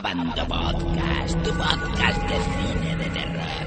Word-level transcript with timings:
Abando 0.00 0.46
Podcast, 0.48 1.36
tu 1.44 1.50
podcast 1.50 2.22
de 2.30 2.38
cine 2.50 2.96
de 2.96 3.10
terror. 3.10 3.66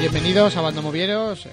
Bienvenidos 0.00 0.54
a 0.54 0.58
Abando 0.60 0.82
Movieros, 0.82 1.48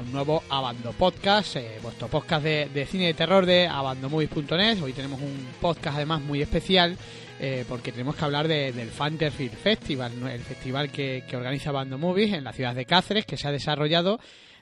un 0.00 0.12
nuevo 0.12 0.42
Abando 0.48 0.92
Podcast, 0.92 1.56
eh, 1.56 1.78
vuestro 1.82 2.08
podcast 2.08 2.42
de, 2.44 2.68
de 2.72 2.86
cine 2.86 3.06
de 3.06 3.14
terror 3.14 3.44
de 3.46 3.66
abandomovies.net. 3.66 4.82
Hoy 4.82 4.92
tenemos 4.92 5.20
un 5.20 5.46
podcast 5.60 5.96
además 5.96 6.20
muy 6.22 6.40
especial 6.42 6.96
eh, 7.38 7.64
porque 7.68 7.92
tenemos 7.92 8.16
que 8.16 8.24
hablar 8.24 8.48
de- 8.48 8.72
del 8.72 8.88
Fanterfield 8.90 9.52
Festival, 9.54 10.12
el 10.28 10.40
festival 10.42 10.90
que, 10.90 11.24
que 11.28 11.36
organiza 11.36 11.70
Abando 11.70 11.98
Movies 11.98 12.32
en 12.34 12.44
la 12.44 12.52
ciudad 12.52 12.74
de 12.74 12.84
Cáceres, 12.84 13.24
que 13.26 13.36
se 13.36 13.48
ha 13.48 13.52
desarrollado 13.52 14.18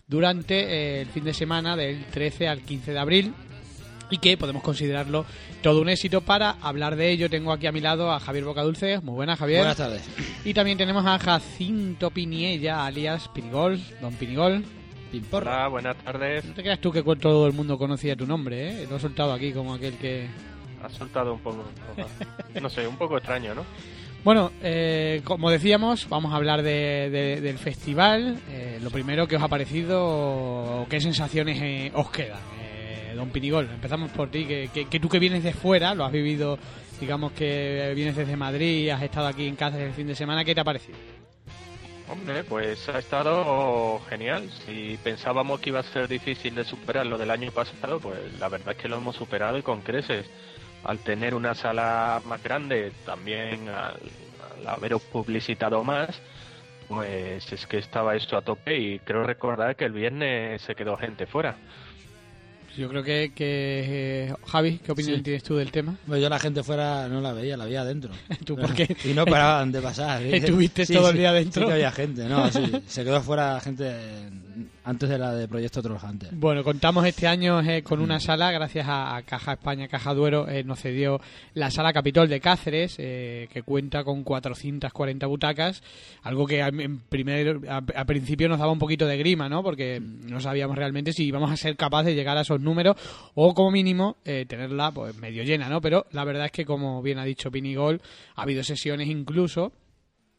durante 0.06 0.54
eh, 0.60 1.00
el 1.02 1.08
fin 1.08 1.24
de 1.24 1.34
semana 1.34 1.76
del 1.76 2.04
13 2.06 2.48
al 2.48 2.60
15 2.62 2.92
de 2.92 2.98
abril 2.98 3.34
y 4.10 4.18
que 4.18 4.38
podemos 4.38 4.62
considerarlo 4.62 5.26
todo 5.62 5.82
un 5.82 5.88
éxito. 5.90 6.22
Para 6.22 6.52
hablar 6.62 6.96
de 6.96 7.10
ello 7.10 7.28
tengo 7.28 7.52
aquí 7.52 7.66
a 7.66 7.72
mi 7.72 7.80
lado 7.80 8.10
a 8.10 8.18
Javier 8.20 8.44
Bocadulce. 8.44 9.00
Muy 9.00 9.14
buenas, 9.14 9.38
Javier. 9.38 9.58
Buenas 9.58 9.76
tardes. 9.76 10.02
Y 10.44 10.54
también 10.54 10.78
tenemos 10.78 11.04
a 11.04 11.18
Jacinto 11.18 12.10
Piniella, 12.10 12.86
alias 12.86 13.28
Pinigol, 13.28 13.78
Don 14.00 14.14
Pinigol. 14.14 14.64
Pimporra. 15.10 15.50
Hola, 15.60 15.68
buenas 15.68 15.96
tardes. 15.96 16.44
No 16.44 16.54
te 16.54 16.62
creas 16.62 16.80
tú 16.80 16.92
que 16.92 17.02
todo 17.02 17.46
el 17.46 17.52
mundo 17.52 17.78
conocía 17.78 18.14
tu 18.16 18.26
nombre, 18.26 18.82
¿eh? 18.82 18.86
Lo 18.90 18.96
he 18.96 19.00
soltado 19.00 19.32
aquí 19.32 19.52
como 19.52 19.74
aquel 19.74 19.94
que... 19.94 20.26
Ha 20.82 20.88
soltado 20.90 21.32
un 21.34 21.40
poco, 21.40 21.64
no 22.60 22.68
sé, 22.70 22.86
un 22.86 22.96
poco 22.96 23.16
extraño, 23.18 23.54
¿no? 23.54 23.64
Bueno, 24.24 24.50
eh, 24.62 25.22
como 25.24 25.48
decíamos, 25.48 26.08
vamos 26.08 26.32
a 26.32 26.36
hablar 26.36 26.62
de- 26.62 27.08
de- 27.08 27.40
del 27.40 27.56
festival. 27.56 28.36
Eh, 28.50 28.78
lo 28.82 28.90
primero 28.90 29.28
que 29.28 29.36
os 29.36 29.42
ha 29.42 29.48
parecido, 29.48 30.86
qué 30.90 31.00
sensaciones 31.00 31.58
eh, 31.62 31.92
os 31.94 32.10
quedan. 32.10 32.40
Eh, 32.60 33.12
don 33.14 33.30
Pinigol, 33.30 33.68
empezamos 33.72 34.10
por 34.10 34.28
ti, 34.28 34.44
que, 34.44 34.70
que- 34.74 34.86
que 34.86 34.98
tú 35.00 35.08
que 35.08 35.20
vienes 35.20 35.44
de 35.44 35.52
fuera, 35.52 35.94
lo 35.94 36.04
has 36.04 36.10
vivido, 36.12 36.58
digamos 37.00 37.30
que 37.32 37.92
vienes 37.94 38.16
desde 38.16 38.36
Madrid, 38.36 38.90
has 38.90 39.02
estado 39.04 39.28
aquí 39.28 39.46
en 39.46 39.54
Cáceres 39.54 39.86
el 39.86 39.94
fin 39.94 40.08
de 40.08 40.16
semana, 40.16 40.44
¿qué 40.44 40.52
te 40.52 40.60
ha 40.60 40.64
parecido? 40.64 40.98
Hombre, 42.10 42.42
pues 42.42 42.88
ha 42.88 42.98
estado 42.98 44.00
genial. 44.08 44.48
Si 44.64 44.98
pensábamos 45.04 45.60
que 45.60 45.70
iba 45.70 45.80
a 45.80 45.82
ser 45.82 46.08
difícil 46.08 46.54
de 46.54 46.64
superar 46.64 47.04
lo 47.06 47.18
del 47.18 47.30
año 47.30 47.50
pasado, 47.52 48.00
pues 48.00 48.18
la 48.38 48.48
verdad 48.48 48.70
es 48.72 48.78
que 48.78 48.88
lo 48.88 48.96
hemos 48.96 49.16
superado 49.16 49.58
y 49.58 49.62
con 49.62 49.82
creces. 49.82 50.26
Al 50.84 51.00
tener 51.00 51.34
una 51.34 51.54
sala 51.54 52.22
más 52.24 52.42
grande, 52.42 52.92
también 53.04 53.68
al, 53.68 54.00
al 54.66 55.00
publicitado 55.12 55.84
más, 55.84 56.18
pues 56.88 57.52
es 57.52 57.66
que 57.66 57.76
estaba 57.76 58.16
esto 58.16 58.38
a 58.38 58.42
tope 58.42 58.78
y 58.78 58.98
creo 59.00 59.24
recordar 59.24 59.76
que 59.76 59.84
el 59.84 59.92
viernes 59.92 60.62
se 60.62 60.74
quedó 60.74 60.96
gente 60.96 61.26
fuera. 61.26 61.56
Yo 62.78 62.88
creo 62.88 63.02
que, 63.02 63.32
que 63.34 64.26
eh, 64.28 64.34
Javi, 64.46 64.78
¿qué 64.78 64.92
opinión 64.92 65.16
Sí. 65.16 65.22
tienes 65.24 65.42
tú 65.42 65.56
del 65.56 65.72
tema? 65.72 65.96
Bueno, 66.06 66.22
yo 66.22 66.28
la 66.28 66.38
gente 66.38 66.62
fuera 66.62 67.08
no 67.08 67.20
la 67.20 67.32
veía, 67.32 67.56
la 67.56 67.64
veía 67.64 67.80
adentro. 67.80 68.12
¿Tú 68.44 68.56
por 68.56 68.72
qué? 68.72 68.96
Y 69.04 69.14
no 69.14 69.24
paraban 69.26 69.72
de 69.72 69.80
pasar. 69.82 70.22
¿Estuviste 70.22 70.86
todo 70.86 71.10
el 71.10 71.16
día 71.18 71.32
dentro? 71.32 71.62
Sí 71.62 71.66
que 71.66 71.72
había 71.74 71.90
gente, 71.90 72.24
no, 72.28 72.50
sí. 72.52 72.62
Se 72.86 73.02
quedó 73.04 73.20
fuera 73.20 73.60
gente 73.60 73.84
antes 74.84 75.08
de 75.08 75.18
la 75.18 75.34
de 75.34 75.48
Proyecto 75.48 75.82
Troll 75.82 75.98
Hunter. 76.02 76.30
Bueno, 76.32 76.64
contamos 76.64 77.04
este 77.06 77.26
año 77.26 77.60
eh, 77.60 77.82
con 77.82 78.00
una 78.00 78.20
sala, 78.20 78.50
gracias 78.50 78.86
a, 78.88 79.16
a 79.16 79.22
Caja 79.22 79.52
España, 79.52 79.88
Caja 79.88 80.14
Duero, 80.14 80.48
eh, 80.48 80.64
nos 80.64 80.80
cedió 80.80 81.20
la 81.54 81.70
sala 81.70 81.92
Capitol 81.92 82.28
de 82.28 82.40
Cáceres, 82.40 82.96
eh, 82.98 83.48
que 83.52 83.62
cuenta 83.62 84.04
con 84.04 84.24
440 84.24 85.26
butacas, 85.26 85.82
algo 86.22 86.46
que 86.46 86.62
a, 86.62 86.68
en 86.68 87.00
primer, 87.00 87.60
a, 87.68 87.78
a 87.78 88.04
principio 88.04 88.48
nos 88.48 88.58
daba 88.58 88.72
un 88.72 88.78
poquito 88.78 89.06
de 89.06 89.16
grima, 89.16 89.48
¿no? 89.48 89.62
Porque 89.62 90.00
no 90.00 90.40
sabíamos 90.40 90.76
realmente 90.76 91.12
si 91.12 91.24
íbamos 91.24 91.50
a 91.50 91.56
ser 91.56 91.76
capaces 91.76 92.06
de 92.06 92.14
llegar 92.14 92.36
a 92.36 92.42
esos 92.42 92.60
números 92.60 92.96
o 93.34 93.54
como 93.54 93.70
mínimo 93.70 94.16
eh, 94.24 94.46
tenerla 94.46 94.92
pues 94.92 95.16
medio 95.16 95.42
llena, 95.42 95.68
¿no? 95.68 95.80
Pero 95.80 96.06
la 96.12 96.24
verdad 96.24 96.46
es 96.46 96.52
que, 96.52 96.64
como 96.64 97.02
bien 97.02 97.18
ha 97.18 97.24
dicho 97.24 97.50
Pinigol, 97.50 98.00
ha 98.36 98.42
habido 98.42 98.62
sesiones 98.62 99.08
incluso 99.08 99.72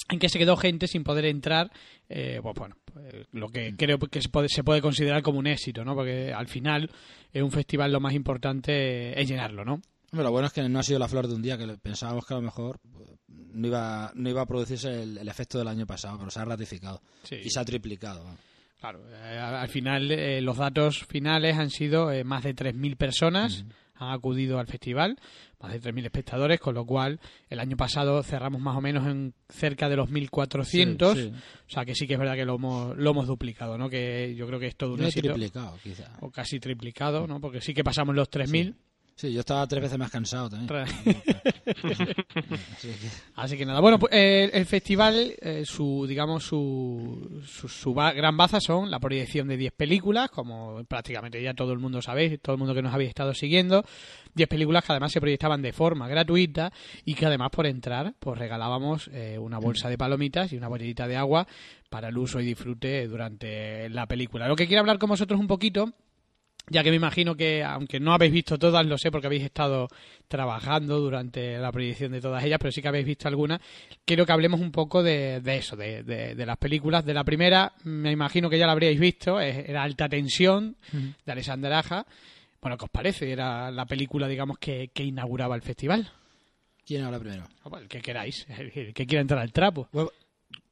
en 0.09 0.19
que 0.19 0.29
se 0.29 0.39
quedó 0.39 0.57
gente 0.57 0.87
sin 0.87 1.03
poder 1.03 1.25
entrar, 1.25 1.71
eh, 2.09 2.39
pues 2.41 2.55
bueno, 2.55 2.75
pues, 2.89 3.27
lo 3.31 3.49
que 3.49 3.75
creo 3.75 3.99
que 3.99 4.21
se 4.21 4.29
puede, 4.29 4.49
se 4.49 4.63
puede 4.63 4.81
considerar 4.81 5.21
como 5.21 5.39
un 5.39 5.47
éxito, 5.47 5.83
¿no? 5.83 5.95
Porque 5.95 6.33
al 6.33 6.47
final 6.47 6.89
es 7.31 7.41
un 7.41 7.51
festival 7.51 7.91
lo 7.91 7.99
más 7.99 8.13
importante 8.13 9.19
es 9.19 9.27
llenarlo, 9.27 9.65
¿no? 9.65 9.81
Hombre, 10.11 10.23
lo 10.23 10.31
bueno 10.31 10.47
es 10.47 10.53
que 10.53 10.67
no 10.67 10.79
ha 10.79 10.83
sido 10.83 10.99
la 10.99 11.07
flor 11.07 11.27
de 11.27 11.35
un 11.35 11.41
día, 11.41 11.57
que 11.57 11.67
pensábamos 11.77 12.25
que 12.25 12.33
a 12.33 12.37
lo 12.37 12.43
mejor 12.43 12.79
pues, 12.91 13.09
no 13.27 13.67
iba, 13.67 14.11
no 14.15 14.29
iba 14.29 14.41
a 14.41 14.45
producirse 14.45 15.03
el, 15.03 15.17
el 15.17 15.27
efecto 15.27 15.57
del 15.57 15.67
año 15.67 15.85
pasado, 15.85 16.17
pero 16.17 16.31
se 16.31 16.39
ha 16.39 16.45
ratificado. 16.45 17.01
Sí. 17.23 17.35
Y 17.43 17.49
se 17.49 17.59
ha 17.59 17.65
triplicado. 17.65 18.25
Claro, 18.79 19.01
eh, 19.11 19.37
al 19.37 19.67
final 19.67 20.09
eh, 20.09 20.41
los 20.41 20.57
datos 20.57 21.05
finales 21.05 21.57
han 21.57 21.69
sido 21.69 22.11
eh, 22.11 22.23
más 22.23 22.43
de 22.43 22.55
3.000 22.55 22.95
personas 22.95 23.65
han 23.99 24.11
acudido 24.11 24.59
al 24.59 24.67
festival, 24.67 25.19
más 25.61 25.71
de 25.73 25.81
3.000 25.81 26.05
espectadores, 26.05 26.59
con 26.59 26.73
lo 26.73 26.85
cual 26.85 27.19
el 27.49 27.59
año 27.59 27.75
pasado 27.75 28.23
cerramos 28.23 28.61
más 28.61 28.77
o 28.77 28.81
menos 28.81 29.05
en 29.07 29.33
cerca 29.49 29.89
de 29.89 29.95
los 29.97 30.09
1.400, 30.09 31.13
Sí, 31.15 31.21
sí. 31.23 31.31
o 31.67 31.69
sea 31.69 31.85
que 31.85 31.95
sí 31.95 32.07
que 32.07 32.13
es 32.13 32.19
verdad 32.19 32.35
que 32.35 32.45
lo 32.45 32.55
hemos, 32.55 32.95
lo 32.97 33.11
hemos 33.11 33.27
duplicado, 33.27 33.77
¿no? 33.77 33.89
Que 33.89 34.35
yo 34.37 34.47
creo 34.47 34.59
que 34.59 34.67
es 34.67 34.75
todo 34.75 34.93
un 34.93 35.01
No 35.01 35.07
éxito. 35.07 35.27
triplicado, 35.33 35.77
quizá. 35.83 36.11
o 36.21 36.31
casi 36.31 36.59
triplicado, 36.59 37.27
¿no? 37.27 37.39
Porque 37.41 37.61
sí 37.61 37.73
que 37.73 37.83
pasamos 37.83 38.15
los 38.15 38.29
3.000. 38.29 38.63
Sí, 38.63 38.75
yo 39.27 39.41
estaba 39.41 39.67
tres 39.67 39.81
veces 39.83 39.97
más 39.97 40.09
cansado 40.11 40.49
también. 40.49 40.79
Así 40.79 41.13
que- 42.87 43.09
Así 43.35 43.57
que 43.57 43.65
nada, 43.65 43.79
bueno, 43.79 43.99
pues 43.99 44.13
eh, 44.13 44.49
el 44.53 44.65
festival, 44.65 45.33
eh, 45.41 45.63
su, 45.65 46.05
digamos, 46.07 46.43
su, 46.43 47.41
su, 47.45 47.67
su 47.67 47.93
ba- 47.93 48.13
gran 48.13 48.35
baza 48.37 48.59
son 48.59 48.89
la 48.91 48.99
proyección 48.99 49.47
de 49.47 49.57
10 49.57 49.73
películas, 49.73 50.29
como 50.29 50.83
prácticamente 50.85 51.41
ya 51.41 51.53
todo 51.53 51.73
el 51.73 51.79
mundo 51.79 52.01
sabéis, 52.01 52.39
todo 52.41 52.53
el 52.55 52.59
mundo 52.59 52.73
que 52.73 52.81
nos 52.81 52.93
habéis 52.93 53.09
estado 53.09 53.33
siguiendo, 53.33 53.83
10 54.35 54.47
películas 54.49 54.83
que 54.85 54.91
además 54.93 55.11
se 55.11 55.19
proyectaban 55.21 55.61
de 55.61 55.73
forma 55.73 56.07
gratuita 56.07 56.71
y 57.05 57.13
que 57.15 57.25
además 57.25 57.49
por 57.51 57.65
entrar, 57.65 58.13
pues 58.19 58.37
regalábamos 58.37 59.09
eh, 59.13 59.37
una 59.39 59.57
bolsa 59.59 59.89
de 59.89 59.97
palomitas 59.97 60.51
y 60.53 60.57
una 60.57 60.67
botellita 60.67 61.07
de 61.07 61.17
agua 61.17 61.47
para 61.89 62.09
el 62.09 62.17
uso 62.17 62.39
y 62.39 62.45
disfrute 62.45 63.07
durante 63.07 63.89
la 63.89 64.05
película. 64.05 64.47
Lo 64.47 64.55
que 64.55 64.67
quiero 64.67 64.81
hablar 64.81 64.99
con 64.99 65.09
vosotros 65.09 65.39
un 65.39 65.47
poquito 65.47 65.91
ya 66.69 66.83
que 66.83 66.89
me 66.89 66.95
imagino 66.95 67.35
que, 67.35 67.63
aunque 67.63 67.99
no 67.99 68.13
habéis 68.13 68.31
visto 68.33 68.57
todas, 68.57 68.85
lo 68.85 68.97
sé 68.97 69.11
porque 69.11 69.27
habéis 69.27 69.43
estado 69.43 69.87
trabajando 70.27 70.99
durante 70.99 71.57
la 71.57 71.71
proyección 71.71 72.11
de 72.11 72.21
todas 72.21 72.43
ellas, 72.43 72.59
pero 72.59 72.71
sí 72.71 72.81
que 72.81 72.87
habéis 72.87 73.05
visto 73.05 73.27
algunas, 73.27 73.59
quiero 74.05 74.25
que 74.25 74.31
hablemos 74.31 74.59
un 74.59 74.71
poco 74.71 75.01
de, 75.01 75.41
de 75.41 75.57
eso, 75.57 75.75
de, 75.75 76.03
de- 76.03 76.35
de 76.35 76.45
las 76.45 76.57
películas. 76.57 77.03
De 77.05 77.13
la 77.13 77.23
primera, 77.23 77.73
me 77.83 78.11
imagino 78.11 78.49
que 78.49 78.57
ya 78.59 78.65
la 78.67 78.73
habríais 78.73 78.99
visto, 78.99 79.39
es- 79.41 79.67
era 79.69 79.83
Alta 79.83 80.07
Tensión, 80.07 80.75
de 81.25 81.31
Alexander 81.31 81.73
Aja. 81.73 82.05
Bueno, 82.61 82.77
¿qué 82.77 82.85
os 82.85 82.91
parece? 82.91 83.31
Era 83.31 83.71
la 83.71 83.85
película, 83.85 84.27
digamos, 84.27 84.57
que, 84.59 84.89
que 84.93 85.03
inauguraba 85.03 85.55
el 85.55 85.61
festival. 85.61 86.11
¿Quién 86.85 87.03
habla 87.03 87.19
primero? 87.19 87.47
O 87.63 87.77
El 87.77 87.87
que 87.87 88.01
queráis, 88.01 88.45
el 88.57 88.71
que- 88.71 88.81
el 88.87 88.93
que 88.93 89.05
quiera 89.05 89.21
entrar 89.21 89.39
al 89.41 89.51
trapo. 89.53 89.87
Bueno, 89.91 90.09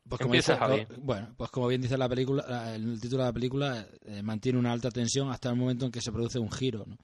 pues 0.07 0.19
como 0.22 0.34
Empieza, 0.34 0.53
dice- 0.53 0.59
Javi. 0.66 0.85
co- 0.85 0.94
bueno, 1.01 1.34
pues 1.38 1.50
como 1.51 1.68
bien 1.68 1.81
dice 1.81 1.97
la 1.97 2.07
película, 2.09 2.45
la- 2.47 2.75
el 2.75 3.00
título 3.00 3.23
de 3.23 3.29
la 3.29 3.34
película 3.34 3.85
eh, 4.06 4.22
mantiene 4.23 4.57
una 4.59 4.72
alta 4.72 4.90
tensión 4.91 5.29
hasta 5.31 5.50
el 5.50 5.56
momento 5.56 5.85
en 5.85 5.91
que 5.91 6.01
se 6.01 6.12
produce 6.12 6.40
un 6.40 6.51
giro, 6.51 6.85
¿no? 6.88 6.97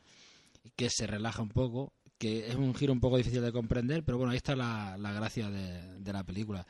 que 0.75 0.89
se 0.89 1.05
relaja 1.05 1.41
un 1.41 1.49
poco, 1.49 1.93
que 2.17 2.47
es 2.47 2.55
un 2.55 2.73
giro 2.73 2.93
un 2.93 2.99
poco 3.01 3.17
difícil 3.17 3.41
de 3.41 3.51
comprender, 3.51 4.03
pero 4.03 4.17
bueno, 4.17 4.31
ahí 4.31 4.37
está 4.37 4.55
la, 4.55 4.95
la 4.97 5.11
gracia 5.11 5.49
de, 5.49 5.99
de 5.99 6.13
la 6.13 6.23
película. 6.23 6.65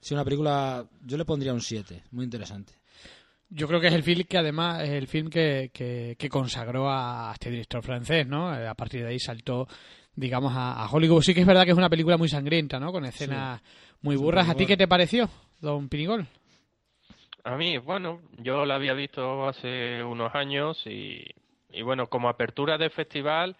Si 0.00 0.12
una 0.14 0.24
película, 0.24 0.86
yo 1.04 1.16
le 1.16 1.24
pondría 1.24 1.54
un 1.54 1.60
7, 1.60 2.04
muy 2.10 2.24
interesante. 2.24 2.74
Yo 3.48 3.66
creo 3.68 3.80
que 3.80 3.86
es 3.88 3.92
el 3.94 4.02
film 4.02 4.24
que 4.28 4.38
además 4.38 4.82
es 4.82 4.90
el 4.90 5.06
film 5.06 5.28
que, 5.28 5.70
que, 5.72 6.16
que 6.18 6.28
consagró 6.28 6.90
a 6.90 7.30
este 7.34 7.50
director 7.50 7.82
francés, 7.82 8.26
¿no? 8.26 8.54
Eh, 8.54 8.66
A 8.66 8.74
partir 8.74 9.02
de 9.02 9.08
ahí 9.08 9.18
saltó, 9.18 9.68
digamos, 10.14 10.52
a, 10.54 10.82
a 10.82 10.90
Hollywood. 10.90 11.22
Sí 11.22 11.34
que 11.34 11.40
es 11.42 11.46
verdad 11.46 11.64
que 11.64 11.70
es 11.72 11.76
una 11.76 11.90
película 11.90 12.16
muy 12.16 12.28
sangrienta, 12.28 12.80
¿no? 12.80 12.90
Con 12.92 13.04
escenas 13.04 13.60
muy 14.00 14.16
burras. 14.16 14.48
¿A 14.48 14.54
ti 14.54 14.66
qué 14.66 14.76
te 14.76 14.88
pareció, 14.88 15.28
don 15.62 15.88
Pinigol? 15.88 16.26
A 17.44 17.56
mí, 17.56 17.78
bueno, 17.78 18.20
yo 18.38 18.66
la 18.66 18.74
había 18.74 18.92
visto 18.92 19.48
hace 19.48 20.02
unos 20.04 20.34
años 20.34 20.82
y, 20.86 21.24
y 21.70 21.82
bueno, 21.82 22.08
como 22.08 22.28
apertura 22.28 22.78
de 22.78 22.90
festival 22.90 23.56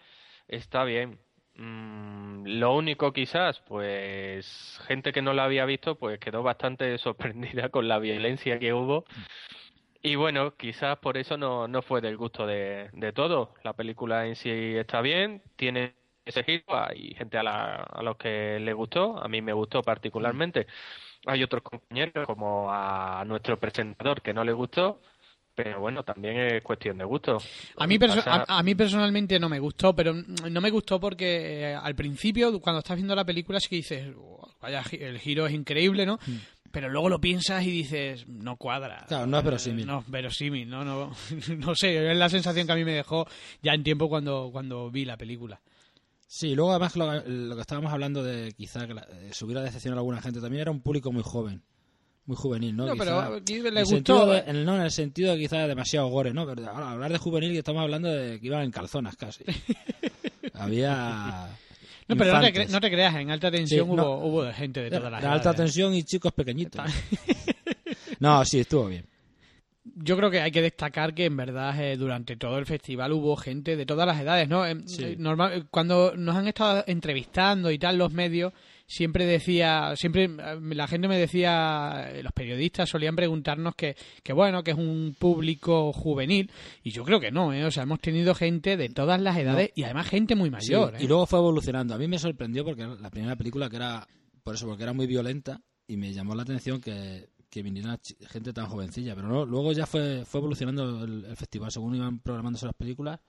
está 0.47 0.83
bien. 0.83 1.19
Mm, 1.55 2.45
lo 2.45 2.75
único 2.75 3.13
quizás, 3.13 3.59
pues 3.67 4.79
gente 4.87 5.11
que 5.11 5.21
no 5.21 5.33
la 5.33 5.45
había 5.45 5.65
visto, 5.65 5.95
pues 5.95 6.19
quedó 6.19 6.43
bastante 6.43 6.97
sorprendida 6.99 7.69
con 7.69 7.87
la 7.87 7.99
violencia 7.99 8.59
que 8.59 8.73
hubo. 8.73 9.05
Y 10.01 10.15
bueno, 10.15 10.55
quizás 10.57 10.97
por 10.99 11.17
eso 11.17 11.37
no, 11.37 11.67
no 11.67 11.81
fue 11.81 12.01
del 12.01 12.17
gusto 12.17 12.45
de, 12.45 12.89
de 12.93 13.13
todos. 13.13 13.49
La 13.63 13.73
película 13.73 14.27
en 14.27 14.35
sí 14.35 14.49
está 14.49 15.01
bien, 15.01 15.41
tiene 15.55 15.95
ese 16.25 16.43
giro, 16.43 16.63
hay 16.69 17.13
gente 17.15 17.37
a, 17.37 17.43
la, 17.43 17.75
a 17.75 18.03
los 18.03 18.17
que 18.17 18.59
le 18.59 18.73
gustó, 18.73 19.17
a 19.21 19.27
mí 19.27 19.41
me 19.41 19.53
gustó 19.53 19.81
particularmente. 19.81 20.67
Hay 21.25 21.43
otros 21.43 21.63
compañeros, 21.63 22.25
como 22.27 22.67
a 22.71 23.23
nuestro 23.25 23.57
presentador, 23.59 24.21
que 24.21 24.33
no 24.33 24.43
le 24.43 24.51
gustó, 24.51 24.99
pero 25.55 25.79
bueno, 25.79 26.03
también 26.03 26.37
es 26.37 26.63
cuestión 26.63 26.97
de 26.97 27.05
gusto. 27.05 27.37
A 27.77 27.87
mí, 27.87 27.97
perso- 27.97 28.23
a, 28.25 28.59
a 28.59 28.63
mí 28.63 28.75
personalmente 28.75 29.39
no 29.39 29.47
me 29.49 29.59
gustó, 29.59 29.95
pero 29.95 30.13
mm, 30.13 30.25
no 30.51 30.59
me 30.61 30.69
gustó 30.71 30.99
porque 30.99 31.71
eh, 31.71 31.75
al 31.75 31.95
principio, 31.95 32.59
cuando 32.59 32.79
estás 32.79 32.95
viendo 32.97 33.15
la 33.15 33.23
película, 33.25 33.59
sí 33.59 33.69
que 33.69 33.75
dices, 33.77 34.13
"Oh, 34.17 34.49
vaya, 34.61 34.83
el 34.91 35.19
giro 35.19 35.45
es 35.47 35.53
increíble, 35.53 36.05
¿no? 36.05 36.19
pero 36.71 36.89
luego 36.89 37.07
lo 37.07 37.21
piensas 37.21 37.63
y 37.67 37.69
dices, 37.69 38.27
no 38.27 38.57
cuadra. 38.57 39.05
Claro, 39.07 39.27
no 39.27 39.37
es 39.37 39.43
verosímil. 39.43 39.85
No, 39.85 40.03
verosímil, 40.07 40.67
no, 40.67 40.83
no, 40.83 41.11
no 41.59 41.75
sé, 41.75 42.09
es 42.11 42.17
la 42.17 42.29
sensación 42.29 42.65
que 42.65 42.73
a 42.73 42.75
mí 42.75 42.83
me 42.83 42.93
dejó 42.93 43.27
ya 43.61 43.73
en 43.75 43.83
tiempo 43.83 44.09
cuando, 44.09 44.49
cuando 44.51 44.89
vi 44.89 45.05
la 45.05 45.15
película. 45.15 45.61
Sí, 46.27 46.55
luego 46.55 46.71
además 46.71 46.95
lo, 46.95 47.13
lo 47.27 47.55
que 47.55 47.61
estábamos 47.61 47.93
hablando 47.93 48.23
de 48.23 48.53
quizá 48.53 48.87
que 48.87 48.93
la, 48.95 49.01
eh, 49.03 49.29
se 49.31 49.45
hubiera 49.45 49.61
decepcionado 49.61 49.99
a 49.99 50.01
alguna 50.01 50.21
gente, 50.21 50.41
también 50.41 50.61
era 50.61 50.71
un 50.71 50.81
público 50.81 51.11
muy 51.11 51.21
joven, 51.23 51.61
muy 52.25 52.35
juvenil, 52.35 52.75
¿no? 52.75 52.85
No, 52.87 52.93
Quizá- 52.93 52.99
pero 53.03 53.19
aquí 53.35 53.59
le 53.59 53.83
gustó. 53.83 54.25
de- 54.27 54.39
en, 54.47 54.65
no, 54.65 54.75
en 54.75 54.81
el 54.81 54.91
sentido 54.91 55.33
de 55.33 55.39
quizá 55.39 55.67
demasiado 55.67 56.07
gore, 56.07 56.33
¿no? 56.33 56.45
Pero 56.47 56.67
ahora, 56.69 56.91
hablar 56.91 57.11
de 57.11 57.19
juvenil 57.19 57.51
que 57.51 57.59
estamos 57.59 57.81
hablando 57.83 58.09
de 58.09 58.39
que 58.39 58.47
iban 58.47 58.63
en 58.63 58.71
calzonas 58.71 59.15
casi. 59.15 59.43
Había... 60.53 61.49
No, 62.07 62.17
pero 62.17 62.33
no 62.33 62.41
te, 62.41 62.53
cre- 62.53 62.67
no 62.69 62.81
te 62.81 62.91
creas, 62.91 63.15
en 63.15 63.31
alta 63.31 63.49
tensión 63.49 63.87
Sí, 63.87 63.95
no. 63.95 64.03
hubo, 64.15 64.25
hubo 64.41 64.53
gente 64.53 64.81
de 64.81 64.89
todas 64.89 65.11
las 65.11 65.21
de 65.21 65.27
alta 65.27 65.49
edades. 65.51 65.57
tensión 65.57 65.93
y 65.93 66.03
chicos 66.03 66.33
pequeñitos. 66.33 66.81
no, 68.19 68.43
sí, 68.45 68.59
estuvo 68.59 68.87
bien. 68.87 69.05
Yo 69.95 70.17
creo 70.17 70.31
que 70.31 70.41
hay 70.41 70.51
que 70.51 70.61
destacar 70.61 71.13
que 71.13 71.25
en 71.25 71.37
verdad 71.37 71.79
eh, 71.79 71.97
durante 71.97 72.35
todo 72.35 72.57
el 72.57 72.65
festival 72.65 73.11
hubo 73.13 73.35
gente 73.35 73.75
de 73.75 73.85
todas 73.85 74.07
las 74.07 74.19
edades, 74.19 74.49
¿no? 74.49 74.65
Em, 74.65 74.87
Sí. 74.87 75.03
eh, 75.03 75.15
normal, 75.19 75.53
eh, 75.53 75.63
cuando 75.69 76.15
nos 76.15 76.35
han 76.35 76.47
estado 76.47 76.83
entrevistando 76.87 77.69
y 77.69 77.77
tal 77.77 77.97
los 77.99 78.11
medios, 78.11 78.53
siempre 78.87 79.25
decía, 79.25 79.93
siempre 79.95 80.25
eh, 80.25 80.59
la 80.61 80.87
gente 80.87 81.07
me 81.07 81.17
decía, 81.19 82.11
los 82.23 82.31
periodistas 82.33 82.89
solían 82.89 83.15
preguntarnos 83.15 83.75
que, 83.75 83.95
que 84.23 84.33
bueno, 84.33 84.63
que 84.63 84.71
es 84.71 84.77
un 84.77 85.15
público 85.17 85.93
juvenil, 85.93 86.49
y 86.83 86.89
yo 86.91 87.03
creo 87.03 87.19
que 87.19 87.31
no, 87.31 87.53
¿eh? 87.53 87.63
O 87.63 87.69
sea, 87.71 87.83
hemos 87.83 87.99
tenido 87.99 88.33
gente 88.33 88.77
de 88.77 88.89
todas 88.89 89.21
las 89.21 89.37
edades 89.37 89.71
y 89.75 89.83
además 89.83 90.07
gente 90.09 90.35
muy 90.35 90.49
mayor. 90.49 90.95
Y 90.99 91.07
luego 91.07 91.27
fue 91.27 91.37
evolucionando. 91.37 91.93
A 91.93 91.97
mí 91.99 92.07
me 92.07 92.17
sorprendió 92.17 92.65
porque 92.65 92.83
la 92.99 93.09
primera 93.11 93.35
película 93.35 93.69
que 93.69 93.75
era, 93.75 94.07
por 94.43 94.55
eso, 94.55 94.65
porque 94.65 94.83
era 94.83 94.93
muy 94.93 95.05
violenta 95.05 95.61
y 95.87 95.97
me 95.97 96.11
llamó 96.13 96.33
la 96.33 96.41
atención 96.43 96.81
que, 96.81 97.29
que 97.53 97.61
viniera 97.61 97.99
gente 98.29 98.51
tan 98.51 98.65
jovencilla. 98.65 99.13
Pero 99.15 99.27
no, 99.27 99.45
luego 99.45 99.71
ya 99.73 99.85
fue, 99.85 100.25
fue 100.25 100.39
evolucionando 100.39 101.03
el, 101.03 101.25
el 101.25 101.37
festival. 101.37 101.71
Según 101.71 101.93
iban 101.95 102.17
programándose 102.17 102.65
las 102.65 102.73
películas, 102.73 103.19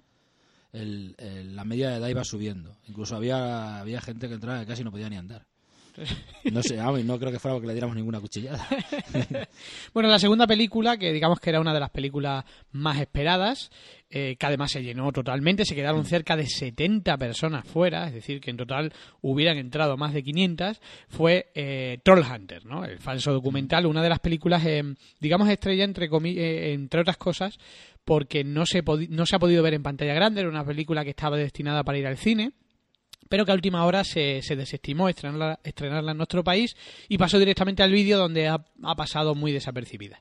el- 0.73 1.15
el- 1.19 1.55
la 1.55 1.65
media 1.65 1.91
de 1.91 1.97
edad 1.99 2.09
iba 2.09 2.25
subiendo. 2.25 2.75
Incluso 2.89 3.17
había, 3.17 3.81
había 3.81 4.01
gente 4.01 4.27
que 4.29 4.35
entraba 4.35 4.61
que 4.61 4.67
casi 4.67 4.83
no 4.83 4.91
podía 4.91 5.11
ni 5.11 5.17
andar. 5.17 5.47
No 6.53 6.63
sé, 6.63 6.77
vamos, 6.77 7.01
y 7.01 7.05
no 7.05 7.19
creo 7.19 7.33
que 7.33 7.39
fuera 7.39 7.55
porque 7.55 7.69
le 7.69 7.73
diéramos 7.75 7.97
ninguna 7.97 8.21
cuchillada. 8.21 8.67
Bueno, 9.93 10.09
la 10.09 10.19
segunda 10.19 10.47
película, 10.47 10.97
que 10.97 11.13
digamos 11.13 11.39
que 11.39 11.51
era 11.51 11.61
una 11.61 11.73
de 11.73 11.81
las 11.81 11.91
películas 11.91 12.45
más 12.73 12.99
esperadas, 13.01 13.71
eh, 14.11 14.37
que 14.39 14.47
además 14.47 14.73
se 14.73 14.83
llenó 14.83 15.13
totalmente, 15.13 15.65
se 15.65 15.75
quedaron 15.75 16.05
cerca 16.05 16.37
de 16.37 16.47
70 16.47 17.17
personas 17.17 17.67
fuera, 17.67 18.09
es 18.09 18.15
decir, 18.15 18.41
que 18.41 18.51
en 18.51 18.57
total 18.57 18.93
hubieran 19.21 19.57
entrado 19.57 19.97
más 19.97 20.13
de 20.13 20.23
500, 20.23 20.81
fue 21.09 21.51
eh, 21.55 21.99
Trollhunter, 22.03 22.67
¿no? 22.67 22.85
El 22.85 22.99
falso 22.99 23.33
documental, 23.33 23.87
una 23.87 24.03
de 24.03 24.09
las 24.09 24.21
películas, 24.21 24.65
eh, 24.67 24.83
digamos, 25.21 25.49
estrella 25.49 25.85
entre, 25.85 26.07
eh, 26.07 26.73
entre 26.73 27.01
otras 27.01 27.17
cosas, 27.17 27.59
porque 28.05 28.43
no 28.45 28.67
se, 28.67 28.83
no 29.09 29.27
se 29.27 29.37
ha 29.37 29.39
podido 29.39 29.63
ver 29.63 29.75
en 29.75 29.83
pantalla 29.83 30.15
grande, 30.15 30.41
era 30.41 30.51
una 30.51 30.65
película 30.65 31.05
que 31.05 31.11
estaba 31.11 31.37
destinada 31.37 31.85
para 31.85 31.99
ir 31.99 32.07
al 32.07 32.19
cine 32.19 32.53
pero 33.35 33.45
que 33.45 33.51
a 33.51 33.55
última 33.57 33.85
hora 33.85 34.05
se, 34.05 34.43
se 34.43 34.55
desestimó 34.55 35.09
estrenarla, 35.09 35.59
estrenarla 35.65 36.13
en 36.13 36.19
nuestro 36.19 36.45
país 36.45 36.77
y 37.09 37.19
pasó 37.19 37.37
directamente 37.37 37.83
al 37.83 37.91
vídeo 37.91 38.17
donde 38.17 38.47
ha, 38.47 38.65
ha 38.85 38.95
pasado 38.95 39.35
muy 39.35 39.51
desapercibida. 39.51 40.21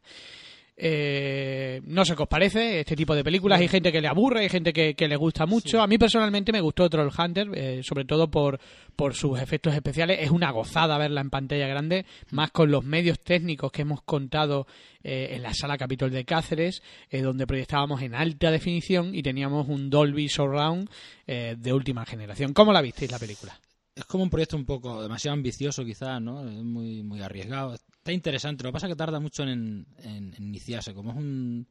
Eh, 0.75 1.81
no 1.85 2.03
sé 2.03 2.15
qué 2.15 2.23
os 2.23 2.27
parece 2.27 2.79
este 2.79 2.95
tipo 2.95 3.15
de 3.15 3.23
películas. 3.23 3.59
Hay 3.59 3.67
gente 3.67 3.91
que 3.91 4.01
le 4.01 4.07
aburre, 4.07 4.41
hay 4.41 4.49
gente 4.49 4.73
que, 4.73 4.95
que 4.95 5.07
le 5.07 5.15
gusta 5.15 5.45
mucho. 5.45 5.81
A 5.81 5.87
mí 5.87 5.97
personalmente 5.97 6.51
me 6.51 6.61
gustó 6.61 6.89
Troll 6.89 7.11
Hunter, 7.15 7.49
eh, 7.53 7.81
sobre 7.83 8.05
todo 8.05 8.29
por, 8.29 8.59
por 8.95 9.13
sus 9.13 9.39
efectos 9.39 9.73
especiales. 9.73 10.19
Es 10.21 10.31
una 10.31 10.51
gozada 10.51 10.97
verla 10.97 11.21
en 11.21 11.29
pantalla 11.29 11.67
grande, 11.67 12.05
más 12.31 12.51
con 12.51 12.71
los 12.71 12.83
medios 12.83 13.19
técnicos 13.19 13.71
que 13.71 13.83
hemos 13.83 14.01
contado 14.01 14.67
eh, 15.03 15.35
en 15.35 15.43
la 15.43 15.53
sala 15.53 15.77
Capitol 15.77 16.11
de 16.11 16.23
Cáceres, 16.23 16.81
eh, 17.09 17.21
donde 17.21 17.45
proyectábamos 17.45 18.01
en 18.01 18.15
alta 18.15 18.51
definición 18.51 19.13
y 19.13 19.21
teníamos 19.21 19.67
un 19.67 19.89
Dolby 19.89 20.29
Surround 20.29 20.89
eh, 21.27 21.55
de 21.57 21.73
última 21.73 22.05
generación. 22.05 22.53
¿Cómo 22.53 22.71
la 22.71 22.81
visteis 22.81 23.11
la 23.11 23.19
película? 23.19 23.59
es 23.95 24.05
como 24.05 24.23
un 24.23 24.29
proyecto 24.31 24.57
un 24.57 24.65
poco 24.65 25.03
demasiado 25.03 25.33
ambicioso 25.33 25.85
quizás, 25.85 26.19
¿no? 26.19 26.47
Es 26.47 26.63
muy, 26.63 27.03
muy 27.03 27.21
arriesgado. 27.21 27.75
Está 28.03 28.11
interesante, 28.11 28.63
lo 28.65 28.69
que 28.69 28.73
pasa 28.73 28.87
es 28.87 28.91
que 28.91 28.97
tarda 28.97 29.21
mucho 29.21 29.43
en, 29.43 29.87
en- 29.99 30.33
en 30.35 30.43
iniciarse. 30.43 30.93
Como 30.93 31.11
es 31.11 31.15
un, 31.17 31.65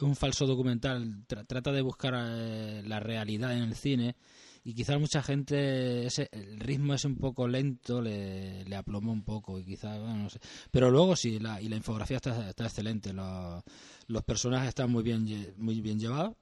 un 0.00 0.14
falso 0.14 0.46
documental, 0.46 1.26
tra- 1.26 1.44
trata 1.44 1.72
de 1.72 1.82
buscar 1.82 2.14
eh, 2.16 2.82
la 2.86 3.00
realidad 3.00 3.52
en 3.56 3.64
el 3.64 3.74
cine 3.74 4.14
y 4.62 4.74
quizás 4.74 5.00
mucha 5.00 5.24
gente, 5.24 6.06
ese, 6.06 6.28
el 6.30 6.60
ritmo 6.60 6.94
es 6.94 7.04
un 7.04 7.16
poco 7.16 7.48
lento, 7.48 8.00
le, 8.00 8.64
le 8.64 8.76
aplomó 8.76 9.10
un 9.10 9.24
poco 9.24 9.58
y 9.58 9.64
quizás, 9.64 9.98
bueno, 9.98 10.18
no 10.18 10.30
sé. 10.30 10.38
Pero 10.70 10.88
luego 10.88 11.16
sí, 11.16 11.40
la, 11.40 11.60
y 11.60 11.68
la 11.68 11.74
infografía 11.74 12.18
está, 12.18 12.48
está 12.48 12.64
excelente, 12.66 13.12
los, 13.12 13.60
los 14.06 14.22
personajes 14.22 14.68
están 14.68 14.88
muy 14.88 15.02
bien, 15.02 15.26
muy 15.56 15.80
bien 15.80 15.98
llevados 15.98 16.36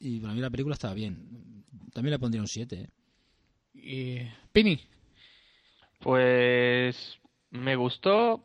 y 0.00 0.18
para 0.20 0.32
mí 0.32 0.40
la 0.40 0.48
película 0.48 0.72
está 0.72 0.94
bien. 0.94 1.62
También 1.92 2.12
le 2.12 2.18
pondría 2.18 2.40
un 2.40 2.48
7, 2.48 2.80
¿eh? 2.80 2.88
Y... 3.74 4.48
Pini, 4.50 4.80
Pues 6.00 7.18
me 7.50 7.76
gustó. 7.76 8.44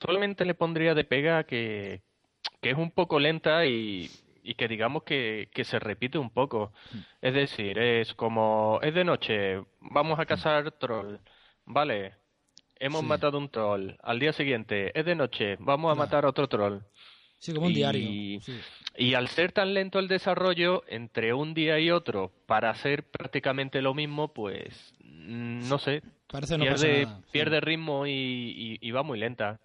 Solamente 0.00 0.44
le 0.44 0.54
pondría 0.54 0.94
de 0.94 1.04
pega 1.04 1.44
que, 1.44 2.02
que 2.60 2.70
es 2.70 2.76
un 2.76 2.90
poco 2.90 3.18
lenta 3.20 3.66
y, 3.66 4.10
y 4.42 4.54
que 4.54 4.68
digamos 4.68 5.02
que, 5.02 5.48
que 5.52 5.64
se 5.64 5.78
repite 5.78 6.18
un 6.18 6.30
poco. 6.30 6.72
Es 7.20 7.34
decir, 7.34 7.78
es 7.78 8.14
como, 8.14 8.78
es 8.82 8.94
de 8.94 9.04
noche, 9.04 9.62
vamos 9.80 10.18
a 10.18 10.26
cazar 10.26 10.70
troll. 10.72 11.16
Vale, 11.66 12.14
hemos 12.76 13.02
Sí. 13.02 13.06
matado 13.06 13.36
un 13.38 13.50
troll. 13.50 13.90
Al 14.02 14.18
día 14.18 14.32
siguiente, 14.32 14.98
es 14.98 15.04
de 15.04 15.14
noche, 15.14 15.56
vamos 15.58 15.92
a 15.92 15.94
matar 15.94 16.24
otro 16.24 16.48
troll. 16.48 16.78
Sí, 17.38 17.52
como 17.54 17.66
un 17.66 17.72
Y- 17.72 17.76
diario. 17.76 18.40
sí. 18.42 18.58
Y 18.96 19.14
al 19.14 19.28
ser 19.28 19.52
tan 19.52 19.72
lento 19.72 19.98
el 19.98 20.08
desarrollo, 20.08 20.82
entre 20.88 21.32
un 21.32 21.54
día 21.54 21.78
y 21.78 21.90
otro, 21.90 22.32
para 22.46 22.70
hacer 22.70 23.04
prácticamente 23.04 23.80
lo 23.82 23.94
mismo, 23.94 24.32
pues 24.32 24.94
mm, 25.04 25.68
no 25.68 25.78
sé, 25.78 26.02
Parece 26.26 26.58
no 26.58 26.64
pierde, 26.64 27.04
nada. 27.04 27.22
pierde 27.30 27.60
ritmo 27.60 28.06
y, 28.06 28.10
y- 28.12 28.78
y 28.80 28.90
va 28.90 29.02
muy 29.02 29.18
lenta. 29.18 29.58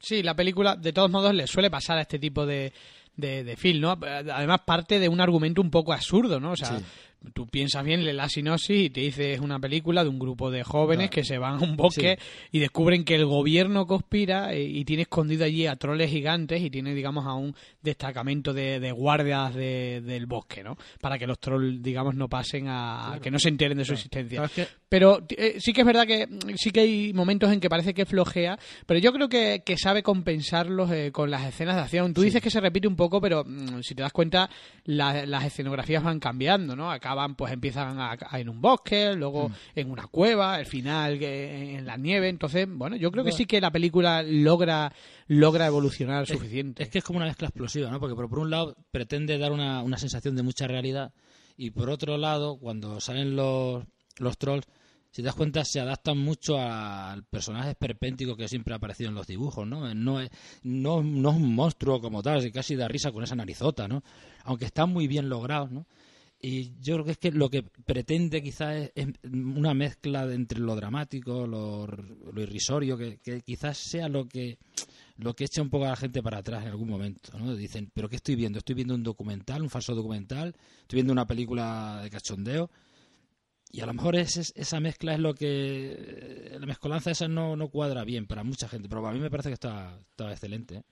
Sí, 0.00 0.22
la 0.22 0.34
película, 0.34 0.76
de 0.76 0.92
todos 0.92 1.10
modos, 1.10 1.34
le 1.34 1.46
suele 1.46 1.70
pasar 1.70 1.98
a 1.98 2.02
este 2.02 2.18
tipo 2.18 2.46
de, 2.46 2.72
de, 3.16 3.44
de 3.44 3.56
film, 3.56 3.80
¿no? 3.80 3.90
Además, 4.00 4.60
parte 4.64 4.98
de 5.00 5.08
un 5.08 5.20
argumento 5.20 5.60
un 5.60 5.70
poco 5.70 5.92
absurdo, 5.92 6.38
¿no? 6.40 6.52
O 6.52 6.56
sea, 6.56 6.78
Sí. 6.78 6.84
tú 7.34 7.48
piensas 7.48 7.84
bien, 7.84 8.04
lees 8.04 8.14
la 8.14 8.28
sinopsis 8.28 8.76
y 8.84 8.90
te 8.90 9.00
dice 9.00 9.32
es 9.32 9.40
una 9.40 9.58
película 9.58 10.04
de 10.04 10.08
un 10.08 10.20
grupo 10.20 10.52
de 10.52 10.62
jóvenes 10.62 11.08
Claro. 11.08 11.14
que 11.14 11.24
se 11.24 11.36
van 11.36 11.54
a 11.54 11.64
un 11.66 11.76
bosque 11.76 12.16
y 12.52 12.60
descubren 12.60 13.04
que 13.04 13.16
el 13.16 13.26
gobierno 13.26 13.88
conspira 13.88 14.54
eh, 14.54 14.62
y 14.62 14.84
tiene 14.84 15.02
escondido 15.02 15.44
allí 15.44 15.66
a 15.66 15.74
troles 15.74 16.12
gigantes 16.12 16.62
y 16.62 16.70
tiene, 16.70 16.94
digamos, 16.94 17.26
a 17.26 17.34
un 17.34 17.56
destacamento 17.82 18.52
de, 18.54 18.78
de 18.78 18.92
guardias 18.92 19.52
de- 19.52 20.00
del 20.00 20.26
bosque, 20.26 20.62
¿no? 20.62 20.76
Para 21.00 21.18
que 21.18 21.26
los 21.26 21.40
trolls, 21.40 21.82
digamos, 21.82 22.14
no 22.14 22.28
pasen 22.28 22.66
a... 22.68 23.18
que 23.20 23.32
no 23.32 23.40
se 23.40 23.48
enteren 23.48 23.78
de 23.78 23.84
su 23.84 23.94
existencia. 23.94 24.36
Claro, 24.38 24.52
es 24.56 24.68
que- 24.68 24.74
Pero 24.88 25.22
eh, 25.30 25.56
sí 25.60 25.72
que 25.72 25.82
es 25.82 25.86
verdad 25.86 26.06
que 26.06 26.26
mm, 26.26 26.54
sí 26.56 26.70
que 26.70 26.80
hay 26.80 27.12
momentos 27.12 27.52
en 27.52 27.60
que 27.60 27.68
parece 27.68 27.92
que 27.92 28.06
flojea, 28.06 28.58
pero 28.86 28.98
yo 29.00 29.12
creo 29.12 29.28
que, 29.28 29.62
que 29.64 29.76
sabe 29.76 30.02
compensarlos 30.02 30.90
eh, 30.90 31.10
con 31.12 31.30
las 31.30 31.44
escenas 31.46 31.76
de 31.76 31.82
acción. 31.82 32.14
Tú 32.14 32.22
dices 32.22 32.40
que 32.40 32.50
se 32.50 32.60
repite 32.60 32.88
un 32.88 32.96
poco, 32.96 33.20
pero 33.20 33.44
mm, 33.44 33.80
si 33.82 33.94
te 33.94 34.02
das 34.02 34.12
cuenta, 34.12 34.48
la- 34.84 35.26
las 35.26 35.44
escenografías 35.44 36.02
van 36.02 36.20
cambiando, 36.20 36.74
¿no? 36.74 36.90
Acaban, 36.90 37.34
pues 37.34 37.52
empiezan 37.52 37.98
a- 38.00 38.16
a- 38.18 38.40
en 38.40 38.48
un 38.48 38.60
bosque, 38.60 39.12
luego 39.14 39.50
en 39.74 39.90
una 39.90 40.06
cueva, 40.06 40.58
el 40.58 40.66
final 40.66 41.22
en 41.22 41.84
la 41.86 41.96
nieve. 41.96 42.28
Entonces, 42.28 42.66
bueno, 42.70 42.96
yo 42.96 43.10
creo 43.10 43.24
que 43.24 43.30
sí 43.36 43.44
que 43.46 43.60
la 43.60 43.70
película 43.70 44.22
logra 44.22 44.92
logra 45.26 45.66
evolucionar 45.66 46.26
suficiente. 46.26 46.82
Es 46.82 46.88
que 46.88 46.98
es 46.98 47.04
como 47.04 47.18
una 47.18 47.26
mezcla 47.26 47.48
explosiva, 47.48 47.90
¿no? 47.90 48.00
Porque 48.00 48.14
por, 48.14 48.28
por 48.30 48.38
un 48.38 48.48
lado 48.50 48.74
pretende 48.90 49.36
dar 49.36 49.52
una, 49.52 49.82
una 49.82 49.98
sensación 49.98 50.34
de 50.36 50.42
mucha 50.42 50.66
realidad 50.66 51.12
y 51.58 51.70
por 51.70 51.90
otro 51.90 52.16
lado, 52.16 52.56
cuando 52.58 52.98
salen 53.00 53.36
los, 53.36 53.84
los 54.18 54.38
trolls, 54.38 54.64
si 55.10 55.22
te 55.22 55.26
das 55.26 55.34
cuenta, 55.34 55.64
se 55.64 55.80
adaptan 55.80 56.18
mucho 56.18 56.58
al 56.58 57.24
personaje 57.24 57.70
esperpéntico 57.70 58.36
que 58.36 58.48
siempre 58.48 58.74
ha 58.74 58.76
aparecido 58.76 59.08
en 59.08 59.14
los 59.14 59.26
dibujos, 59.26 59.66
¿no? 59.66 59.92
No 59.94 60.20
es, 60.20 60.30
no, 60.62 61.00
es 61.00 61.04
un 61.04 61.54
monstruo 61.54 62.00
como 62.00 62.22
tal, 62.22 62.50
casi 62.52 62.76
da 62.76 62.88
risa 62.88 63.10
con 63.10 63.24
esa 63.24 63.34
narizota, 63.34 63.88
¿no? 63.88 64.02
Aunque 64.44 64.66
están 64.66 64.90
muy 64.90 65.06
bien 65.08 65.28
logrados, 65.28 65.70
¿no? 65.70 65.86
Y 66.40 66.74
yo 66.80 66.94
creo 66.94 67.04
que 67.04 67.10
es 67.12 67.18
que 67.18 67.32
lo 67.32 67.50
que 67.50 67.62
pretende 67.62 68.40
quizás 68.42 68.76
es, 68.76 68.92
es 68.94 69.08
una 69.32 69.74
mezcla 69.74 70.24
de 70.24 70.36
entre 70.36 70.60
lo 70.60 70.76
dramático, 70.76 71.48
lo, 71.48 71.86
lo 71.86 72.40
irrisorio, 72.40 72.96
que, 72.96 73.18
que 73.18 73.40
quizás 73.40 73.76
sea 73.76 74.08
lo 74.08 74.28
que 74.28 74.58
lo 75.16 75.34
que 75.34 75.44
echa 75.44 75.60
un 75.60 75.68
poco 75.68 75.84
a 75.84 75.88
la 75.88 75.96
gente 75.96 76.22
para 76.22 76.38
atrás 76.38 76.62
en 76.62 76.68
algún 76.68 76.88
momento, 76.88 77.36
¿no? 77.36 77.56
Dicen, 77.56 77.90
¿pero 77.92 78.08
qué 78.08 78.16
estoy 78.16 78.36
viendo? 78.36 78.58
¿Estoy 78.58 78.76
viendo 78.76 78.94
un 78.94 79.02
documental, 79.02 79.62
un 79.62 79.70
falso 79.70 79.94
documental? 79.94 80.54
¿Estoy 80.82 80.98
viendo 80.98 81.12
una 81.12 81.26
película 81.26 82.00
de 82.04 82.10
cachondeo? 82.10 82.70
Y 83.70 83.80
a 83.82 83.86
lo 83.86 83.92
mejor 83.92 84.16
es, 84.16 84.36
es- 84.36 84.52
esa 84.56 84.80
mezcla 84.80 85.12
es 85.12 85.20
lo 85.20 85.34
que... 85.34 86.56
La 86.58 86.66
mezcolanza 86.66 87.10
esa 87.10 87.28
no, 87.28 87.54
no 87.56 87.68
cuadra 87.68 88.04
bien 88.04 88.26
para 88.26 88.42
mucha 88.42 88.68
gente, 88.68 88.88
pero 88.88 89.02
para 89.02 89.14
mí 89.14 89.20
me 89.20 89.30
parece 89.30 89.50
que 89.50 89.54
está, 89.54 89.96
está 89.98 90.30
excelente. 90.30 90.76
¿eh? 90.76 90.82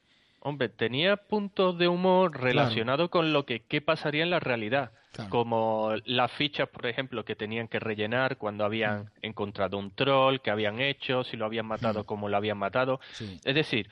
Hombre, 0.40 0.68
tenía 0.68 1.16
puntos 1.16 1.76
de 1.78 1.88
humor 1.88 2.38
relacionados 2.40 3.08
con 3.10 3.32
lo 3.32 3.44
que 3.46 3.60
qué 3.64 3.80
pasaría 3.80 4.22
en 4.22 4.30
la 4.30 4.38
realidad. 4.40 4.92
Claro. 5.12 5.30
Como 5.30 5.92
las 6.04 6.30
fichas, 6.32 6.68
por 6.68 6.86
ejemplo, 6.86 7.24
que 7.24 7.34
tenían 7.34 7.66
que 7.68 7.80
rellenar 7.80 8.36
cuando 8.36 8.64
habían 8.64 9.10
encontrado 9.22 9.78
un 9.78 9.90
troll, 9.92 10.38
que 10.40 10.50
habían 10.50 10.78
hecho, 10.80 11.24
si 11.24 11.36
lo 11.38 11.46
habían 11.46 11.66
matado, 11.66 12.04
cómo 12.04 12.28
lo 12.28 12.36
habían 12.36 12.58
matado. 12.58 13.00
Sí. 13.14 13.40
Es 13.42 13.54
decir, 13.54 13.88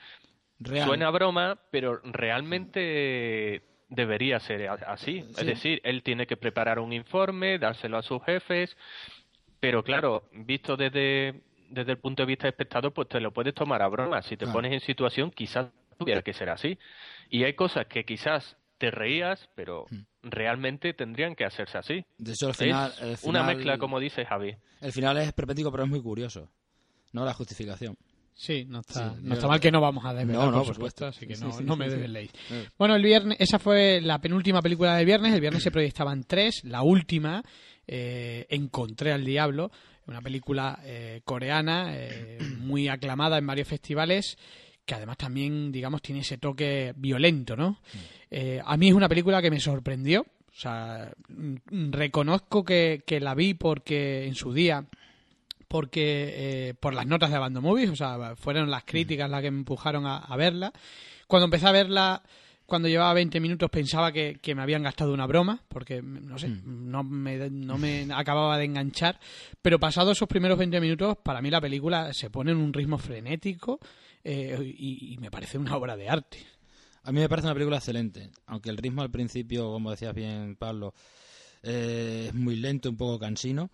Real. 0.59 0.87
suena 0.87 1.07
a 1.07 1.11
broma, 1.11 1.57
pero 1.71 1.99
realmente 2.03 3.63
debería 3.89 4.39
ser 4.39 4.67
así. 4.67 5.21
Sí. 5.21 5.27
Es 5.37 5.45
decir, 5.45 5.81
él 5.83 6.03
tiene 6.03 6.25
que 6.27 6.37
preparar 6.37 6.79
un 6.79 6.93
informe, 6.93 7.59
dárselo 7.59 7.97
a 7.97 8.01
sus 8.01 8.23
jefes, 8.23 8.75
pero 9.59 9.83
claro, 9.83 10.27
visto 10.31 10.75
desde, 10.77 11.41
desde 11.69 11.91
el 11.93 11.97
punto 11.99 12.23
de 12.23 12.27
vista 12.27 12.43
de 12.43 12.49
espectador, 12.49 12.93
pues 12.93 13.07
te 13.09 13.19
lo 13.19 13.31
puedes 13.31 13.53
tomar 13.53 13.81
a 13.81 13.87
broma. 13.87 14.21
Si 14.21 14.37
te 14.37 14.45
Claro. 14.45 14.53
pones 14.53 14.73
en 14.73 14.79
situación, 14.81 15.31
quizás 15.31 15.67
tuviera 15.97 16.21
que 16.21 16.33
ser 16.33 16.49
así. 16.49 16.77
Y 17.29 17.43
hay 17.43 17.53
cosas 17.53 17.87
que 17.87 18.03
quizás 18.03 18.57
te 18.77 18.91
reías, 18.91 19.49
pero 19.55 19.85
Mm. 19.89 20.01
realmente 20.23 20.93
tendrían 20.93 21.33
que 21.35 21.45
hacerse 21.45 21.77
así. 21.77 22.05
De 22.17 22.31
hecho, 22.33 22.49
el 22.49 22.55
final, 22.55 22.91
es 22.91 23.23
el 23.23 23.29
una 23.29 23.39
final- 23.41 23.55
mezcla, 23.55 23.77
como 23.77 23.99
dice 23.99 24.25
Javi. 24.25 24.55
El 24.81 24.91
final 24.91 25.17
es 25.17 25.31
perpético, 25.31 25.71
pero 25.71 25.83
es 25.83 25.89
muy 25.89 26.01
curioso. 26.01 26.49
No 27.13 27.23
la 27.23 27.33
justificación. 27.33 27.95
Sí, 28.37 28.65
no 28.67 28.81
está, 28.81 29.13
Sí, 29.13 29.21
no 29.23 29.33
está 29.35 29.47
mal 29.47 29.59
que 29.61 29.71
no 29.71 29.79
vamos 29.79 30.03
a 30.05 30.13
desvelar, 30.13 30.45
No, 30.45 30.51
no, 30.51 30.57
por 30.57 30.65
por 30.67 30.75
supuesto, 30.75 31.05
supuesto. 31.05 31.17
así 31.19 31.25
que 31.25 31.35
Sí, 31.35 31.43
no, 31.45 31.51
sí, 31.53 31.63
no 31.63 31.73
sí, 31.73 31.79
me 31.79 31.89
desveléis. 31.89 32.31
Eh. 32.51 32.67
Bueno, 32.77 32.95
el 32.95 33.01
viernes, 33.03 33.37
esa 33.39 33.59
fue 33.59 34.01
la 34.01 34.19
penúltima 34.19 34.61
película 34.61 34.95
del 34.97 35.05
viernes. 35.05 35.33
El 35.33 35.39
viernes 35.41 35.63
se 35.63 35.71
proyectaban 35.71 36.25
tres. 36.25 36.61
La 36.65 36.81
última, 36.81 37.41
eh, 37.87 38.45
Encontré 38.49 39.13
al 39.13 39.23
Diablo, 39.23 39.71
una 40.07 40.21
película 40.21 40.79
eh, 40.83 41.21
coreana 41.23 41.91
eh, 41.95 42.39
muy 42.59 42.89
aclamada 42.89 43.37
en 43.37 43.47
varios 43.47 43.69
festivales, 43.69 44.37
que 44.85 44.95
además 44.95 45.17
también, 45.17 45.71
digamos, 45.71 46.01
tiene 46.01 46.21
ese 46.21 46.37
toque 46.37 46.93
violento, 46.97 47.55
¿no? 47.55 47.79
Eh, 48.29 48.59
a 48.63 48.75
mí 48.75 48.89
es 48.89 48.93
una 48.93 49.07
película 49.07 49.41
que 49.41 49.49
me 49.49 49.59
sorprendió. 49.61 50.21
O 50.21 50.57
sea, 50.57 51.11
mm, 51.29 51.91
reconozco 51.91 52.63
que, 52.65 53.01
que 53.07 53.19
la 53.21 53.33
vi 53.33 53.53
porque 53.53 54.25
en 54.25 54.35
su 54.35 54.53
día 54.53 54.85
porque 55.67 56.33
eh, 56.69 56.73
por 56.73 56.93
las 56.93 57.05
notas 57.05 57.29
de 57.29 57.37
Abandon 57.37 57.63
Movies, 57.63 57.89
o 57.89 57.95
sea, 57.95 58.35
fueron 58.35 58.69
las 58.69 58.83
críticas 58.83 59.29
las 59.29 59.41
que 59.41 59.51
me 59.51 59.59
empujaron 59.59 60.05
a, 60.05 60.17
a 60.17 60.35
verla. 60.37 60.71
Cuando 61.27 61.45
empecé 61.45 61.67
a 61.67 61.71
verla, 61.71 62.23
cuando 62.65 62.87
llevaba 62.87 63.13
20 63.13 63.39
minutos 63.39 63.69
pensaba 63.69 64.11
que, 64.11 64.39
que 64.41 64.55
me 64.55 64.61
habían 64.61 64.83
gastado 64.83 65.13
una 65.13 65.27
broma, 65.27 65.63
porque, 65.67 66.01
no 66.01 66.37
sé, 66.39 66.49
no, 66.49 67.03
me, 67.03 67.49
no 67.49 67.77
me 67.77 68.07
acababa 68.13 68.57
de 68.57 68.65
enganchar, 68.65 69.19
pero 69.61 69.79
pasados 69.79 70.17
esos 70.17 70.27
primeros 70.27 70.57
20 70.57 70.79
minutos, 70.81 71.17
para 71.23 71.41
mí 71.41 71.49
la 71.49 71.61
película 71.61 72.13
se 72.13 72.29
pone 72.29 72.51
en 72.51 72.57
un 72.57 72.73
ritmo 72.73 72.97
frenético 72.97 73.79
eh, 74.23 74.57
y, 74.61 75.13
y 75.13 75.17
me 75.17 75.29
parece 75.29 75.57
una 75.57 75.75
obra 75.75 75.95
de 75.95 76.09
arte. 76.09 76.39
A 77.03 77.11
mí 77.11 77.19
me 77.19 77.29
parece 77.29 77.47
una 77.47 77.53
película 77.53 77.77
excelente, 77.77 78.31
aunque 78.47 78.71
el 78.71 78.77
ritmo 78.77 79.03
al 79.03 79.11
principio, 79.11 79.71
como 79.71 79.91
decías 79.91 80.15
bien 80.15 80.55
Pablo, 80.55 80.95
eh, 81.61 82.25
es 82.29 82.33
muy 82.33 82.55
lento, 82.55 82.89
un 82.89 82.97
poco 82.97 83.19
cansino, 83.19 83.69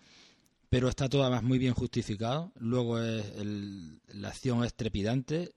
pero 0.72 0.88
está 0.88 1.06
todo 1.06 1.20
además 1.22 1.42
muy 1.42 1.58
bien 1.58 1.74
justificado. 1.74 2.50
Luego 2.58 2.98
es 2.98 3.26
el- 3.36 4.00
la 4.14 4.28
acción 4.28 4.64
es 4.64 4.72
trepidante, 4.74 5.52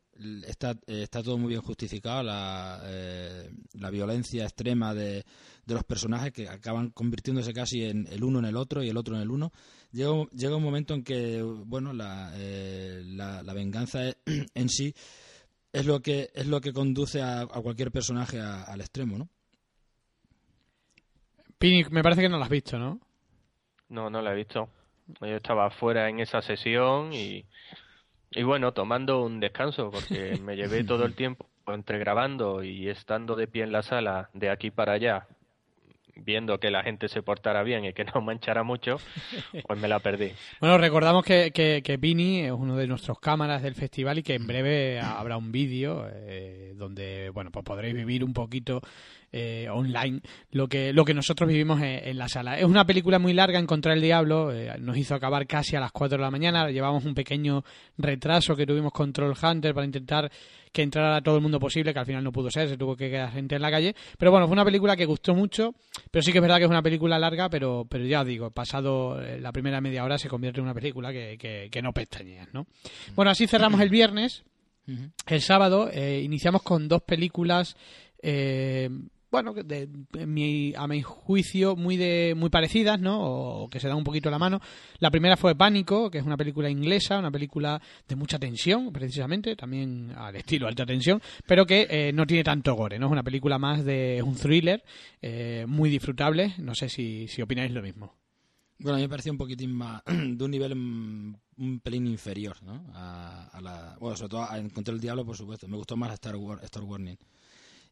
está, 0.46 0.72
eh, 0.88 1.04
está 1.04 1.24
todo 1.24 1.38
muy 1.38 1.48
bien 1.52 1.62
justificado, 1.62 2.22
la, 2.22 2.82
eh, 2.84 3.50
la 3.80 3.90
violencia 3.92 4.44
extrema 4.44 4.94
de, 4.94 5.24
de 5.66 5.74
los 5.74 5.86
personajes 5.86 6.34
que 6.34 6.50
acaban 6.50 6.90
convirtiéndose 6.90 7.54
casi 7.54 7.86
en 7.86 8.08
el 8.08 8.26
uno 8.26 8.40
en 8.40 8.46
el 8.46 8.58
otro 8.58 8.84
y 8.84 8.90
el 8.90 8.98
otro 8.98 9.16
en 9.16 9.22
el 9.22 9.32
uno. 9.32 9.54
Llega, 9.94 10.12
un- 10.12 10.28
llega 10.32 10.58
un 10.58 10.64
momento 10.64 10.94
en 10.94 11.02
que, 11.06 11.42
bueno, 11.42 11.94
la, 11.94 12.34
eh, 12.36 13.02
la, 13.06 13.42
la 13.42 13.54
venganza 13.54 14.10
es- 14.10 14.18
en 14.54 14.68
sí 14.68 14.94
es 15.72 15.86
lo 15.86 16.02
que 16.02 16.30
es 16.36 16.46
lo 16.48 16.60
que 16.60 16.74
conduce 16.74 17.22
a, 17.22 17.40
a 17.44 17.62
cualquier 17.62 17.90
personaje 17.90 18.42
a- 18.42 18.64
al 18.64 18.82
extremo, 18.82 19.18
¿no? 19.18 19.30
Pini, 21.58 21.86
me 21.90 22.04
parece 22.04 22.22
que 22.22 22.28
no 22.28 22.38
la 22.38 22.44
has 22.46 22.52
visto, 22.52 22.78
¿no? 22.78 23.00
No, 23.88 24.10
no 24.10 24.22
la 24.22 24.34
he 24.34 24.36
visto. 24.36 24.68
Yo 25.22 25.36
estaba 25.36 25.70
fuera 25.70 26.10
en 26.10 26.20
esa 26.20 26.42
sesión 26.42 27.14
y, 27.14 27.46
y 28.32 28.44
bueno, 28.44 28.74
tomando 28.74 29.24
un 29.24 29.40
descanso 29.40 29.92
porque 29.92 30.38
me 30.42 30.56
llevé 30.56 30.84
todo 30.84 31.06
el 31.06 31.16
tiempo 31.16 31.48
entre 31.68 31.98
grabando 32.00 32.64
y 32.64 32.90
estando 32.90 33.36
de 33.36 33.48
pie 33.48 33.64
en 33.64 33.72
la 33.72 33.82
sala 33.82 34.30
de 34.34 34.50
aquí 34.50 34.70
para 34.72 34.94
allá, 34.94 35.28
viendo 36.16 36.60
que 36.60 36.72
la 36.72 36.84
gente 36.84 37.08
se 37.08 37.22
portara 37.22 37.64
bien 37.64 37.86
y 37.86 37.94
que 37.94 38.06
no 38.06 38.22
manchara 38.22 38.64
mucho, 38.64 38.98
pues 39.66 39.80
me 39.80 39.88
la 39.88 40.00
perdí. 40.00 40.32
Bueno, 40.60 40.78
recordamos 40.78 41.24
que, 41.24 41.52
que, 41.52 41.82
que 41.84 42.00
Pini 42.00 42.42
es 42.42 42.52
uno 42.52 42.76
de 42.76 42.88
nuestros 42.88 43.20
cámaras 43.20 43.62
del 43.62 43.76
festival 43.76 44.20
y 44.20 44.24
que 44.24 44.36
en 44.36 44.48
breve 44.48 45.00
habrá 45.00 45.38
un 45.38 45.52
vídeo 45.52 46.08
eh, 46.12 46.74
donde, 46.76 47.30
bueno, 47.30 47.52
pues 47.52 47.66
podréis 47.66 47.96
vivir 47.96 48.24
un 48.24 48.34
poquito 48.34 48.82
eh, 49.32 49.68
online 49.72 50.22
lo 50.52 50.68
que, 50.68 50.94
lo 50.94 51.06
que 51.06 51.14
nosotros 51.14 51.48
vivimos 51.48 51.82
en, 51.82 52.08
en 52.08 52.18
la 52.18 52.28
sala. 52.28 52.58
Es 52.58 52.66
una 52.66 52.86
película 52.86 53.20
muy 53.20 53.34
larga, 53.34 53.60
Encontrar 53.60 53.96
el 53.96 54.02
Diablo, 54.02 54.52
eh, 54.54 54.76
nos 54.80 54.98
hizo 54.98 55.16
acabar 55.16 55.48
casi 55.48 55.76
a 55.76 55.80
las 55.80 55.92
4 55.92 56.18
de 56.18 56.24
la 56.24 56.32
mañana, 56.32 56.70
llevamos 56.70 57.06
un 57.06 57.14
pequeño 57.14 57.64
retraso 57.98 58.56
que 58.56 58.66
tuvimos 58.66 58.92
con 58.92 59.12
Troll 59.12 59.34
Hunter 59.42 59.74
para 59.74 59.86
intentar 59.86 60.32
que 60.72 60.82
entrara 60.82 61.22
todo 61.22 61.38
el 61.38 61.42
mundo 61.42 61.58
posible, 61.58 61.94
que 61.94 62.00
al 62.00 62.06
final 62.06 62.24
no 62.24 62.34
pudo 62.34 62.52
ser, 62.52 62.68
se 62.68 62.78
tuvo 62.78 62.98
que 62.98 63.10
quedar 63.10 63.32
gente 63.32 63.56
en 63.56 63.62
la 63.62 63.72
calle. 63.72 63.96
Pero 64.18 64.30
bueno, 64.32 64.46
fue 64.46 64.54
una 64.54 64.66
película 64.66 64.98
que 64.98 65.06
gustó 65.06 65.34
mucho, 65.34 65.74
pero 66.12 66.22
sí 66.22 66.34
que 66.34 66.40
es 66.40 66.42
verdad 66.42 66.58
que 66.58 66.66
es 66.66 66.70
una 66.70 66.84
película 66.84 67.18
larga, 67.18 67.50
pero, 67.50 67.88
pero 67.90 68.04
ya 68.04 68.22
os 68.22 68.28
digo, 68.28 68.52
pasado 68.52 69.22
eh, 69.22 69.40
la 69.40 69.54
primera 69.54 69.80
media 69.80 70.04
hora 70.04 70.18
se 70.18 70.28
convierte 70.28 70.60
en 70.60 70.66
una 70.66 70.74
película 70.74 71.14
que, 71.14 71.38
que, 71.38 71.70
que 71.72 71.82
no 71.82 71.94
pestañeas, 71.94 72.54
¿no? 72.54 72.68
Bueno, 73.16 73.32
así 73.32 73.48
cerramos 73.48 73.80
el 73.80 73.90
viernes. 73.90 74.44
El 75.26 75.42
sábado 75.42 75.90
eh, 75.92 76.22
iniciamos 76.24 76.62
con 76.62 76.88
dos 76.88 77.02
películas, 77.02 77.76
eh, 78.22 78.90
bueno, 79.44 79.54
de, 79.54 79.88
mi- 80.26 80.74
a 80.76 80.88
mi 80.88 81.02
juicio 81.02 81.76
muy 81.76 81.98
de 81.98 82.34
muy 82.38 82.50
parecidas, 82.50 83.00
¿no? 83.00 83.20
O, 83.22 83.70
que 83.70 83.80
se 83.80 83.88
dan 83.88 83.98
un 83.98 84.04
poquito 84.04 84.30
la 84.32 84.40
mano. 84.40 84.62
La 85.00 85.12
primera 85.12 85.36
fue 85.36 85.56
Pánico, 85.56 86.10
que 86.10 86.20
es 86.20 86.26
una 86.26 86.38
película 86.38 86.70
inglesa, 86.70 87.20
una 87.20 87.32
película 87.32 87.82
de 88.08 88.16
mucha 88.16 88.40
tensión, 88.40 88.94
precisamente, 88.94 89.56
también 89.56 90.12
al 90.16 90.36
estilo 90.38 90.68
alta 90.68 90.86
tensión, 90.86 91.22
pero 91.46 91.66
que 91.66 91.88
eh, 91.90 92.12
no 92.14 92.26
tiene 92.26 92.44
tanto 92.44 92.74
gore, 92.76 92.98
¿no? 92.98 93.08
Es 93.08 93.12
una 93.12 93.24
película 93.24 93.60
más 93.60 93.84
de 93.84 94.22
un 94.26 94.36
thriller, 94.36 94.84
eh, 95.22 95.66
muy 95.68 95.90
disfrutable. 95.90 96.54
No 96.60 96.74
sé 96.76 96.88
si, 96.90 97.28
si 97.28 97.42
opináis 97.42 97.72
lo 97.72 97.82
mismo. 97.82 98.14
Bueno, 98.80 98.96
a 98.96 98.98
mí 98.98 99.04
me 99.04 99.10
pareció 99.10 99.32
un 99.32 99.38
poquitín 99.38 99.72
más 99.74 100.02
de 100.06 100.44
un 100.44 100.52
nivel 100.52 100.76
mm, 100.76 101.36
un 101.58 101.80
pelín 101.82 102.08
inferior, 102.08 102.62
¿no? 102.64 102.86
A, 102.94 103.48
a 103.54 103.62
la, 103.62 103.98
bueno, 104.00 104.18
sobre 104.18 104.30
todo 104.30 104.44
a 104.50 104.58
Encontré 104.58 104.94
el 104.94 105.00
Diablo, 105.00 105.26
por 105.26 105.36
supuesto. 105.38 105.68
Me 105.68 105.78
gustó 105.78 105.96
más 105.96 106.12
Star, 106.14 106.36
War- 106.36 106.64
Star 106.64 106.84
Warning. 106.84 107.18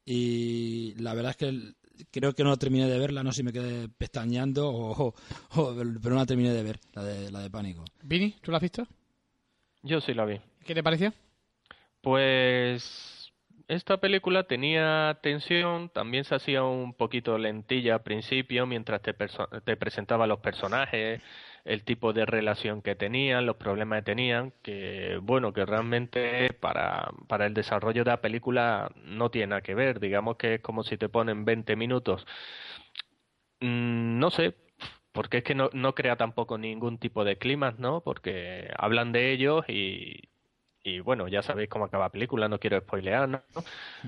Y 0.05 0.95
la 0.97 1.13
verdad 1.13 1.31
es 1.31 1.37
que 1.37 1.45
el- 1.47 1.75
creo 2.11 2.33
que 2.33 2.43
no 2.43 2.57
terminé 2.57 2.87
de 2.89 2.99
verla, 2.99 3.23
no 3.23 3.31
sé 3.31 3.37
si 3.37 3.43
me 3.43 3.53
quedé 3.53 3.87
pestañeando 3.89 4.69
o, 4.69 4.91
o- 5.07 5.13
o- 5.55 5.75
pero 5.75 6.15
no 6.15 6.21
la 6.21 6.25
terminé 6.25 6.51
de 6.51 6.63
ver, 6.63 6.79
la 6.93 7.03
de, 7.03 7.31
la 7.31 7.39
de 7.39 7.49
Pánico. 7.49 7.85
Vini, 8.03 8.35
¿tú 8.41 8.51
la 8.51 8.57
has 8.57 8.61
visto? 8.63 8.87
Yo 9.83 10.01
sí 10.01 10.13
la 10.13 10.25
vi. 10.25 10.39
¿Qué 10.65 10.73
te 10.73 10.83
pareció? 10.83 11.13
Pues 12.01 13.31
esta 13.67 13.97
película 13.97 14.43
tenía 14.43 15.19
tensión, 15.23 15.89
también 15.89 16.25
se 16.25 16.35
hacía 16.35 16.63
un 16.63 16.93
poquito 16.93 17.37
lentilla 17.37 17.95
al 17.95 18.03
principio 18.03 18.65
mientras 18.65 19.01
te, 19.01 19.13
te 19.13 19.77
presentaba 19.77 20.27
los 20.27 20.39
personajes, 20.39 21.21
el 21.65 21.83
tipo 21.83 22.13
de 22.13 22.25
relación 22.25 22.81
que 22.81 22.95
tenían, 22.95 23.45
los 23.45 23.55
problemas 23.57 23.99
que 23.99 24.05
tenían, 24.05 24.53
que 24.61 25.19
bueno, 25.21 25.53
que 25.53 25.65
realmente 25.65 26.53
para, 26.53 27.11
para 27.27 27.45
el 27.45 27.53
desarrollo 27.53 28.03
de 28.03 28.11
la 28.11 28.21
película 28.21 28.91
no 29.05 29.31
tiene 29.31 29.47
nada 29.47 29.61
que 29.61 29.75
ver, 29.75 29.99
digamos 29.99 30.37
que 30.37 30.55
es 30.55 30.61
como 30.61 30.83
si 30.83 30.97
te 30.97 31.09
ponen 31.09 31.45
20 31.45 31.75
minutos. 31.75 32.25
Mm, 33.61 34.19
no 34.19 34.29
sé, 34.31 34.55
porque 35.11 35.37
es 35.39 35.43
que 35.43 35.55
no, 35.55 35.69
no 35.73 35.95
crea 35.95 36.17
tampoco 36.17 36.57
ningún 36.57 36.97
tipo 36.99 37.23
de 37.23 37.37
clima, 37.37 37.75
¿no? 37.77 38.01
Porque 38.01 38.69
hablan 38.77 39.11
de 39.11 39.31
ellos 39.31 39.65
y, 39.69 40.32
y 40.83 40.99
bueno, 40.99 41.27
ya 41.27 41.41
sabéis 41.41 41.69
cómo 41.69 41.85
acaba 41.85 42.05
la 42.05 42.11
película, 42.11 42.49
no 42.49 42.59
quiero 42.59 42.79
spoilear, 42.79 43.29
¿no? 43.29 43.41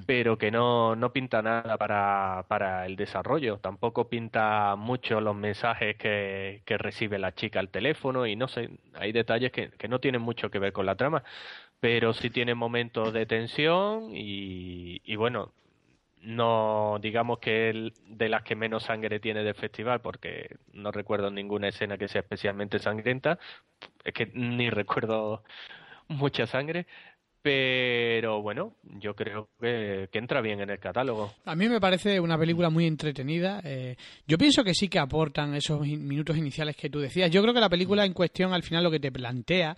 Pero 0.05 0.38
que 0.38 0.51
no, 0.51 0.96
no 0.96 1.13
pinta 1.13 1.41
nada 1.41 1.77
para, 1.77 2.46
para 2.50 2.86
el 2.86 2.96
desarrollo, 2.98 3.60
tampoco 3.60 4.10
pinta 4.10 4.75
mucho 4.75 5.22
los 5.22 5.36
mensajes 5.36 5.96
que, 5.98 6.62
que 6.65 6.77
recibe 6.77 7.17
la 7.20 7.34
chica 7.34 7.60
al 7.60 7.70
teléfono 7.70 8.25
y 8.27 8.36
no 8.36 8.48
sé, 8.48 8.70
hay 8.94 9.12
detalles 9.13 9.51
que, 9.51 9.70
que 9.72 9.88
no 9.88 10.00
tienen 10.00 10.22
mucho 10.22 10.50
que 10.50 10.60
ver 10.60 10.74
con 10.74 10.86
la 10.86 10.96
trama, 10.96 11.24
pero 11.79 12.13
sí 12.13 12.29
tiene 12.29 12.55
momentos 12.55 13.13
de 13.13 13.25
tensión 13.25 14.10
y, 14.13 15.01
y 15.05 15.15
bueno, 15.15 15.53
no 16.22 16.98
digamos 17.01 17.39
que 17.39 17.70
el, 17.70 17.94
de 18.08 18.29
las 18.29 18.44
que 18.44 18.55
menos 18.55 18.84
sangre 18.84 19.20
tiene 19.20 19.44
del 19.44 19.55
festival 19.55 20.01
porque 20.01 20.58
no 20.74 20.91
recuerdo 20.91 21.29
ninguna 21.32 21.67
escena 21.70 21.98
que 21.98 22.08
sea 22.08 22.22
especialmente 22.22 22.79
sangrienta 22.79 23.38
es 24.03 24.13
que 24.13 24.27
ni 24.34 24.70
recuerdo 24.70 25.44
mucha 26.09 26.45
sangre 26.47 26.85
pero 27.41 28.41
bueno 28.41 28.74
yo 29.00 29.15
creo 29.15 29.50
que, 29.62 30.09
entra 30.13 30.41
bien 30.41 30.62
en 30.62 30.71
el 30.71 30.79
catálogo 30.79 31.31
A 31.45 31.55
mí 31.55 31.69
me 31.69 31.79
parece 31.79 32.19
una 32.19 32.39
película 32.39 32.71
muy 32.71 32.88
entretenida. 32.88 33.62
eh, 33.63 33.95
yo 34.25 34.38
pienso 34.39 34.63
que 34.63 34.74
sí 34.74 34.88
que 34.88 34.97
aportan 34.97 35.53
esos 35.53 35.85
in- 35.85 36.07
minutos 36.07 36.35
iniciales 36.38 36.75
que 36.75 36.89
tú 36.89 37.00
decías. 37.00 37.29
Yo 37.29 37.43
creo 37.43 37.53
que 37.53 37.59
la 37.59 37.69
película 37.69 38.03
en 38.03 38.13
cuestión 38.13 38.51
al 38.51 38.63
final 38.63 38.83
lo 38.83 38.89
que 38.89 39.00
te 39.00 39.12
plantea 39.12 39.77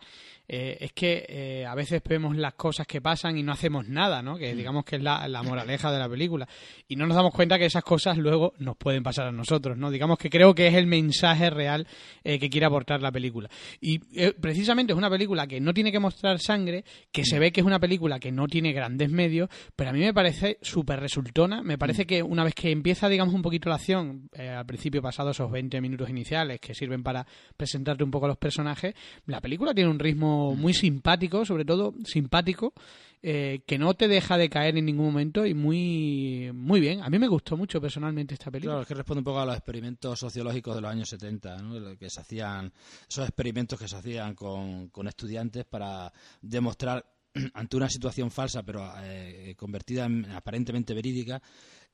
eh, 0.50 0.78
es 0.80 0.94
que 0.94 1.26
eh, 1.28 1.66
a 1.66 1.76
veces 1.76 2.02
vemos 2.08 2.38
las 2.38 2.54
cosas 2.54 2.88
que 2.88 3.02
pasan 3.02 3.38
y 3.38 3.44
no 3.44 3.52
hacemos 3.52 3.90
nada, 3.90 4.22
¿no? 4.22 4.38
Que 4.38 4.56
digamos 4.56 4.86
que 4.86 4.96
es 4.96 5.02
la, 5.02 5.28
la, 5.28 5.44
moraleja 5.44 5.92
de 5.92 6.00
la 6.00 6.08
película. 6.08 6.48
Y 6.88 6.96
no 6.96 7.06
nos 7.06 7.18
damos 7.18 7.34
cuenta 7.34 7.60
que 7.60 7.66
esas 7.66 7.84
cosas 7.84 8.18
luego 8.18 8.54
nos 8.60 8.78
pueden 8.78 9.04
pasar 9.04 9.28
a 9.28 9.32
nosotros, 9.32 9.78
¿no? 9.78 9.92
Digamos 9.92 10.18
que 10.18 10.30
creo 10.30 10.56
que 10.56 10.68
es 10.68 10.76
el 10.76 10.88
mensaje 10.88 11.50
real 11.50 11.86
eh, 12.24 12.40
que 12.40 12.50
quiere 12.50 12.66
aportar 12.66 13.02
la 13.02 13.12
película. 13.12 13.50
Y 13.82 14.00
precisamente 14.40 14.94
es 14.94 14.98
una 14.98 15.10
película 15.10 15.48
que 15.48 15.60
no 15.60 15.74
tiene 15.74 15.92
que 15.92 16.00
mostrar 16.00 16.40
sangre, 16.40 16.86
que 17.12 17.26
se 17.26 17.40
ve 17.40 17.52
que 17.52 17.60
es 17.60 17.68
una 17.68 17.80
película 17.80 18.20
que 18.20 18.32
no 18.32 18.48
tiene 18.48 18.72
grandes 18.72 19.10
medios, 19.10 19.50
pero 19.76 19.90
a 19.90 19.94
mí 19.94 20.00
me 20.00 20.14
parece 20.14 20.60
súper 20.62 21.00
resultona. 21.00 21.62
Me 21.62 21.78
parece 21.78 22.06
que 22.06 22.24
una 22.24 22.46
vez 22.46 22.56
que 22.56 22.72
empieza, 22.72 23.10
digamos, 23.10 23.34
un 23.34 23.42
poquito 23.42 23.70
la 23.70 23.76
acción, 23.76 24.30
al 24.38 24.66
principio 24.66 25.02
pasado 25.02 25.32
esos 25.32 25.52
20 25.52 25.82
minutos 25.82 26.10
iniciales 26.10 26.60
que 26.62 26.74
sirven 26.74 27.04
para 27.04 27.26
presentarte 27.58 28.04
un 28.04 28.12
poco 28.12 28.26
a 28.26 28.30
los 28.30 28.38
personajes, 28.38 28.96
la 29.26 29.42
película 29.42 29.74
tiene 29.74 29.90
un 29.90 30.00
ritmo 30.00 30.37
muy 30.56 30.74
simpático, 30.74 31.46
sobre 31.46 31.66
todo 31.66 31.94
simpático, 32.04 32.74
eh, 33.24 33.62
que 33.66 33.78
no 33.78 33.94
te 33.96 34.08
deja 34.08 34.38
de 34.38 34.50
caer 34.50 34.78
en 34.78 34.86
ningún 34.86 35.08
momento 35.08 35.46
y 35.46 35.54
muy, 35.54 36.52
muy 36.54 36.80
bien. 36.80 37.02
A 37.02 37.10
mí 37.10 37.18
me 37.18 37.28
gustó 37.28 37.58
mucho 37.58 37.82
personalmente 37.82 38.36
esta 38.36 38.52
película. 38.52 38.74
Claro, 38.74 38.82
es 38.84 38.88
que 38.88 38.94
responde 38.94 39.20
un 39.20 39.26
poco 39.26 39.40
a 39.40 39.46
los 39.46 39.56
experimentos 39.56 40.20
sociológicos 40.20 40.76
de 40.76 40.82
los 40.82 40.92
años 40.92 41.10
70, 41.10 41.58
¿no? 41.58 41.98
que 41.98 42.10
se 42.10 42.22
hacían, 42.22 42.72
esos 43.10 43.28
experimentos 43.28 43.80
que 43.80 43.88
se 43.88 43.96
hacían 43.96 44.36
con, 44.36 44.90
con 44.90 45.08
estudiantes 45.08 45.66
para 45.66 46.12
demostrar 46.42 47.06
ante 47.54 47.78
una 47.78 47.90
situación 47.90 48.32
falsa 48.32 48.64
pero 48.64 48.90
eh, 49.02 49.56
convertida 49.58 50.06
en 50.06 50.26
aparentemente 50.32 50.94
verídica 50.94 51.42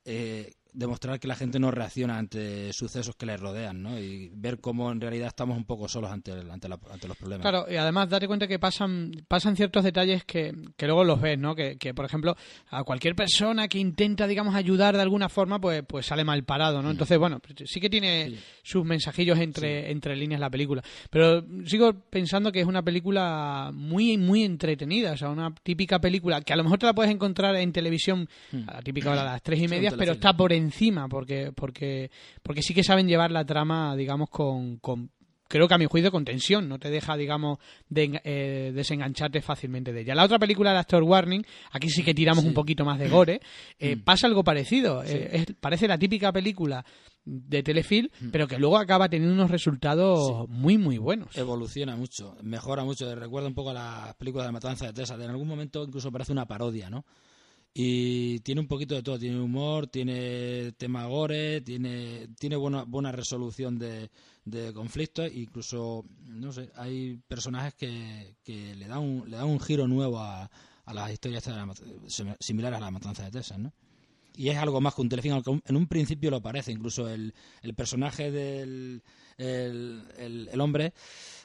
eh, 0.05 0.53
demostrar 0.73 1.19
que 1.19 1.27
la 1.27 1.35
gente 1.35 1.59
no 1.59 1.71
reacciona 1.71 2.17
ante 2.17 2.73
sucesos 2.73 3.15
que 3.15 3.25
les 3.25 3.39
rodean, 3.39 3.81
¿no? 3.81 3.99
Y 3.99 4.31
ver 4.33 4.59
cómo 4.59 4.91
en 4.91 4.99
realidad 4.99 5.27
estamos 5.27 5.57
un 5.57 5.65
poco 5.65 5.87
solos 5.87 6.11
ante, 6.11 6.31
ante, 6.31 6.67
los 6.67 7.17
problemas. 7.17 7.41
Claro, 7.41 7.65
y 7.69 7.75
además 7.75 8.09
date 8.09 8.27
cuenta 8.27 8.47
que 8.47 8.59
pasan, 8.59 9.11
pasan 9.27 9.55
ciertos 9.55 9.83
detalles 9.83 10.23
que, 10.25 10.53
que 10.75 10.85
luego 10.85 11.03
los 11.03 11.21
ves, 11.21 11.37
¿no? 11.37 11.55
Que, 11.55 11.77
que, 11.77 11.93
por 11.93 12.05
ejemplo, 12.05 12.35
a 12.69 12.83
cualquier 12.83 13.15
persona 13.15 13.67
que 13.67 13.79
intenta, 13.79 14.27
digamos, 14.27 14.55
ayudar 14.55 14.95
de 14.95 15.01
alguna 15.01 15.29
forma, 15.29 15.59
pues, 15.59 15.83
pues 15.87 16.05
sale 16.05 16.23
mal 16.23 16.43
parado, 16.43 16.81
¿no? 16.81 16.89
Mm. 16.89 16.91
Entonces, 16.91 17.17
bueno, 17.17 17.39
sí 17.65 17.79
que 17.79 17.89
tiene 17.89 18.37
sus 18.63 18.83
mensajillos 18.85 19.39
entre, 19.39 19.91
entre 19.91 20.15
líneas 20.15 20.39
la 20.39 20.49
película. 20.49 20.81
Pero 21.09 21.43
sigo 21.65 21.93
pensando 22.09 22.51
que 22.51 22.61
es 22.61 22.67
una 22.67 22.81
película 22.81 23.71
muy, 23.73 24.17
muy 24.17 24.43
entretenida, 24.43 25.13
o 25.13 25.17
sea, 25.17 25.29
una 25.29 25.53
típica 25.63 25.99
película 25.99 26.41
que 26.41 26.53
a 26.53 26.55
lo 26.55 26.63
mejor 26.63 26.79
te 26.79 26.85
la 26.85 26.93
puedes 26.93 27.11
encontrar 27.11 27.55
en 27.55 27.71
televisión, 27.71 28.27
mm. 28.51 28.69
a 28.69 28.73
la 28.73 28.81
típica 28.81 29.11
hora 29.11 29.23
de 29.23 29.29
las 29.29 29.41
tres 29.41 29.61
y 29.61 29.67
media, 29.67 29.91
pero 29.97 30.13
está 30.13 30.35
por 30.35 30.51
encima, 30.51 30.62
porque, 31.09 31.51
porque, 31.55 32.11
porque 32.41 32.61
sí 32.61 32.73
que 32.73 32.83
saben 32.83 33.07
llevar 33.07 33.31
la 33.31 33.45
trama, 33.45 33.95
digamos, 33.95 34.29
con, 34.29 34.77
con 34.77 35.09
creo 35.53 35.67
que 35.67 35.75
a 35.75 35.77
mi 35.77 35.85
juicio 35.85 36.11
con 36.11 36.25
tensión, 36.25 36.67
no 36.67 36.79
te 36.79 36.89
deja, 36.89 37.15
digamos, 37.15 37.59
de, 37.87 38.19
eh, 38.23 38.71
desengancharte 38.73 39.39
fácilmente 39.39 39.93
de 39.93 40.01
ella. 40.01 40.15
La 40.15 40.23
otra 40.23 40.39
película, 40.39 40.71
el 40.71 40.77
Actor 40.77 41.03
Warning, 41.03 41.45
aquí 41.71 41.89
sí 41.89 42.01
que 42.01 42.15
tiramos 42.15 42.43
un 42.43 42.55
poquito 42.55 42.83
más 42.83 42.97
de 42.97 43.07
gore, 43.07 43.39
eh, 43.79 43.95
mm. 43.95 44.01
pasa 44.01 44.25
algo 44.25 44.43
parecido, 44.43 45.03
eh, 45.05 45.45
parece 45.59 45.87
la 45.87 45.99
típica 45.99 46.31
película 46.31 46.83
de 47.23 47.61
telefilm, 47.61 48.09
mm. 48.19 48.29
pero 48.31 48.47
que 48.47 48.57
luego 48.57 48.79
acaba 48.79 49.07
teniendo 49.07 49.35
unos 49.35 49.51
resultados 49.51 50.49
muy, 50.49 50.79
muy 50.79 50.97
buenos. 50.97 51.37
Evoluciona 51.37 51.95
mucho, 51.95 52.35
mejora 52.41 52.83
mucho, 52.83 53.13
recuerda 53.13 53.47
un 53.47 53.53
poco 53.53 53.69
a 53.69 53.73
las 53.73 54.15
películas 54.15 54.47
de 54.47 54.53
Matanza 54.53 54.87
de 54.87 54.93
Tessa, 54.93 55.13
en 55.13 55.29
algún 55.29 55.47
momento 55.47 55.83
incluso 55.83 56.11
parece 56.11 56.31
una 56.31 56.47
parodia, 56.47 56.89
¿no? 56.89 57.05
Y 57.73 58.39
tiene 58.41 58.61
un 58.61 58.67
poquito 58.67 58.93
de 58.93 59.01
todo, 59.01 59.17
tiene 59.17 59.41
humor, 59.41 59.87
tiene 59.87 60.73
tema 60.73 61.07
gore, 61.07 61.61
tiene, 61.61 62.27
tiene 62.37 62.55
buena, 62.55 62.83
buena 62.83 63.11
resolución 63.11 63.79
de, 63.79 64.11
de 64.45 64.73
conflictos, 64.73 65.31
incluso, 65.33 66.05
no 66.25 66.51
sé, 66.51 66.69
hay 66.75 67.19
personajes 67.27 67.73
que, 67.73 68.35
que 68.43 68.75
le 68.75 68.87
dan 68.87 68.99
un, 68.99 69.29
le 69.29 69.37
dan 69.37 69.47
un 69.47 69.59
giro 69.59 69.87
nuevo 69.87 70.19
a, 70.19 70.51
a 70.85 70.93
las 70.93 71.11
historias 71.11 71.49
similares 72.39 72.77
a 72.77 72.81
la 72.81 72.91
matanza 72.91 73.23
de 73.23 73.31
Texas, 73.31 73.57
¿no? 73.57 73.73
Y 74.35 74.49
es 74.49 74.57
algo 74.57 74.81
más 74.81 74.95
que 74.95 75.01
un 75.01 75.09
telefilm, 75.09 75.41
en 75.65 75.75
un 75.75 75.87
principio 75.87 76.31
lo 76.31 76.41
parece, 76.41 76.71
incluso 76.71 77.07
el, 77.07 77.33
el 77.61 77.73
personaje 77.73 78.31
del 78.31 79.03
el, 79.37 80.03
el 80.51 80.61
hombre 80.61 80.93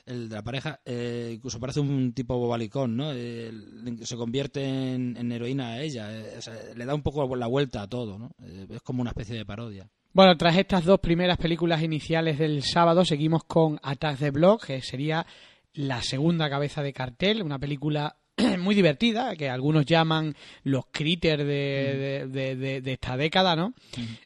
el 0.09 0.28
de 0.28 0.35
la 0.35 0.42
pareja, 0.42 0.80
eh, 0.85 1.33
incluso 1.35 1.61
parece 1.61 1.80
un 1.80 2.12
tipo 2.12 2.37
bobalicón, 2.38 2.97
¿no? 2.97 3.12
se 3.12 4.16
convierte 4.16 4.64
en, 4.95 5.33
heroína 5.33 5.68
a 5.68 5.83
ella, 5.83 6.11
eh, 6.11 6.40
le 6.75 6.85
da 6.87 6.95
un 6.95 7.02
poco 7.02 7.37
la 7.37 7.47
vuelta 7.47 7.83
a 7.83 7.88
todo, 7.88 8.18
¿no? 8.18 8.30
Eh, 8.42 8.66
es 8.71 8.83
como 8.83 9.02
una 9.02 9.11
especie 9.11 9.37
de 9.37 9.45
parodia. 9.45 9.88
Bueno, 10.12 10.37
tras 10.37 10.57
estas 10.57 10.85
dos 10.85 11.01
primeras 11.01 11.37
películas 11.37 11.83
iniciales 11.83 12.38
del 12.38 12.62
sábado, 12.62 13.05
seguimos 13.05 13.44
con 13.44 13.79
Attack 13.83 14.18
the 14.18 14.31
Block, 14.31 14.66
que 14.66 14.81
sería 14.81 15.27
la 15.74 16.03
segunda 16.03 16.48
cabeza 16.48 16.83
de 16.83 16.94
cartel, 16.94 17.42
una 17.42 17.59
película 17.59 18.16
muy 18.59 18.74
divertida, 18.74 19.37
que 19.37 19.51
algunos 19.51 19.85
llaman 19.85 20.35
los 20.64 20.87
critters 20.87 21.44
de, 21.44 22.27
de, 22.29 22.81
de, 22.81 22.92
esta 22.92 23.16
década, 23.16 23.57
¿no? 23.57 23.74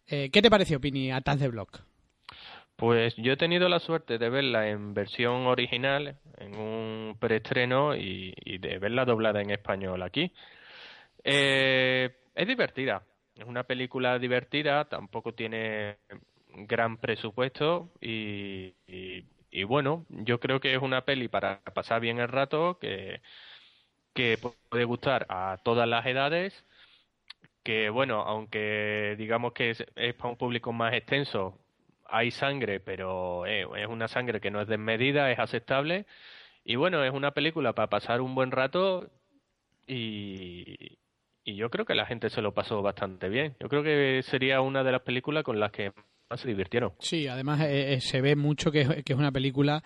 ¿Qué 0.06 0.30
te 0.30 0.50
pareció, 0.50 0.80
Pini, 0.80 1.10
Attack 1.10 1.38
the 1.38 1.48
Block? 1.48 1.80
Pues 2.82 3.14
yo 3.16 3.34
he 3.34 3.36
tenido 3.36 3.68
la 3.68 3.78
suerte 3.78 4.18
de 4.18 4.28
verla 4.28 4.68
en 4.68 4.92
versión 4.92 5.46
original, 5.46 6.16
en 6.36 6.56
un 6.56 7.16
preestreno, 7.16 7.94
y, 7.94 8.34
de 8.58 8.78
verla 8.78 9.04
doblada 9.04 9.40
en 9.40 9.50
español 9.50 10.02
aquí. 10.02 10.32
Eh, 11.22 12.10
es 12.34 12.48
divertida, 12.48 13.04
es 13.36 13.44
una 13.44 13.62
película 13.62 14.18
divertida, 14.18 14.86
tampoco 14.86 15.32
tiene 15.32 15.98
gran 16.48 16.96
presupuesto 16.96 17.92
y, 18.00 18.74
bueno, 19.64 20.04
yo 20.08 20.40
creo 20.40 20.58
que 20.58 20.74
es 20.74 20.82
una 20.82 21.04
peli 21.04 21.28
para 21.28 21.60
pasar 21.60 22.00
bien 22.00 22.18
el 22.18 22.26
rato, 22.26 22.78
que, 22.80 23.20
que 24.14 24.38
puede 24.68 24.84
gustar 24.84 25.26
a 25.28 25.58
todas 25.64 25.88
las 25.88 26.04
edades, 26.06 26.64
que 27.62 27.90
bueno, 27.90 28.22
aunque 28.22 29.14
digamos 29.18 29.52
que 29.52 29.70
es 29.70 30.14
para 30.14 30.30
un 30.30 30.36
público 30.36 30.72
más 30.72 30.94
extenso, 30.94 31.58
hay 32.04 32.30
sangre, 32.30 32.80
pero 32.80 33.46
eh, 33.46 33.66
es 33.76 33.86
una 33.86 34.08
sangre 34.08 34.40
que 34.40 34.50
no 34.50 34.60
es 34.60 34.68
desmedida, 34.68 35.30
es 35.30 35.38
aceptable. 35.38 36.06
Y 36.64 36.76
bueno, 36.76 37.02
es 37.04 37.12
una 37.12 37.32
película 37.32 37.72
para 37.72 37.88
pasar 37.88 38.20
un 38.20 38.34
buen 38.34 38.50
rato 38.50 39.10
y, 39.86 40.98
y 41.44 41.56
yo 41.56 41.70
creo 41.70 41.84
que 41.84 41.94
la 41.94 42.06
gente 42.06 42.30
se 42.30 42.42
lo 42.42 42.52
pasó 42.52 42.82
bastante 42.82 43.28
bien. 43.28 43.56
Yo 43.60 43.68
creo 43.68 43.82
que 43.82 44.22
sería 44.24 44.60
una 44.60 44.84
de 44.84 44.92
las 44.92 45.02
películas 45.02 45.42
con 45.42 45.58
las 45.58 45.72
que 45.72 45.92
más 46.30 46.40
se 46.40 46.48
divirtieron. 46.48 46.92
Sí, 46.98 47.26
además 47.26 47.62
eh, 47.62 47.94
eh, 47.94 48.00
se 48.00 48.20
ve 48.20 48.36
mucho 48.36 48.70
que, 48.70 49.02
que 49.04 49.12
es 49.12 49.18
una 49.18 49.32
película 49.32 49.82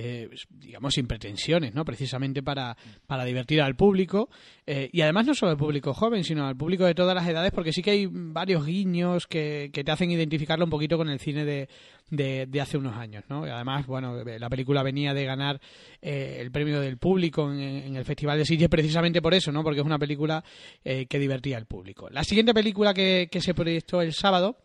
eh, 0.00 0.30
digamos, 0.48 0.94
sin 0.94 1.08
pretensiones, 1.08 1.74
¿no? 1.74 1.84
Precisamente 1.84 2.40
para, 2.40 2.76
para 3.08 3.24
divertir 3.24 3.60
al 3.60 3.74
público. 3.74 4.30
Eh, 4.64 4.88
y 4.92 5.00
además 5.00 5.26
no 5.26 5.34
solo 5.34 5.50
al 5.50 5.58
público 5.58 5.92
joven, 5.92 6.22
sino 6.22 6.46
al 6.46 6.56
público 6.56 6.84
de 6.84 6.94
todas 6.94 7.16
las 7.16 7.26
edades, 7.26 7.50
porque 7.50 7.72
sí 7.72 7.82
que 7.82 7.90
hay 7.90 8.08
varios 8.08 8.64
guiños 8.64 9.26
que, 9.26 9.70
que 9.72 9.82
te 9.82 9.90
hacen 9.90 10.12
identificarlo 10.12 10.64
un 10.64 10.70
poquito 10.70 10.96
con 10.96 11.08
el 11.08 11.18
cine 11.18 11.44
de, 11.44 11.68
de, 12.10 12.60
hace 12.60 12.78
unos 12.78 12.94
años, 12.94 13.24
¿no? 13.28 13.44
Y 13.44 13.50
además, 13.50 13.88
bueno, 13.88 14.22
la 14.22 14.48
película 14.48 14.84
venía 14.84 15.12
de 15.14 15.24
ganar 15.24 15.60
eh, 16.00 16.36
el 16.38 16.52
premio 16.52 16.80
del 16.80 16.98
público 16.98 17.52
en, 17.52 17.96
el 17.96 18.04
Festival 18.04 18.38
de 18.38 18.44
Sitges 18.44 18.68
precisamente 18.68 19.20
por 19.20 19.34
eso, 19.34 19.50
¿no? 19.50 19.64
Porque 19.64 19.80
es 19.80 19.86
una 19.86 19.98
película 19.98 20.44
que 20.84 21.18
divertía 21.18 21.56
al 21.56 21.66
público. 21.66 22.08
La 22.08 22.22
siguiente 22.22 22.54
película 22.54 22.94
que, 22.94 23.28
que 23.32 23.40
se 23.40 23.52
proyectó 23.52 24.00
el 24.00 24.12
sábado 24.12 24.58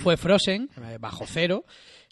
fue 0.00 0.16
Frozen, 0.16 0.68
Bajo 0.98 1.26
Cero, 1.28 1.64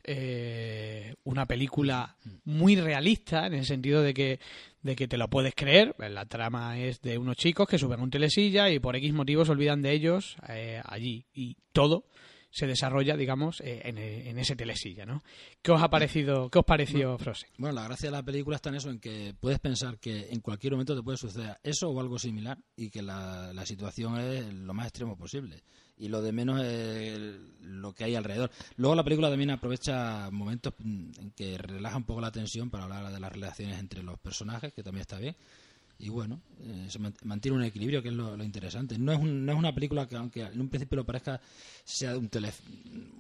eh, 0.06 1.14
una 1.24 1.46
película 1.46 2.16
muy 2.44 2.76
realista 2.76 3.46
en 3.46 3.54
el 3.54 3.64
sentido 3.66 4.02
de 4.02 4.14
que 4.14 4.40
de 4.82 4.94
que 4.94 5.08
te 5.08 5.18
lo 5.18 5.28
puedes 5.28 5.54
creer. 5.54 5.94
La 5.98 6.24
trama 6.26 6.78
es 6.78 7.02
de 7.02 7.18
unos 7.18 7.36
chicos 7.36 7.68
que 7.68 7.78
suben 7.78 8.00
un 8.00 8.10
telesilla 8.10 8.70
y 8.70 8.78
por 8.78 8.96
X 8.96 9.12
motivos 9.12 9.48
olvidan 9.48 9.82
de 9.82 9.92
ellos 9.92 10.36
eh, 10.48 10.80
allí 10.84 11.26
y 11.34 11.56
todo 11.72 12.06
se 12.48 12.66
desarrolla, 12.66 13.18
digamos, 13.18 13.60
eh, 13.60 13.82
en, 13.84 14.38
ese 14.38 14.56
telesilla, 14.56 15.04
¿no? 15.04 15.22
¿Qué 15.60 15.72
os 15.72 15.82
ha 15.82 15.90
parecido, 15.90 16.48
qué 16.48 16.60
os 16.60 16.64
pareció 16.64 17.18
Frozen? 17.18 17.50
Bueno, 17.58 17.74
la 17.74 17.84
gracia 17.84 18.08
de 18.08 18.16
la 18.16 18.22
película 18.22 18.56
está 18.56 18.70
en 18.70 18.76
eso, 18.76 18.88
en 18.88 18.98
que 18.98 19.34
puedes 19.38 19.58
pensar 19.58 19.98
que 19.98 20.28
en 20.30 20.40
cualquier 20.40 20.72
momento 20.72 20.96
te 20.96 21.02
puede 21.02 21.18
suceder 21.18 21.58
eso 21.62 21.90
o 21.90 22.00
algo 22.00 22.18
similar 22.18 22.56
y 22.74 22.88
que 22.88 23.02
la, 23.02 23.52
la 23.52 23.66
situación 23.66 24.18
es 24.20 24.54
lo 24.54 24.72
más 24.72 24.86
extremo 24.86 25.18
posible 25.18 25.64
y 25.98 26.09
lo 26.09 26.22
de 26.22 26.32
menos 26.32 26.62
es 26.62 27.18
lo 27.62 27.94
que 27.94 28.04
hay 28.04 28.14
alrededor. 28.14 28.50
Luego 28.76 28.94
la 28.94 29.04
película 29.04 29.30
también 29.30 29.50
aprovecha 29.50 30.30
momentos 30.30 30.74
en 30.85 31.32
que 31.35 31.59
relaja 31.59 31.96
un 31.96 32.04
poco 32.04 32.20
la 32.20 32.30
tensión 32.30 32.70
para 32.70 32.85
hablar 32.85 33.12
de 33.12 33.20
las 33.20 33.32
relaciones 33.32 33.78
entre 33.78 34.02
los 34.02 34.18
personajes, 34.18 34.72
que 34.72 34.82
también 34.82 35.02
está 35.02 35.18
bien. 35.18 35.37
Y 35.98 36.11
bueno, 36.11 36.42
eh, 36.61 36.87
se 36.88 36.98
mantiene 37.24 37.56
un 37.56 37.64
equilibrio, 37.64 38.02
que 38.02 38.09
es 38.09 38.14
lo, 38.14 38.42
interesante. 38.44 38.98
No 38.98 39.12
es, 39.12 39.20
no 39.20 39.50
es 39.50 39.59
una 39.59 39.74
película 39.74 40.06
que, 40.06 40.16
aunque 40.16 40.42
en 40.42 40.61
un 40.61 40.68
principio 40.68 40.96
lo 40.96 41.06
parezca, 41.06 41.40
sea 41.85 42.18
un, 42.18 42.28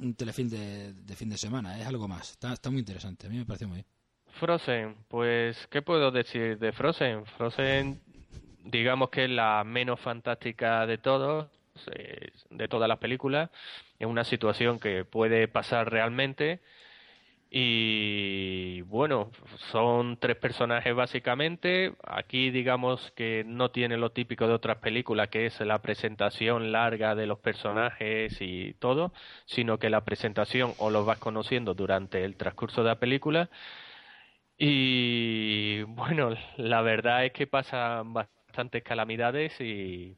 un 0.02 0.14
telefilm 0.14 0.50
de, 0.50 1.16
fin 1.16 1.30
de 1.30 1.38
semana. 1.38 1.80
Es 1.80 1.86
algo 1.86 2.06
más. 2.06 2.32
Está, 2.32 2.52
está 2.52 2.68
muy 2.68 2.80
interesante. 2.80 3.26
A 3.26 3.30
mí 3.30 3.38
me 3.38 3.46
parece 3.46 3.66
muy 3.66 3.76
bien. 3.76 3.86
Frozen, 4.38 4.96
pues, 5.08 5.56
¿qué 5.70 5.80
puedo 5.80 6.10
decir 6.10 6.58
de 6.58 6.70
Frozen? 6.72 7.24
Frozen, 7.38 8.02
digamos 8.64 9.08
que 9.08 9.24
es 9.24 9.30
la 9.30 9.64
menos 9.64 9.98
fantástica 9.98 10.86
de 10.86 10.98
todos 10.98 11.48
de 12.50 12.68
todas 12.68 12.88
las 12.88 12.98
películas, 12.98 13.50
es 13.98 14.06
una 14.06 14.24
situación 14.24 14.78
que 14.80 15.04
puede 15.04 15.48
pasar 15.48 15.90
realmente 15.90 16.60
Y 17.50 18.82
bueno, 18.82 19.30
son 19.70 20.18
tres 20.18 20.36
personajes 20.36 20.94
básicamente. 20.94 21.94
Aquí 22.04 22.50
digamos 22.50 23.12
que 23.12 23.44
no 23.46 23.70
tiene 23.70 23.96
lo 23.96 24.10
típico 24.10 24.46
de 24.48 24.54
otras 24.54 24.78
películas, 24.78 25.28
que 25.28 25.46
es 25.46 25.60
la 25.60 25.80
presentación 25.80 26.72
larga 26.72 27.14
de 27.14 27.26
los 27.26 27.38
personajes 27.38 28.36
y 28.40 28.74
todo, 28.74 29.12
sino 29.46 29.78
que 29.78 29.90
la 29.90 30.04
presentación 30.04 30.74
o 30.78 30.90
los 30.90 31.06
vas 31.06 31.18
conociendo 31.18 31.74
durante 31.74 32.24
el 32.24 32.36
transcurso 32.36 32.82
de 32.82 32.88
la 32.88 32.98
película. 32.98 33.48
Y 34.58 35.82
bueno, 35.84 36.30
la 36.56 36.82
verdad 36.82 37.24
es 37.26 37.32
que 37.32 37.46
pasan 37.46 38.12
bastantes 38.12 38.82
calamidades 38.82 39.60
y 39.60 40.16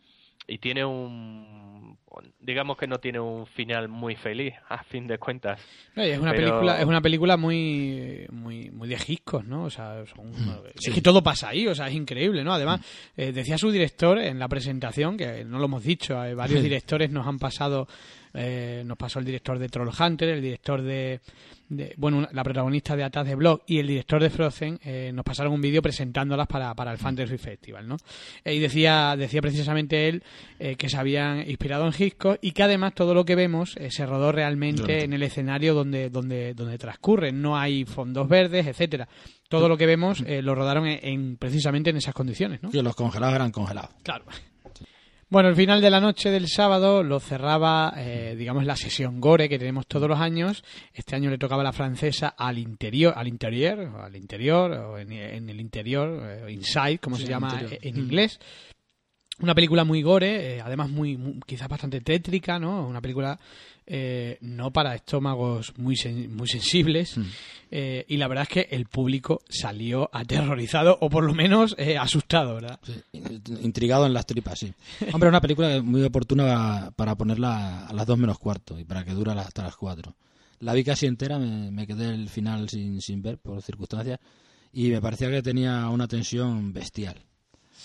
y 0.48 0.58
tiene 0.58 0.84
un 0.84 1.96
digamos 2.40 2.76
que 2.76 2.88
no 2.88 2.98
tiene 2.98 3.20
un 3.20 3.46
final 3.46 3.88
muy 3.88 4.16
feliz 4.16 4.54
a 4.68 4.82
fin 4.82 5.06
de 5.06 5.18
cuentas. 5.18 5.60
Es 5.94 6.18
una 6.18 6.32
película 6.32 6.80
es 6.80 6.86
una 6.86 7.00
película 7.00 7.36
muy 7.36 8.26
muy 8.30 8.70
muy 8.70 8.88
de 8.88 8.98
giscos 8.98 9.44
no 9.44 9.64
o 9.64 9.70
sea 9.70 10.02
Mm, 10.16 10.50
es 10.74 10.94
que 10.94 11.00
todo 11.00 11.22
pasa 11.22 11.48
ahí 11.48 11.66
o 11.66 11.74
sea 11.74 11.88
es 11.88 11.94
increíble 11.94 12.44
no 12.44 12.52
además 12.52 12.80
eh, 13.16 13.32
decía 13.32 13.58
su 13.58 13.70
director 13.70 14.18
en 14.18 14.38
la 14.38 14.48
presentación 14.48 15.16
que 15.16 15.44
no 15.44 15.58
lo 15.58 15.66
hemos 15.66 15.82
dicho 15.82 16.22
eh, 16.24 16.34
varios 16.34 16.62
directores 16.62 17.10
nos 17.10 17.26
han 17.26 17.38
pasado 17.38 17.88
eh, 18.38 18.82
nos 18.86 18.96
pasó 18.96 19.18
el 19.18 19.24
director 19.24 19.58
de 19.58 19.68
Trollhunter 19.68 20.28
el 20.28 20.40
director 20.42 20.80
de, 20.82 21.20
de- 21.68 21.94
bueno 21.96 22.18
una- 22.18 22.28
la 22.32 22.44
protagonista 22.44 22.94
de 22.96 23.04
Atas 23.04 23.26
de 23.26 23.34
Blog 23.34 23.62
y 23.66 23.78
el 23.78 23.86
director 23.88 24.22
de 24.22 24.30
Frozen 24.30 24.78
eh, 24.84 25.10
nos 25.12 25.24
pasaron 25.24 25.52
un 25.52 25.60
vídeo 25.60 25.82
presentándolas 25.82 26.46
para, 26.46 26.74
para 26.74 26.92
el 26.92 26.98
Fantasy 26.98 27.36
Festival 27.38 27.88
no 27.88 27.96
Eh, 28.44 28.54
y 28.54 28.58
decía 28.60 29.16
decía 29.16 29.40
precisamente 29.42 30.08
él 30.08 30.22
eh, 30.58 30.76
que 30.76 30.88
se 30.88 30.96
habían 30.96 31.48
inspirado 31.48 31.86
en 31.86 31.92
Hitchcock 31.98 32.38
y 32.40 32.52
que 32.52 32.62
además 32.62 32.94
todo 32.94 33.14
lo 33.14 33.24
que 33.24 33.34
vemos 33.34 33.76
eh, 33.76 33.90
se 33.90 34.06
rodó 34.06 34.30
realmente 34.32 35.04
en 35.04 35.12
el 35.12 35.22
escenario 35.22 35.74
donde 35.74 36.10
donde 36.10 36.54
donde 36.54 36.78
transcurre. 36.78 37.32
No 37.32 37.56
hay 37.58 37.84
fondos 37.84 38.28
verdes 38.28 38.66
etcétera. 38.66 39.08
Todo 39.48 39.68
lo 39.68 39.76
que 39.78 39.86
vemos 39.86 40.22
eh, 40.26 40.42
lo 40.42 40.54
rodaron 40.54 40.86
en, 40.86 40.98
en- 41.02 41.36
precisamente 41.38 41.90
en 41.90 41.96
esas 41.96 42.12
condiciones 42.14 42.62
no 42.62 42.70
Que 42.70 42.82
los 42.82 42.94
congelados 42.94 43.34
eran 43.34 43.50
congelados. 43.50 43.90
Claro. 44.02 44.24
Bueno, 45.30 45.50
el 45.50 45.56
final 45.56 45.82
de 45.82 45.90
la 45.90 46.00
noche 46.00 46.30
del 46.30 46.48
sábado 46.48 47.02
lo 47.02 47.20
cerraba, 47.20 47.92
eh, 47.98 48.34
digamos, 48.34 48.64
la 48.64 48.76
sesión 48.76 49.20
Gore 49.20 49.50
que 49.50 49.58
tenemos 49.58 49.86
todos 49.86 50.08
los 50.08 50.18
años. 50.18 50.64
Este 50.94 51.16
año 51.16 51.28
le 51.28 51.36
tocaba 51.36 51.60
a 51.60 51.64
la 51.64 51.72
francesa 51.74 52.28
al 52.28 52.56
interior, 52.56 53.12
al 53.14 53.28
interior, 53.28 53.78
o 53.78 54.02
al 54.02 54.16
interior, 54.16 54.72
o 54.72 54.98
en, 54.98 55.12
en 55.12 55.50
el 55.50 55.60
interior, 55.60 56.22
eh, 56.24 56.50
inside, 56.50 56.98
como 56.98 57.16
Sí, 57.16 57.24
se 57.24 57.28
llama 57.28 57.50
interior. 57.52 57.78
en 57.82 58.06
Mm. 58.06 58.08
Una 59.40 59.54
película 59.54 59.84
muy 59.84 60.02
gore, 60.02 60.56
eh, 60.56 60.60
además 60.60 60.90
muy, 60.90 61.16
muy- 61.16 61.38
quizás 61.46 61.68
bastante 61.68 62.00
tétrica, 62.00 62.58
¿no? 62.58 62.86
Una 62.88 63.00
película 63.00 63.38
eh, 63.86 64.36
no 64.40 64.72
para 64.72 64.94
estómagos 64.96 65.72
muy 65.78 65.94
sen- 65.94 66.28
muy 66.28 66.48
sensibles. 66.48 67.16
Mm. 67.16 67.22
Eh, 67.70 68.04
y 68.08 68.16
la 68.16 68.26
verdad 68.28 68.42
es 68.42 68.48
que 68.48 68.68
el 68.74 68.86
público 68.86 69.40
salió 69.48 70.10
aterrorizado 70.12 70.98
o 71.00 71.08
por 71.08 71.24
lo 71.24 71.34
menos 71.34 71.74
eh, 71.78 71.96
asustado, 71.96 72.54
¿verdad? 72.56 72.80
Sí, 72.82 72.92
intrigado 73.62 74.06
en 74.06 74.12
las 74.14 74.26
tripas, 74.26 74.58
sí. 74.58 74.72
Hombre, 75.12 75.28
una 75.28 75.40
película 75.40 75.80
muy 75.82 76.02
oportuna 76.02 76.90
para 76.96 77.14
ponerla 77.14 77.86
a 77.86 77.92
las 77.92 78.06
dos 78.06 78.18
menos 78.18 78.38
cuarto 78.38 78.78
y 78.78 78.84
para 78.84 79.04
que 79.04 79.12
dura 79.12 79.32
hasta 79.34 79.62
las 79.62 79.76
cuatro. 79.76 80.16
La 80.60 80.72
vi 80.74 80.82
casi 80.82 81.06
entera, 81.06 81.38
me, 81.38 81.70
me 81.70 81.86
quedé 81.86 82.12
el 82.12 82.28
final 82.28 82.68
sin, 82.68 83.00
sin 83.00 83.22
ver 83.22 83.38
por 83.38 83.62
circunstancias 83.62 84.18
y 84.72 84.88
me 84.90 85.00
parecía 85.00 85.30
que 85.30 85.42
tenía 85.42 85.88
una 85.88 86.08
tensión 86.08 86.72
bestial. 86.72 87.22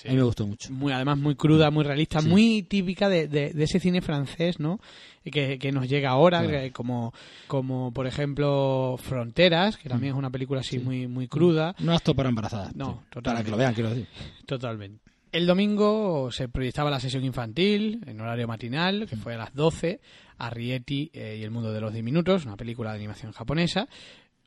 A 0.06 0.12
mí 0.12 0.18
me 0.18 0.24
gustó 0.24 0.46
mucho. 0.48 0.72
muy 0.74 0.92
además 0.94 1.18
muy 1.18 1.36
cruda, 1.36 1.72
muy 1.72 1.84
realista, 1.84 2.22
Sí. 2.22 2.28
muy 2.28 2.64
típica 2.64 3.10
de, 3.10 3.28
de- 3.28 3.54
de 3.54 3.64
ese 3.64 3.80
cine 3.80 4.02
francés, 4.02 4.60
¿no? 4.60 4.80
Que, 5.24 5.58
que 5.58 5.72
nos 5.72 5.88
llega 5.88 6.10
ahora, 6.10 6.42
Claro. 6.44 6.60
que 6.60 6.72
como, 6.72 7.14
como 7.48 7.94
por 7.94 8.08
ejemplo 8.08 8.96
Fronteras, 9.02 9.78
que 9.78 9.88
también 9.90 10.14
es 10.14 10.18
una 10.20 10.30
película 10.30 10.60
así 10.62 10.80
muy, 10.80 11.08
muy 11.08 11.28
cruda. 11.28 11.76
No 11.80 11.94
apto 11.94 12.14
para 12.14 12.30
embarazadas. 12.30 12.76
No, 12.76 12.86
sí. 12.86 12.92
Para 12.94 13.10
totalmente. 13.12 13.46
que 13.46 13.52
lo 13.52 13.58
vean, 13.58 13.74
quiero 13.74 13.90
decir. 13.92 14.08
Totalmente. 14.46 15.00
El 15.32 15.48
domingo 15.48 16.32
se 16.32 16.48
proyectaba 16.50 16.92
la 16.92 17.00
sesión 17.00 17.24
infantil 17.24 18.02
en 18.06 18.20
horario 18.22 18.48
matinal, 18.48 19.08
que 19.10 19.16
fue 19.16 19.34
a 19.34 19.38
las 19.38 19.54
12, 19.56 20.00
Arrietty 20.38 21.10
eh, 21.14 21.38
y 21.40 21.44
el 21.44 21.50
mundo 21.52 21.72
de 21.72 21.82
los 21.82 21.94
diminutos, 21.94 22.46
una 22.46 22.58
película 22.58 22.92
de 22.92 22.98
animación 22.98 23.32
japonesa. 23.32 23.88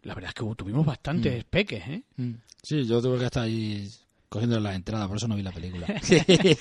La 0.02 0.14
verdad 0.14 0.28
es 0.30 0.34
que 0.34 0.54
tuvimos 0.54 0.86
bastantes 0.86 1.42
peques, 1.44 1.82
¿eh? 1.88 2.02
Mm. 2.16 2.32
Sí, 2.62 2.84
yo 2.86 3.00
tuve 3.02 3.18
que 3.18 3.24
estar 3.24 3.42
ahí 3.44 3.88
cogiendo 4.28 4.58
la 4.60 4.74
entrada, 4.74 5.06
por 5.08 5.16
eso 5.16 5.28
no 5.28 5.36
vi 5.36 5.42
la 5.42 5.52
película. 5.52 5.86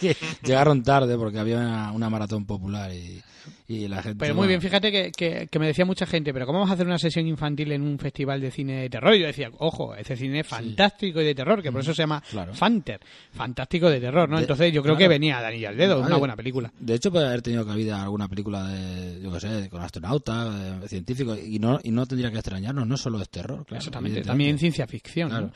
Llegaron 0.43 0.83
tarde 0.83 1.17
porque 1.17 1.39
había 1.39 1.57
una, 1.57 1.91
una 1.91 2.09
maratón 2.09 2.45
popular 2.45 2.91
y, 2.93 3.21
y 3.67 3.87
la 3.87 4.01
gente... 4.01 4.17
Pero 4.19 4.35
muy 4.35 4.47
bien, 4.47 4.61
fíjate 4.61 4.91
que, 4.91 5.11
que, 5.11 5.47
que 5.49 5.59
me 5.59 5.67
decía 5.67 5.85
mucha 5.85 6.05
gente, 6.05 6.33
pero 6.33 6.45
¿cómo 6.45 6.59
vamos 6.59 6.71
a 6.71 6.73
hacer 6.75 6.85
una 6.87 6.99
sesión 6.99 7.27
infantil 7.27 7.71
en 7.71 7.81
un 7.81 7.97
festival 7.99 8.41
de 8.41 8.51
cine 8.51 8.81
de 8.81 8.89
terror? 8.89 9.15
Y 9.15 9.21
yo 9.21 9.27
decía, 9.27 9.49
ojo, 9.57 9.95
ese 9.95 10.15
cine 10.15 10.41
es 10.41 10.47
fantástico 10.47 11.21
y 11.21 11.25
de 11.25 11.35
terror, 11.35 11.61
que 11.61 11.71
por 11.71 11.81
eso 11.81 11.93
se 11.93 12.03
llama 12.03 12.21
Claro. 12.29 12.53
Fanter, 12.53 12.99
fantástico 13.31 13.89
de 13.89 13.99
terror, 13.99 14.29
¿no? 14.29 14.37
De- 14.37 14.43
Entonces 14.43 14.71
yo 14.73 14.81
creo 14.81 14.95
claro. 14.95 14.99
que 15.05 15.07
venía 15.07 15.39
de 15.39 15.47
anillo 15.47 15.69
al 15.69 15.77
dedo, 15.77 16.01
una 16.01 16.17
buena 16.17 16.35
película. 16.35 16.71
De 16.79 16.95
hecho, 16.95 17.11
puede 17.11 17.27
haber 17.27 17.41
tenido 17.41 17.65
cabida 17.65 18.01
alguna 18.03 18.27
película 18.27 18.67
de, 18.67 19.21
yo 19.21 19.31
qué 19.31 19.39
sé, 19.39 19.69
con 19.69 19.81
astronautas, 19.81 20.81
de 20.81 20.87
científicos, 20.87 21.39
y 21.43 21.59
no, 21.59 21.79
y 21.83 21.91
no 21.91 22.05
tendría 22.05 22.31
que 22.31 22.37
extrañarnos, 22.37 22.87
no 22.87 22.97
solo 22.97 23.21
es 23.21 23.29
terror, 23.29 23.65
claro. 23.65 23.77
Exactamente, 23.79 24.21
también 24.21 24.57
ciencia 24.59 24.87
ficción. 24.87 25.29
¿no? 25.29 25.51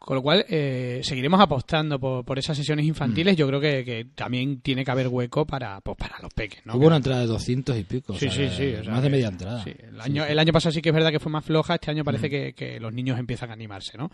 Con 0.00 0.16
lo 0.16 0.22
cual, 0.22 0.46
eh, 0.48 1.00
seguiremos 1.04 1.38
apostando 1.40 2.00
por, 2.00 2.24
por 2.24 2.38
esas 2.38 2.56
sesiones 2.56 2.86
Mm. 2.86 2.88
infantiles. 2.88 3.36
Yo 3.36 3.46
creo 3.46 3.60
que, 3.60 3.84
que 3.84 4.06
también 4.14 4.60
tiene 4.62 4.82
que 4.82 4.90
haber 4.90 5.08
hueco 5.08 5.46
para, 5.46 5.78
pues, 5.82 5.94
para 5.98 6.18
los 6.22 6.32
peques, 6.32 6.64
¿no? 6.64 6.74
Hubo 6.76 6.86
una 6.86 6.96
entrada 6.96 7.20
de 7.20 7.26
200 7.26 7.76
y 7.78 7.84
pico, 7.84 8.14
Sí, 8.18 8.26
o 8.26 8.30
sea, 8.30 8.50
sí, 8.50 8.56
sí. 8.56 8.74
o 8.80 8.82
sea 8.84 8.92
más 8.94 9.02
de 9.02 9.10
media 9.10 9.28
entrada. 9.28 9.62
sí, 9.62 9.72
el, 9.78 10.00
año, 10.00 10.24
el 10.24 10.38
año 10.38 10.52
pasado 10.54 10.72
sí 10.72 10.80
que 10.80 10.88
es 10.88 10.94
verdad 10.94 11.10
que 11.10 11.20
fue 11.20 11.30
más 11.30 11.44
floja, 11.44 11.74
este 11.74 11.90
año 11.90 12.02
parece 12.02 12.30
que, 12.30 12.54
que 12.54 12.80
los 12.80 12.94
niños 12.94 13.18
empiezan 13.18 13.50
a 13.50 13.52
animarse, 13.52 13.98
¿no? 13.98 14.10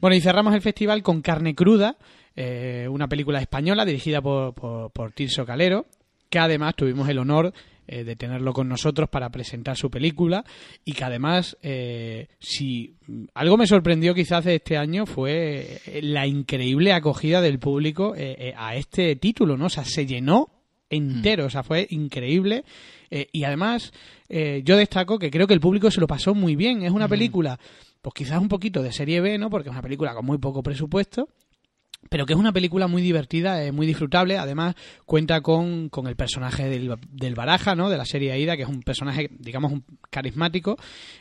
Bueno, 0.00 0.14
y 0.14 0.20
cerramos 0.20 0.54
el 0.54 0.62
festival 0.62 1.02
con 1.02 1.20
Carne 1.22 1.56
Cruda, 1.56 1.96
eh, 2.36 2.86
una 2.88 3.08
película 3.08 3.40
española 3.40 3.84
dirigida 3.84 4.22
por, 4.22 4.54
por, 4.54 4.92
por 4.92 5.10
Tirso 5.12 5.44
Calero, 5.44 5.86
que 6.30 6.38
además 6.38 6.76
tuvimos 6.76 7.08
el 7.08 7.18
honor 7.18 7.52
eh, 7.88 8.04
de 8.04 8.16
tenerlo 8.16 8.52
con 8.52 8.68
nosotros 8.68 9.08
para 9.08 9.30
presentar 9.30 9.76
su 9.76 9.90
película 9.90 10.44
y 10.84 10.92
que 10.92 11.04
además, 11.04 11.56
eh, 11.62 12.28
si 12.38 12.96
mm, 13.06 13.24
algo 13.34 13.56
me 13.56 13.66
sorprendió 13.66 14.14
quizás 14.14 14.44
de 14.44 14.56
este 14.56 14.76
año 14.76 15.06
fue 15.06 15.80
eh, 15.86 16.00
la 16.02 16.26
increíble 16.26 16.92
acogida 16.92 17.40
del 17.40 17.58
público 17.58 18.14
eh, 18.14 18.36
eh, 18.38 18.54
a 18.56 18.76
este 18.76 19.16
título, 19.16 19.56
¿no? 19.56 19.66
O 19.66 19.70
sea, 19.70 19.84
se 19.84 20.06
llenó 20.06 20.48
entero, 20.88 21.46
o 21.46 21.50
sea, 21.50 21.62
fue 21.62 21.86
increíble. 21.90 22.64
Y 23.32 23.44
además, 23.44 23.92
eh, 24.28 24.62
yo 24.64 24.76
destaco 24.76 25.18
que 25.18 25.30
creo 25.30 25.46
que 25.46 25.54
el 25.54 25.60
público 25.60 25.90
se 25.90 26.00
lo 26.00 26.06
pasó 26.06 26.34
muy 26.34 26.56
bien. 26.56 26.82
Es 26.82 26.90
una 26.90 27.08
película, 27.08 27.58
pues 28.02 28.14
quizás 28.14 28.40
un 28.40 28.48
poquito 28.48 28.82
de 28.82 28.92
serie 28.92 29.20
B, 29.20 29.38
¿no? 29.38 29.50
Porque 29.50 29.68
es 29.68 29.72
una 29.72 29.82
película 29.82 30.14
con 30.14 30.24
muy 30.26 30.38
poco 30.38 30.62
presupuesto. 30.62 31.28
Pero 32.10 32.26
que 32.26 32.32
es 32.32 32.38
una 32.38 32.52
película 32.52 32.86
muy 32.86 33.02
divertida, 33.02 33.62
eh, 33.64 33.72
muy 33.72 33.86
disfrutable. 33.86 34.38
Además, 34.38 34.74
cuenta 35.04 35.40
con, 35.40 35.88
con 35.88 36.06
el 36.06 36.16
personaje 36.16 36.68
del, 36.68 36.94
del 37.10 37.34
Baraja, 37.34 37.74
¿no? 37.74 37.88
De 37.88 37.96
la 37.96 38.04
serie 38.04 38.32
Aida, 38.32 38.56
que 38.56 38.62
es 38.64 38.68
un 38.68 38.82
personaje, 38.82 39.28
digamos, 39.38 39.72
un 39.72 39.84
carismático. 40.10 40.76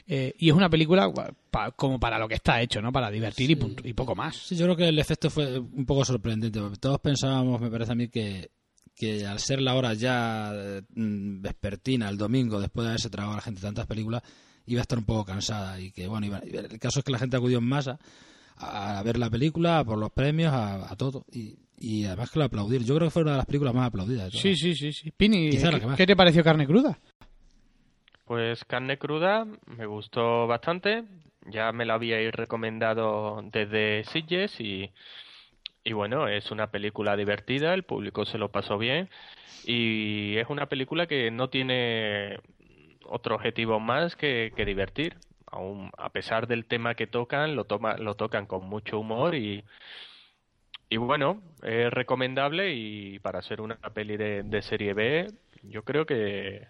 eh, 0.08 0.34
y 0.38 0.50
es 0.50 0.56
una 0.56 0.70
película 0.70 1.12
pa- 1.52 1.72
como 1.72 2.00
para 2.00 2.20
lo 2.20 2.28
que 2.28 2.36
está 2.36 2.62
hecho, 2.62 2.82
¿no? 2.82 2.92
Para 2.92 3.10
divertir 3.12 3.50
y, 3.52 3.56
punto- 3.56 3.88
y 3.88 3.94
poco 3.94 4.16
más. 4.16 4.36
Sí, 4.36 4.56
yo 4.56 4.66
creo 4.66 4.76
que 4.76 4.88
el 4.90 5.00
efecto 5.00 5.30
fue 5.30 5.60
un 5.60 5.86
poco 5.86 6.06
sorprendente. 6.06 6.60
porque 6.60 6.78
Todos 6.78 7.00
pensábamos, 7.00 7.60
me 7.62 7.70
parece 7.70 7.92
a 7.92 7.96
mí, 7.96 8.08
que, 8.08 8.50
que 8.96 9.26
al 9.26 9.40
ser 9.40 9.62
la 9.62 9.76
hora 9.76 9.94
ya 9.94 10.54
mm, 10.96 11.42
vespertina, 11.42 12.10
el 12.10 12.18
domingo, 12.18 12.60
después 12.60 12.84
de 12.86 12.90
haberse 12.90 13.10
tragado 13.10 13.34
a 13.34 13.38
la 13.38 13.42
gente 13.42 13.62
tantas 13.62 13.88
películas, 13.88 14.22
iba 14.68 14.80
a 14.80 14.84
estar 14.84 14.98
un 14.98 15.06
poco 15.06 15.26
cansada. 15.26 15.80
Y 15.80 15.92
que, 15.92 16.08
bueno, 16.08 16.26
iba- 16.28 16.40
el 16.40 16.80
caso 16.80 17.00
es 17.00 17.06
que 17.06 17.12
la 17.12 17.20
gente 17.20 17.38
acudió 17.38 17.58
en 17.60 17.66
masa 17.66 18.00
a 18.58 19.02
ver 19.04 19.18
la 19.18 19.30
película, 19.30 19.84
por 19.84 19.98
los 19.98 20.12
premios, 20.12 20.54
a, 20.54 20.92
a 20.92 20.96
todo. 20.96 21.26
Y, 21.32 21.58
y 21.78 22.06
además 22.06 22.32
que 22.32 22.40
lo 22.40 22.46
aplaudir. 22.46 22.84
Yo 22.84 22.96
creo 22.96 23.08
que 23.08 23.12
fue 23.12 23.22
una 23.24 23.32
de 23.32 23.38
las 23.38 23.46
películas 23.46 23.74
más 23.74 23.88
aplaudidas. 23.88 24.32
de. 24.32 24.40
Sí, 24.40 24.56
sí, 24.56 24.74
sí. 24.76 24.94
sí. 24.94 25.12
Pini, 25.12 25.50
Quizá 25.50 25.68
la 25.72 25.74
¿qué, 25.74 25.80
que 25.82 25.86
más. 25.88 25.98
qué 25.98 26.08
te 26.08 26.16
pareció 26.16 26.44
Carne 26.44 26.66
Cruda? 26.66 26.98
Pues 28.26 28.66
carne 28.66 28.98
cruda 28.98 29.46
me 29.68 29.86
gustó 29.86 30.48
bastante. 30.48 31.04
Ya 31.48 31.72
me 31.72 31.86
la 31.86 31.94
habíais 31.94 32.34
recomendado 32.34 33.44
desde 33.52 34.04
Sitges 34.06 34.60
y, 34.60 34.90
y 35.84 35.94
bueno, 35.94 36.28
es 36.28 36.50
una 36.50 36.72
película 36.72 37.16
divertida, 37.16 37.76
el 37.76 37.84
público 37.84 38.26
se 38.26 38.40
lo 38.40 38.50
pasó 38.50 38.80
bien 38.80 39.10
y 39.64 40.38
es 40.38 40.50
una 40.50 40.66
película 40.66 41.06
que 41.06 41.30
no 41.30 41.50
tiene 41.50 42.40
otro 43.08 43.36
objetivo 43.36 43.80
más 43.80 44.16
que, 44.16 44.52
que 44.56 44.66
divertir. 44.66 45.18
Aún, 45.48 45.92
a 45.98 46.10
pesar 46.10 46.48
del 46.48 46.66
tema 46.66 46.96
que 46.96 47.08
tocan, 47.08 47.56
lo, 47.56 47.66
toma, 47.66 47.98
lo 47.98 48.16
tocan 48.16 48.46
con 48.46 48.68
mucho 48.68 49.00
humor 49.00 49.36
y, 49.36 49.64
y 50.90 50.98
bueno, 50.98 51.42
es 51.64 51.92
recomendable 51.92 52.74
y 52.74 53.20
para 53.20 53.42
ser 53.42 53.62
una 53.62 53.76
peli 53.76 54.18
de, 54.18 54.44
de 54.44 54.62
serie 54.62 54.94
B, 54.94 55.28
yo 55.64 55.84
creo 55.84 56.06
que 56.06 56.68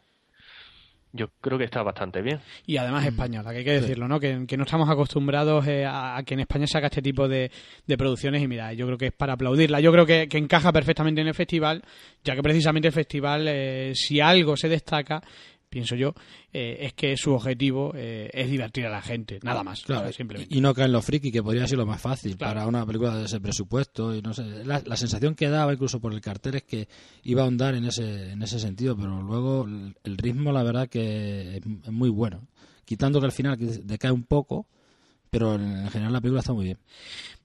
yo 1.16 1.30
creo 1.40 1.58
que 1.58 1.64
está 1.64 1.82
bastante 1.82 2.22
bien. 2.22 2.42
Y 2.66 2.76
además 2.76 3.06
española, 3.06 3.52
que 3.52 3.60
hay 3.60 3.64
que 3.64 3.80
decirlo, 3.80 4.08
¿no? 4.10 4.20
Que, 4.20 4.46
que 4.46 4.58
no 4.58 4.66
estamos 4.66 4.90
acostumbrados 4.90 5.66
eh, 5.66 5.86
a, 5.86 6.18
a 6.18 6.24
que 6.24 6.34
en 6.34 6.42
España 6.42 6.68
se 6.68 6.78
haga 6.78 6.88
este 6.88 7.02
tipo 7.02 7.30
de, 7.30 7.50
de 7.88 7.98
producciones 7.98 8.44
y 8.44 8.48
mira, 8.50 8.74
yo 8.74 8.86
creo 8.86 8.98
que 8.98 9.08
es 9.08 9.14
para 9.14 9.34
aplaudirla. 9.34 9.80
Yo 9.80 9.94
creo 9.94 10.06
que, 10.06 10.28
que 10.28 10.38
encaja 10.38 10.74
perfectamente 10.74 11.22
en 11.22 11.28
el 11.28 11.34
festival, 11.34 11.82
ya 12.22 12.36
que 12.36 12.44
precisamente 12.44 12.90
el 12.90 12.94
festival, 12.94 13.48
eh, 13.48 13.94
si 13.96 14.20
algo 14.20 14.58
se 14.58 14.68
destaca, 14.68 15.22
pienso 15.76 15.96
yo, 15.98 16.14
eh, 16.54 16.78
es 16.80 16.94
que 16.94 17.18
su 17.18 17.34
objetivo 17.34 17.92
eh, 17.96 18.30
es 18.34 18.50
divertir 18.50 18.86
a 18.86 18.90
la 18.90 19.02
gente, 19.02 19.40
nada 19.44 19.62
más, 19.62 19.82
Claro, 19.82 20.04
¿sabes? 20.04 20.16
simplemente. 20.16 20.56
y 20.56 20.62
no 20.62 20.74
caen 20.74 20.94
los 20.94 21.04
friki, 21.04 21.34
que 21.34 21.44
podría 21.44 21.68
ser 21.68 21.78
lo 21.78 21.86
más 21.86 22.00
fácil 22.02 22.38
Claro. 22.38 22.54
para 22.54 22.68
una 22.68 22.86
película 22.86 23.14
de 23.18 23.26
ese 23.26 23.42
presupuesto. 23.42 24.16
y 24.16 24.22
no 24.22 24.34
sé 24.34 24.64
la, 24.64 24.82
la 24.86 24.96
sensación 24.96 25.36
que 25.36 25.50
daba 25.50 25.74
incluso 25.74 26.00
por 26.00 26.14
el 26.14 26.22
cartel 26.22 26.56
es 26.56 26.64
que 26.64 26.88
iba 27.24 27.42
a 27.42 27.44
ahondar 27.44 27.76
en 27.76 27.84
ese, 27.84 28.32
en 28.32 28.42
ese 28.42 28.58
sentido, 28.58 28.96
pero 28.96 29.22
luego 29.22 29.66
el, 29.66 29.98
el 30.06 30.18
ritmo, 30.18 30.54
la 30.54 30.64
verdad, 30.64 30.88
que 30.88 31.58
es, 31.58 31.66
muy 31.92 32.08
bueno. 32.10 32.48
Quitando 32.86 33.20
que 33.20 33.26
al 33.26 33.32
final 33.34 33.58
decae 33.86 34.12
un 34.12 34.24
poco, 34.24 34.68
pero 35.30 35.56
en 35.56 35.90
general 35.90 36.14
la 36.14 36.22
película 36.22 36.40
está 36.40 36.54
muy 36.54 36.64
bien. 36.66 36.78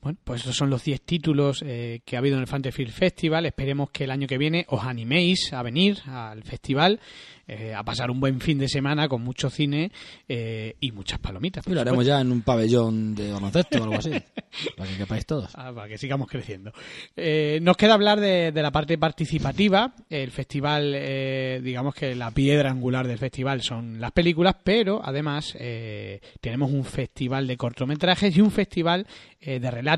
Bueno, 0.03 0.19
pues 0.25 0.41
estos 0.41 0.57
son 0.57 0.71
los 0.71 0.83
10 0.83 1.03
títulos 1.03 1.63
eh, 1.67 2.01
que 2.07 2.17
ha 2.17 2.21
habido 2.21 2.37
en 2.37 2.41
el 2.41 2.47
Fantasy 2.47 2.75
Film 2.75 2.91
Festival. 2.91 3.45
Esperemos 3.45 3.91
que 3.91 4.05
el 4.05 4.11
año 4.11 4.27
que 4.27 4.39
viene 4.39 4.65
os 4.69 4.83
animéis 4.83 5.53
a 5.53 5.63
venir 5.63 5.99
al 6.07 6.43
festival, 6.43 7.01
eh, 7.47 7.75
a 7.75 7.83
pasar 7.83 8.11
un 8.11 8.19
buen 8.19 8.41
fin 8.41 8.59
de 8.59 8.69
semana 8.69 9.09
con 9.09 9.23
mucho 9.23 9.51
cine 9.51 9.93
eh, 10.27 10.77
y 10.81 10.93
muchas 10.93 11.19
palomitas. 11.19 11.67
Y 11.67 11.73
lo 11.73 11.83
haremos 11.83 12.07
ya 12.07 12.21
en 12.21 12.33
un 12.33 12.41
pabellón 12.41 13.15
de 13.15 13.31
baloncesto 13.31 13.79
o 13.79 13.83
algo 13.83 13.97
así, 13.97 14.11
para 14.77 14.89
que 14.89 14.97
quepáis 14.97 15.27
todos. 15.27 15.51
Ah, 15.55 15.73
para 15.75 15.89
que 15.89 15.99
sigamos 15.99 16.29
creciendo. 16.29 16.73
Eh, 17.15 17.59
nos 17.61 17.77
queda 17.77 17.95
hablar 17.95 18.21
de, 18.21 18.53
de 18.53 18.63
la 18.63 18.71
parte 18.71 18.97
participativa. 18.97 19.93
El 20.09 20.31
festival, 20.31 20.95
eh, 20.95 21.61
digamos 21.63 21.95
que 21.95 22.15
la 22.15 22.31
piedra 22.31 22.71
angular 22.71 23.07
del 23.07 23.19
festival 23.19 23.63
son 23.63 24.01
las 24.01 24.13
películas, 24.13 24.57
pero 24.65 25.01
además 25.05 25.55
eh, 25.59 26.21
tenemos 26.41 26.71
un 26.71 26.85
festival 26.85 27.47
de 27.47 27.57
cortometrajes 27.59 28.35
y 28.37 28.41
un 28.41 28.51
festival 28.51 29.07
eh, 29.41 29.59
de 29.59 29.71
relatos. 29.71 29.90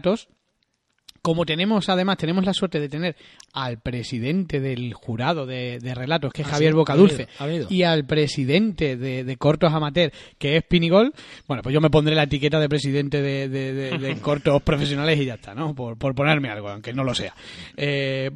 Como 1.20 1.46
tenemos, 1.46 1.88
además, 1.88 2.16
tenemos 2.16 2.44
la 2.44 2.52
suerte 2.52 2.80
de 2.80 2.88
tener 2.88 3.14
al 3.52 3.78
presidente 3.78 4.58
del 4.58 4.92
jurado 4.92 5.46
de, 5.46 5.78
de 5.78 5.94
relatos, 5.94 6.32
que 6.32 6.42
es 6.42 6.48
Ah, 6.48 6.52
Javier 6.52 6.72
sí, 6.72 6.76
Bocadulce, 6.76 7.28
ha 7.38 7.44
ha 7.44 7.48
y 7.70 7.84
al 7.84 8.04
presidente 8.06 8.96
de, 8.96 9.22
de 9.22 9.36
cortos 9.36 9.72
amateur, 9.72 10.12
que 10.36 10.56
es 10.56 10.64
Pinigol, 10.64 11.12
bueno, 11.46 11.62
pues 11.62 11.72
yo 11.72 11.80
me 11.80 11.90
pondré 11.90 12.16
la 12.16 12.24
etiqueta 12.24 12.58
de 12.58 12.68
presidente 12.68 13.22
de, 13.22 14.18
cortos 14.20 14.62
profesionales 14.62 15.20
y 15.20 15.26
ya 15.26 15.34
está, 15.34 15.54
¿no? 15.54 15.76
Por, 15.76 15.96
por 15.96 16.12
ponerme 16.16 16.48
algo, 16.48 16.68
aunque 16.70 16.92
no 16.92 17.04
lo 17.04 17.14
sea. 17.14 17.36
Eh, 17.76 18.32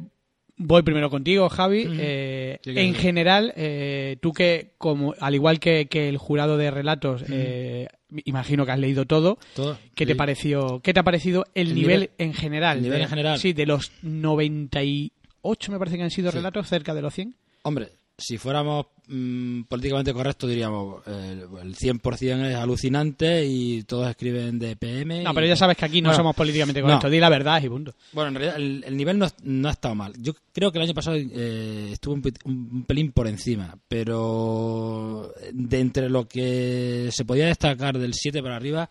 voy 0.57 0.83
primero 0.83 1.09
contigo, 1.09 1.49
Javi. 1.49 1.87
Eh, 1.89 2.59
en 2.65 2.93
general, 2.95 3.53
eh, 3.55 4.17
tú 4.21 4.33
que, 4.33 4.73
como 4.77 5.13
al 5.19 5.35
igual 5.35 5.59
que, 5.59 5.87
que 5.87 6.09
el 6.09 6.17
jurado 6.17 6.57
de 6.57 6.71
relatos, 6.71 7.23
eh, 7.29 7.87
imagino 8.25 8.65
que 8.65 8.71
has 8.71 8.79
leído 8.79 9.05
todo. 9.05 9.37
Todo. 9.55 9.77
¿Qué 9.95 10.05
te 10.05 10.15
pareció? 10.15 10.79
¿Qué 10.83 10.93
te 10.93 10.99
ha 10.99 11.03
parecido 11.03 11.45
el, 11.53 11.69
El 11.69 11.75
nivel, 11.75 11.99
nivel- 12.01 12.11
en 12.17 12.33
general? 12.33 12.77
el 12.77 12.83
nivel 12.83 12.99
de- 12.99 13.03
en 13.03 13.09
general. 13.09 13.39
Sí, 13.39 13.53
de 13.53 13.65
los 13.65 13.91
98 14.01 15.71
me 15.71 15.79
parece 15.79 15.97
que 15.97 16.03
han 16.03 16.11
sido 16.11 16.31
Sí. 16.31 16.37
relatos, 16.37 16.67
cerca 16.67 16.93
de 16.93 17.01
los 17.01 17.13
100. 17.13 17.35
Hombre, 17.63 17.89
si 18.19 18.37
fuéramos 18.39 18.87
mm, 19.07 19.61
políticamente 19.63 20.11
correctos, 20.11 20.49
diríamos 20.49 21.03
eh, 21.05 21.45
el 21.61 21.75
100% 21.75 22.45
es 22.47 22.55
alucinante 22.55 23.45
y 23.45 23.83
todos 23.83 24.09
escriben 24.09 24.57
de 24.57 24.75
PM. 24.75 25.23
No, 25.23 25.33
pero 25.35 25.45
ya 25.45 25.55
sabes 25.55 25.77
que 25.77 25.85
aquí 25.85 26.01
no 26.01 26.09
Bueno, 26.09 26.17
somos 26.23 26.35
políticamente 26.35 26.81
no. 26.81 26.87
correctos. 26.87 27.11
Di 27.11 27.19
la 27.19 27.29
verdad 27.29 27.61
y 27.63 27.69
punto. 27.69 27.93
Bueno, 28.13 28.29
en 28.29 28.35
realidad 28.35 28.55
el, 28.57 28.83
el 28.87 28.97
nivel 28.97 29.19
no, 29.19 29.27
no 29.43 29.67
ha 29.67 29.71
estado 29.71 29.93
mal. 29.95 30.13
Yo 30.19 30.33
creo 30.51 30.71
que 30.71 30.79
el 30.79 30.85
año 30.85 30.93
pasado 30.95 31.15
eh, 31.17 31.89
estuvo 31.91 32.15
un- 32.15 32.23
un 32.45 32.83
pelín 32.85 33.11
por 33.11 33.27
encima, 33.27 33.77
pero 33.87 35.31
de 35.53 35.79
entre 35.79 36.09
lo 36.09 36.27
que 36.27 37.09
se 37.11 37.23
podía 37.23 37.45
destacar 37.45 37.97
del 37.99 38.13
7 38.15 38.41
para 38.41 38.55
arriba, 38.55 38.89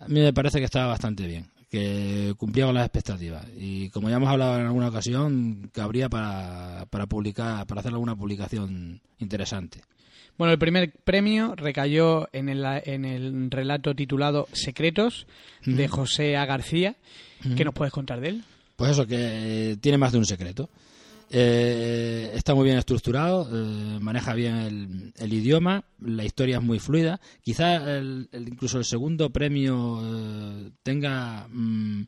a 0.00 0.08
mí 0.08 0.20
me 0.20 0.32
parece 0.32 0.58
que 0.58 0.64
estaba 0.64 0.86
bastante 0.88 1.26
bien, 1.26 1.46
que 1.70 2.34
cumplía 2.36 2.66
con 2.66 2.74
las 2.74 2.86
expectativas. 2.86 3.46
Y 3.56 3.90
como 3.90 4.08
ya 4.08 4.16
hemos 4.16 4.28
hablado 4.28 4.58
en 4.58 4.66
alguna 4.66 4.88
ocasión, 4.88 5.70
cabría 5.72 6.08
para, 6.08 6.86
para 6.90 7.06
publicar, 7.06 7.66
para 7.66 7.80
hacer 7.80 7.92
alguna 7.92 8.16
publicación 8.16 9.00
interesante. 9.18 9.82
Bueno, 10.38 10.52
el 10.52 10.58
primer 10.58 10.92
premio 11.04 11.54
recayó 11.56 12.28
en 12.32 12.48
el, 12.48 12.64
en 12.84 13.04
el 13.04 13.50
relato 13.50 13.94
titulado 13.94 14.46
Secretos 14.52 15.26
de 15.66 15.88
José 15.88 16.36
A. 16.36 16.46
García. 16.46 16.96
¿Qué 17.56 17.64
nos 17.64 17.74
puedes 17.74 17.92
contar 17.92 18.20
de 18.20 18.28
él? 18.28 18.44
Pues 18.76 18.92
eso, 18.92 19.06
que 19.06 19.76
tiene 19.80 19.98
más 19.98 20.12
de 20.12 20.18
un 20.18 20.24
secreto. 20.26 20.70
Eh, 21.30 22.30
está 22.34 22.54
muy 22.54 22.64
bien 22.64 22.78
estructurado, 22.78 23.48
eh, 23.52 23.98
maneja 24.00 24.32
bien 24.34 24.54
el, 24.56 25.12
el 25.16 25.32
idioma, 25.32 25.84
la 26.00 26.24
historia 26.24 26.56
es 26.58 26.62
muy 26.62 26.78
fluida. 26.78 27.20
Quizá 27.42 27.98
el- 27.98 28.28
el- 28.32 28.48
incluso 28.48 28.78
el 28.78 28.84
segundo 28.84 29.30
premio 29.30 30.00
eh, 30.02 30.70
tenga, 30.82 31.46
mm, 31.50 32.02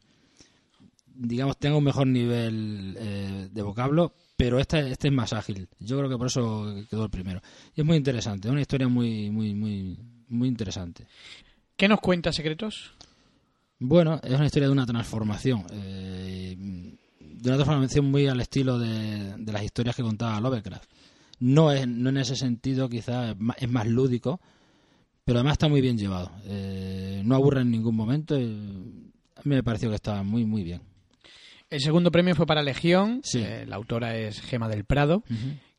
digamos, 1.14 1.58
tenga 1.58 1.76
un 1.76 1.84
mejor 1.84 2.06
nivel 2.06 2.96
eh, 2.98 3.48
de 3.52 3.62
vocablo, 3.62 4.14
pero 4.36 4.58
este, 4.58 4.90
este 4.90 5.08
es 5.08 5.14
más 5.14 5.32
ágil. 5.34 5.68
Yo 5.78 5.98
creo 5.98 6.08
que 6.08 6.16
por 6.16 6.28
eso 6.28 6.74
quedó 6.88 7.04
el 7.04 7.10
primero. 7.10 7.42
Y 7.76 7.80
es 7.82 7.86
muy 7.86 7.96
interesante, 7.98 8.48
es 8.48 8.52
una 8.52 8.62
historia 8.62 8.88
muy, 8.88 9.30
muy, 9.30 9.54
muy, 9.54 9.98
muy 10.28 10.48
interesante. 10.48 11.06
¿Qué 11.76 11.88
nos 11.88 12.00
cuenta 12.00 12.32
Secretos? 12.32 12.92
Bueno, 13.78 14.18
es 14.22 14.32
una 14.34 14.46
historia 14.46 14.68
de 14.68 14.72
una 14.72 14.86
transformación. 14.86 15.64
Eh, 17.20 17.24
de 17.36 17.48
una 17.48 17.56
transformación 17.56 18.10
muy 18.10 18.26
al 18.26 18.40
estilo 18.40 18.78
de, 18.78 19.36
de 19.36 19.52
las 19.52 19.62
historias 19.62 19.94
que 19.94 20.02
contaba 20.02 20.40
Lovecraft. 20.40 20.90
No, 21.40 21.72
es, 21.72 21.86
no 21.86 22.10
en 22.10 22.18
ese 22.18 22.36
sentido, 22.36 22.88
quizás 22.88 23.30
es 23.30 23.40
más, 23.40 23.56
es 23.60 23.70
más 23.70 23.86
lúdico, 23.86 24.40
pero 25.24 25.38
además 25.38 25.52
está 25.52 25.68
muy 25.68 25.80
bien 25.80 25.96
llevado. 25.96 26.30
Eh, 26.44 27.22
no 27.24 27.34
aburre 27.34 27.62
en 27.62 27.70
ningún 27.70 27.96
momento. 27.96 28.38
y 28.38 29.12
a 29.36 29.40
mí 29.44 29.54
me 29.54 29.62
pareció 29.62 29.88
que 29.88 29.94
estaba 29.94 30.22
muy, 30.22 30.44
muy 30.44 30.62
bien. 30.64 30.82
El 31.70 31.80
segundo 31.80 32.10
premio 32.10 32.34
fue 32.34 32.46
para 32.46 32.62
Legión. 32.62 33.20
Sí. 33.22 33.40
Eh, 33.40 33.64
la 33.66 33.76
autora 33.76 34.16
es 34.16 34.40
Gema 34.40 34.68
del 34.68 34.84
Prado. 34.84 35.22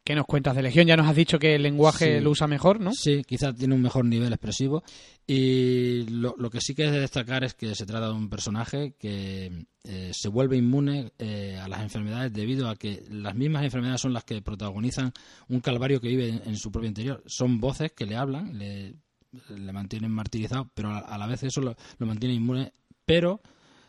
¿Qué 0.03 0.15
nos 0.15 0.25
cuentas 0.25 0.55
de 0.55 0.63
Legión? 0.63 0.87
Ya 0.87 0.97
nos 0.97 1.07
has 1.07 1.15
dicho 1.15 1.37
que 1.37 1.53
el 1.55 1.61
lenguaje 1.61 2.17
Sí. 2.17 2.23
lo 2.23 2.31
usa 2.31 2.47
mejor, 2.47 2.79
¿no? 2.79 2.91
Sí, 2.91 3.21
quizás 3.23 3.55
tiene 3.55 3.75
un 3.75 3.81
mejor 3.83 4.03
nivel 4.05 4.33
expresivo. 4.33 4.83
Y 5.27 6.03
lo, 6.09 6.33
lo 6.39 6.49
que 6.49 6.59
sí 6.59 6.73
que 6.73 6.85
es 6.85 6.91
de 6.91 6.99
destacar 6.99 7.43
es 7.43 7.53
que 7.53 7.75
se 7.75 7.85
trata 7.85 8.07
de 8.07 8.13
un 8.13 8.27
personaje 8.27 8.95
que 8.99 9.65
eh, 9.83 10.11
se 10.11 10.27
vuelve 10.27 10.57
inmune 10.57 11.11
eh, 11.19 11.59
a 11.61 11.67
las 11.67 11.81
enfermedades 11.81 12.33
debido 12.33 12.67
a 12.67 12.75
que 12.75 13.03
las 13.11 13.35
mismas 13.35 13.63
enfermedades 13.63 14.01
son 14.01 14.13
las 14.13 14.23
que 14.23 14.41
protagonizan 14.41 15.13
un 15.49 15.59
calvario 15.59 16.01
que 16.01 16.07
vive 16.07 16.29
en, 16.29 16.41
en 16.45 16.57
su 16.57 16.71
propio 16.71 16.87
interior. 16.89 17.23
Son 17.27 17.59
voces 17.59 17.91
que 17.91 18.07
le 18.07 18.15
hablan, 18.15 18.57
le, 18.57 18.95
le 19.49 19.71
mantienen 19.71 20.11
martirizado, 20.11 20.67
pero 20.73 20.89
a, 20.89 20.97
a 20.97 21.17
la 21.19 21.27
vez 21.27 21.43
eso 21.43 21.61
lo, 21.61 21.75
lo 21.99 22.05
mantiene 22.07 22.33
inmune, 22.33 22.73
pero 23.05 23.39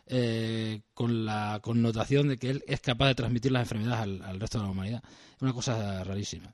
eh, 0.06 0.80
con 0.94 1.24
la 1.24 1.58
connotación 1.62 2.28
de 2.28 2.38
que 2.38 2.50
él 2.50 2.64
es 2.66 2.80
capaz 2.80 3.08
de 3.08 3.14
transmitir 3.14 3.52
las 3.52 3.62
enfermedades 3.62 4.02
al, 4.02 4.22
al 4.22 4.40
resto 4.40 4.58
de 4.58 4.64
la 4.64 4.70
humanidad. 4.70 5.02
Es 5.36 5.42
una 5.42 5.52
cosa 5.52 6.02
rarísima. 6.04 6.50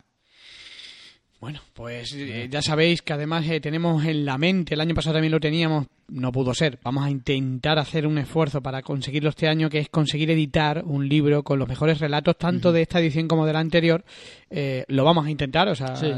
Bueno, 1.40 1.60
pues 1.72 2.12
eh, 2.14 2.48
ya 2.50 2.60
sabéis 2.62 3.00
que 3.00 3.12
además 3.12 3.46
eh, 3.48 3.60
tenemos 3.60 4.04
en 4.04 4.24
la 4.24 4.36
mente, 4.38 4.74
el 4.74 4.80
año 4.80 4.92
pasado 4.92 5.14
también 5.14 5.30
lo 5.30 5.38
teníamos, 5.38 5.86
no 6.08 6.32
pudo 6.32 6.52
ser. 6.52 6.80
Vamos 6.82 7.04
a 7.04 7.10
intentar 7.10 7.78
hacer 7.78 8.08
un 8.08 8.18
esfuerzo 8.18 8.60
para 8.60 8.82
conseguirlo 8.82 9.28
este 9.30 9.46
año, 9.46 9.70
que 9.70 9.78
es 9.78 9.88
conseguir 9.88 10.32
editar 10.32 10.82
un 10.84 11.08
libro 11.08 11.44
con 11.44 11.60
los 11.60 11.68
mejores 11.68 12.00
relatos, 12.00 12.36
tanto 12.38 12.72
de 12.72 12.82
esta 12.82 12.98
edición 12.98 13.28
como 13.28 13.46
de 13.46 13.52
la 13.52 13.60
anterior. 13.60 14.04
Eh, 14.50 14.84
lo 14.88 15.04
vamos 15.04 15.26
a 15.26 15.30
intentar, 15.30 15.68
o 15.68 15.76
sea, 15.76 15.94
Sí. 15.94 16.10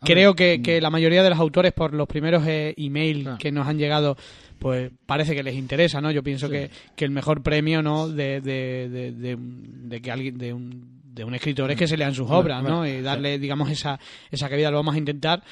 creo 0.00 0.34
que, 0.36 0.58
mm. 0.58 0.62
que 0.62 0.80
la 0.80 0.90
mayoría 0.90 1.24
de 1.24 1.30
los 1.30 1.40
autores, 1.40 1.72
por 1.72 1.92
los 1.92 2.06
primeros 2.06 2.44
emails 2.46 3.22
Claro. 3.22 3.38
que 3.38 3.50
nos 3.50 3.66
han 3.66 3.78
llegado, 3.78 4.16
pues 4.62 4.92
parece 5.06 5.34
que 5.34 5.42
les 5.42 5.54
interesa, 5.56 6.00
¿no? 6.00 6.10
Yo 6.12 6.22
pienso 6.22 6.46
Sí. 6.46 6.52
que, 6.52 6.70
que 6.94 7.04
el 7.04 7.10
mejor 7.10 7.42
premio, 7.42 7.82
¿no? 7.82 8.08
De, 8.08 8.40
de, 8.40 8.88
de, 8.88 9.12
de- 9.12 9.36
de 9.38 10.00
que 10.00 10.10
alguien, 10.12 10.38
de 10.38 10.52
un, 10.52 11.02
de 11.04 11.24
un 11.24 11.34
escritor 11.34 11.70
es 11.72 11.76
que 11.76 11.88
se 11.88 11.96
lean 11.96 12.14
sus 12.14 12.30
obras, 12.30 12.62
¿no? 12.62 12.86
Y 12.86 13.02
darle, 13.02 13.38
digamos, 13.40 13.68
esa, 13.70 13.98
esa 14.30 14.48
cabida 14.48 14.70
lo 14.70 14.76
vamos 14.76 14.94
a 14.94 14.98
intentar. 14.98 15.42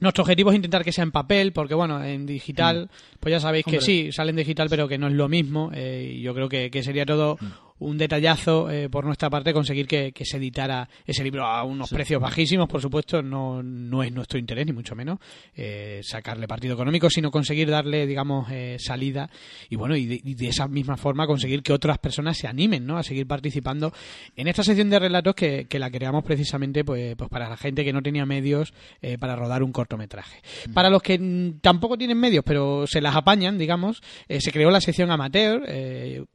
Nuestro 0.00 0.22
objetivo 0.24 0.50
es 0.50 0.56
intentar 0.56 0.84
que 0.84 0.92
sea 0.92 1.04
en 1.04 1.12
papel, 1.12 1.52
porque 1.52 1.74
bueno, 1.74 2.04
en 2.04 2.26
digital, 2.26 2.90
pues 3.18 3.32
ya 3.32 3.40
sabéis 3.40 3.64
que 3.64 3.80
sí, 3.80 4.12
sale 4.12 4.30
en 4.30 4.36
digital, 4.36 4.66
pero 4.68 4.88
que 4.88 4.98
no 4.98 5.06
es 5.06 5.14
lo 5.14 5.28
mismo. 5.28 5.70
eh, 5.72 6.16
y 6.16 6.20
yo 6.20 6.34
creo 6.34 6.48
que, 6.50 6.70
que 6.70 6.82
sería 6.82 7.06
todo 7.06 7.38
un 7.78 7.98
detallazo 7.98 8.70
eh, 8.70 8.88
por 8.88 9.04
nuestra 9.04 9.30
parte 9.30 9.52
conseguir 9.52 9.86
que, 9.86 10.12
que 10.12 10.24
se 10.24 10.38
editara 10.38 10.88
ese 11.04 11.22
libro 11.22 11.44
a 11.44 11.62
unos 11.64 11.90
precios 11.90 12.20
bajísimos, 12.20 12.68
por 12.68 12.80
supuesto, 12.80 13.22
no, 13.22 13.62
no 13.62 14.02
es 14.02 14.12
nuestro 14.12 14.38
interés, 14.38 14.66
ni 14.66 14.72
mucho 14.72 14.94
menos 14.94 15.18
eh, 15.54 16.00
sacarle 16.02 16.48
partido 16.48 16.74
económico, 16.74 17.10
sino 17.10 17.30
conseguir 17.30 17.70
darle, 17.70 18.06
digamos, 18.06 18.48
eh, 18.50 18.76
salida 18.78 19.28
y 19.68 19.76
bueno, 19.76 19.96
y 19.96 20.06
de, 20.06 20.20
y 20.22 20.34
de 20.34 20.48
esa 20.48 20.68
misma 20.68 20.96
forma 20.96 21.26
conseguir 21.26 21.62
que 21.62 21.72
otras 21.72 21.98
personas 21.98 22.36
se 22.38 22.46
animen 22.46 22.86
¿no? 22.86 22.96
a 22.96 23.02
seguir 23.02 23.26
participando 23.26 23.92
en 24.36 24.48
esta 24.48 24.62
sección 24.62 24.90
de 24.90 24.98
relatos 24.98 25.34
que, 25.34 25.66
que 25.66 25.78
la 25.78 25.90
creamos 25.90 26.24
precisamente 26.24 26.84
pues, 26.84 27.14
pues 27.16 27.30
para 27.30 27.48
la 27.48 27.56
gente 27.56 27.84
que 27.84 27.92
no 27.92 28.02
tenía 28.02 28.26
medios 28.26 28.72
eh, 29.02 29.18
para 29.18 29.36
rodar 29.36 29.62
un 29.62 29.72
cortometraje. 29.72 30.40
Para 30.72 30.90
los 30.90 31.02
que 31.02 31.18
mm, 31.18 31.60
tampoco 31.60 31.98
tienen 31.98 32.18
medios, 32.18 32.44
pero 32.44 32.86
se 32.86 33.00
las 33.00 33.16
apañan, 33.16 33.58
digamos, 33.58 34.02
eh, 34.28 34.40
se 34.40 34.52
creó 34.52 34.70
la 34.70 34.80
sección 34.80 35.10
amateur, 35.10 35.62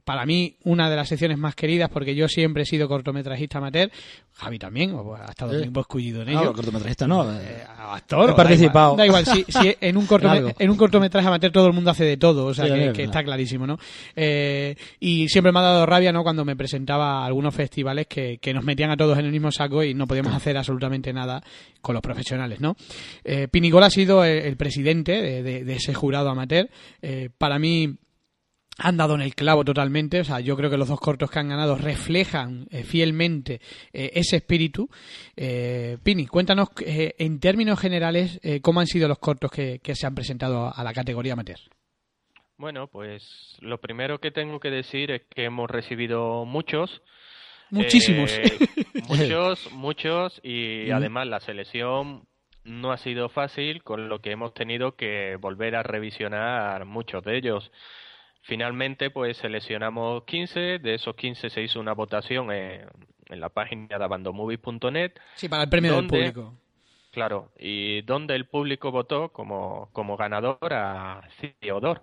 para 0.04 0.26
mí 0.26 0.56
una 0.64 0.88
de 0.90 0.96
las 0.96 1.08
secciones 1.08 1.31
más 1.38 1.54
queridas 1.54 1.90
porque 1.90 2.14
yo 2.14 2.28
siempre 2.28 2.62
he 2.62 2.66
sido 2.66 2.88
cortometrajista 2.88 3.58
amateur. 3.58 3.90
Javi 4.34 4.58
también, 4.58 4.94
o 4.94 5.14
ha 5.14 5.26
estado 5.26 5.58
tiempo 5.60 5.80
escullido 5.80 6.22
en 6.22 6.32
No, 6.32 6.40
ello. 6.40 6.52
cortometrajista 6.54 7.06
no. 7.06 7.30
eh, 7.30 7.38
Eh, 7.42 7.64
actor, 7.78 8.30
He 8.30 8.34
participado. 8.34 8.96
Da 8.96 9.04
igual, 9.06 9.24
da 9.24 9.32
igual, 9.32 9.44
si, 9.46 9.52
si 9.52 9.76
en, 9.80 9.96
un 9.96 10.06
cortome- 10.06 10.38
Algo. 10.38 10.50
en 10.58 10.70
un 10.70 10.76
cortometraje 10.76 11.28
amateur 11.28 11.52
todo 11.52 11.66
el 11.66 11.72
mundo 11.74 11.90
hace 11.90 12.04
de 12.04 12.16
todo, 12.16 12.46
o 12.46 12.54
sea 12.54 12.64
Sí, 12.64 12.70
que, 12.72 12.76
es 12.78 12.80
que 12.92 13.02
verdad. 13.02 13.04
está 13.04 13.24
clarísimo, 13.24 13.66
¿no? 13.66 13.78
Eh, 14.16 14.74
y 15.00 15.28
siempre 15.28 15.52
me 15.52 15.58
ha 15.58 15.62
dado 15.62 15.84
rabia, 15.86 16.12
¿no? 16.12 16.22
Cuando 16.22 16.44
me 16.44 16.56
presentaba 16.56 17.22
a 17.22 17.26
algunos 17.26 17.54
festivales 17.54 18.06
que, 18.06 18.38
que 18.38 18.54
nos 18.54 18.64
metían 18.64 18.90
a 18.90 18.96
todos 18.96 19.18
en 19.18 19.26
el 19.26 19.32
mismo 19.32 19.50
saco 19.52 19.82
y 19.84 19.92
no 19.94 20.06
podíamos 20.06 20.32
hacer 20.34 20.56
absolutamente 20.56 21.12
nada 21.12 21.42
con 21.82 21.94
los 21.94 22.02
profesionales, 22.02 22.60
¿no? 22.60 22.74
Eh, 23.24 23.48
Pinigol 23.48 23.82
ha 23.82 23.90
sido 23.90 24.24
el, 24.24 24.38
el 24.38 24.56
presidente 24.56 25.12
de, 25.20 25.42
de- 25.42 25.64
de 25.64 25.74
ese 25.74 25.92
jurado 25.92 26.30
amateur. 26.30 26.68
Eh, 27.02 27.28
para 27.36 27.58
mí 27.58 27.96
han 28.78 28.96
dado 28.96 29.14
en 29.14 29.22
el 29.22 29.34
clavo 29.34 29.64
totalmente. 29.64 30.20
O 30.20 30.24
sea, 30.24 30.40
yo 30.40 30.56
creo 30.56 30.70
que 30.70 30.76
los 30.76 30.88
dos 30.88 31.00
cortos 31.00 31.30
que 31.30 31.38
han 31.38 31.48
ganado 31.48 31.76
reflejan 31.76 32.66
eh, 32.70 32.82
fielmente 32.84 33.60
eh, 33.92 34.10
ese 34.14 34.36
espíritu. 34.36 34.88
Eh, 35.36 35.98
Pini, 36.02 36.26
cuéntanos 36.26 36.68
eh, 36.84 37.14
en 37.18 37.40
términos 37.40 37.80
generales 37.80 38.40
cómo 38.62 38.80
han 38.80 38.86
sido 38.86 39.08
los 39.08 39.18
cortos 39.18 39.50
que, 39.50 39.78
que 39.80 39.94
se 39.94 40.06
han 40.06 40.14
presentado 40.14 40.72
a 40.74 40.84
la 40.84 40.92
categoría 40.92 41.34
amateur. 41.34 41.58
Bueno, 42.56 42.86
pues 42.86 43.56
lo 43.60 43.78
primero 43.78 44.18
que 44.18 44.30
tengo 44.30 44.60
que 44.60 44.70
decir 44.70 45.10
es 45.10 45.22
que 45.34 45.44
hemos 45.44 45.70
recibido 45.70 46.44
muchos. 46.44 47.02
Muchísimos. 47.70 48.30
muchos, 49.08 49.72
muchos, 49.72 50.40
y 50.44 50.90
además 50.90 51.26
la 51.26 51.40
selección 51.40 52.24
no 52.64 52.92
ha 52.92 52.98
sido 52.98 53.28
fácil, 53.28 53.82
con 53.82 54.08
lo 54.08 54.20
que 54.20 54.32
hemos 54.32 54.54
tenido 54.54 54.94
que 54.94 55.36
volver 55.40 55.74
a 55.74 55.82
revisionar 55.82 56.84
muchos 56.84 57.24
de 57.24 57.38
ellos. 57.38 57.72
Finalmente, 58.42 59.10
pues 59.10 59.36
seleccionamos 59.36 60.24
15, 60.24 60.78
de 60.78 60.94
esos 60.94 61.14
15 61.14 61.50
se 61.50 61.62
hizo 61.62 61.80
una 61.80 61.92
votación 61.92 62.50
en, 62.50 62.86
en 63.28 63.40
la 63.40 63.48
página 63.48 63.98
de 63.98 64.04
abandomovies.net 64.04 65.12
Sí, 65.36 65.48
para 65.48 65.64
el 65.64 65.68
premio 65.68 65.96
del 65.96 66.06
público. 66.06 66.54
Claro, 67.12 67.52
y 67.58 68.00
donde 68.02 68.34
el 68.34 68.46
público 68.46 68.90
votó 68.90 69.28
como, 69.30 69.90
como 69.92 70.16
ganador 70.16 70.72
a 70.72 71.20
Theodore, 71.60 72.00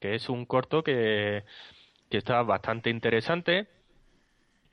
que 0.00 0.14
es 0.14 0.28
un 0.28 0.46
corto 0.46 0.82
que, 0.82 1.44
que 2.08 2.16
está 2.16 2.42
bastante 2.42 2.88
interesante, 2.88 3.68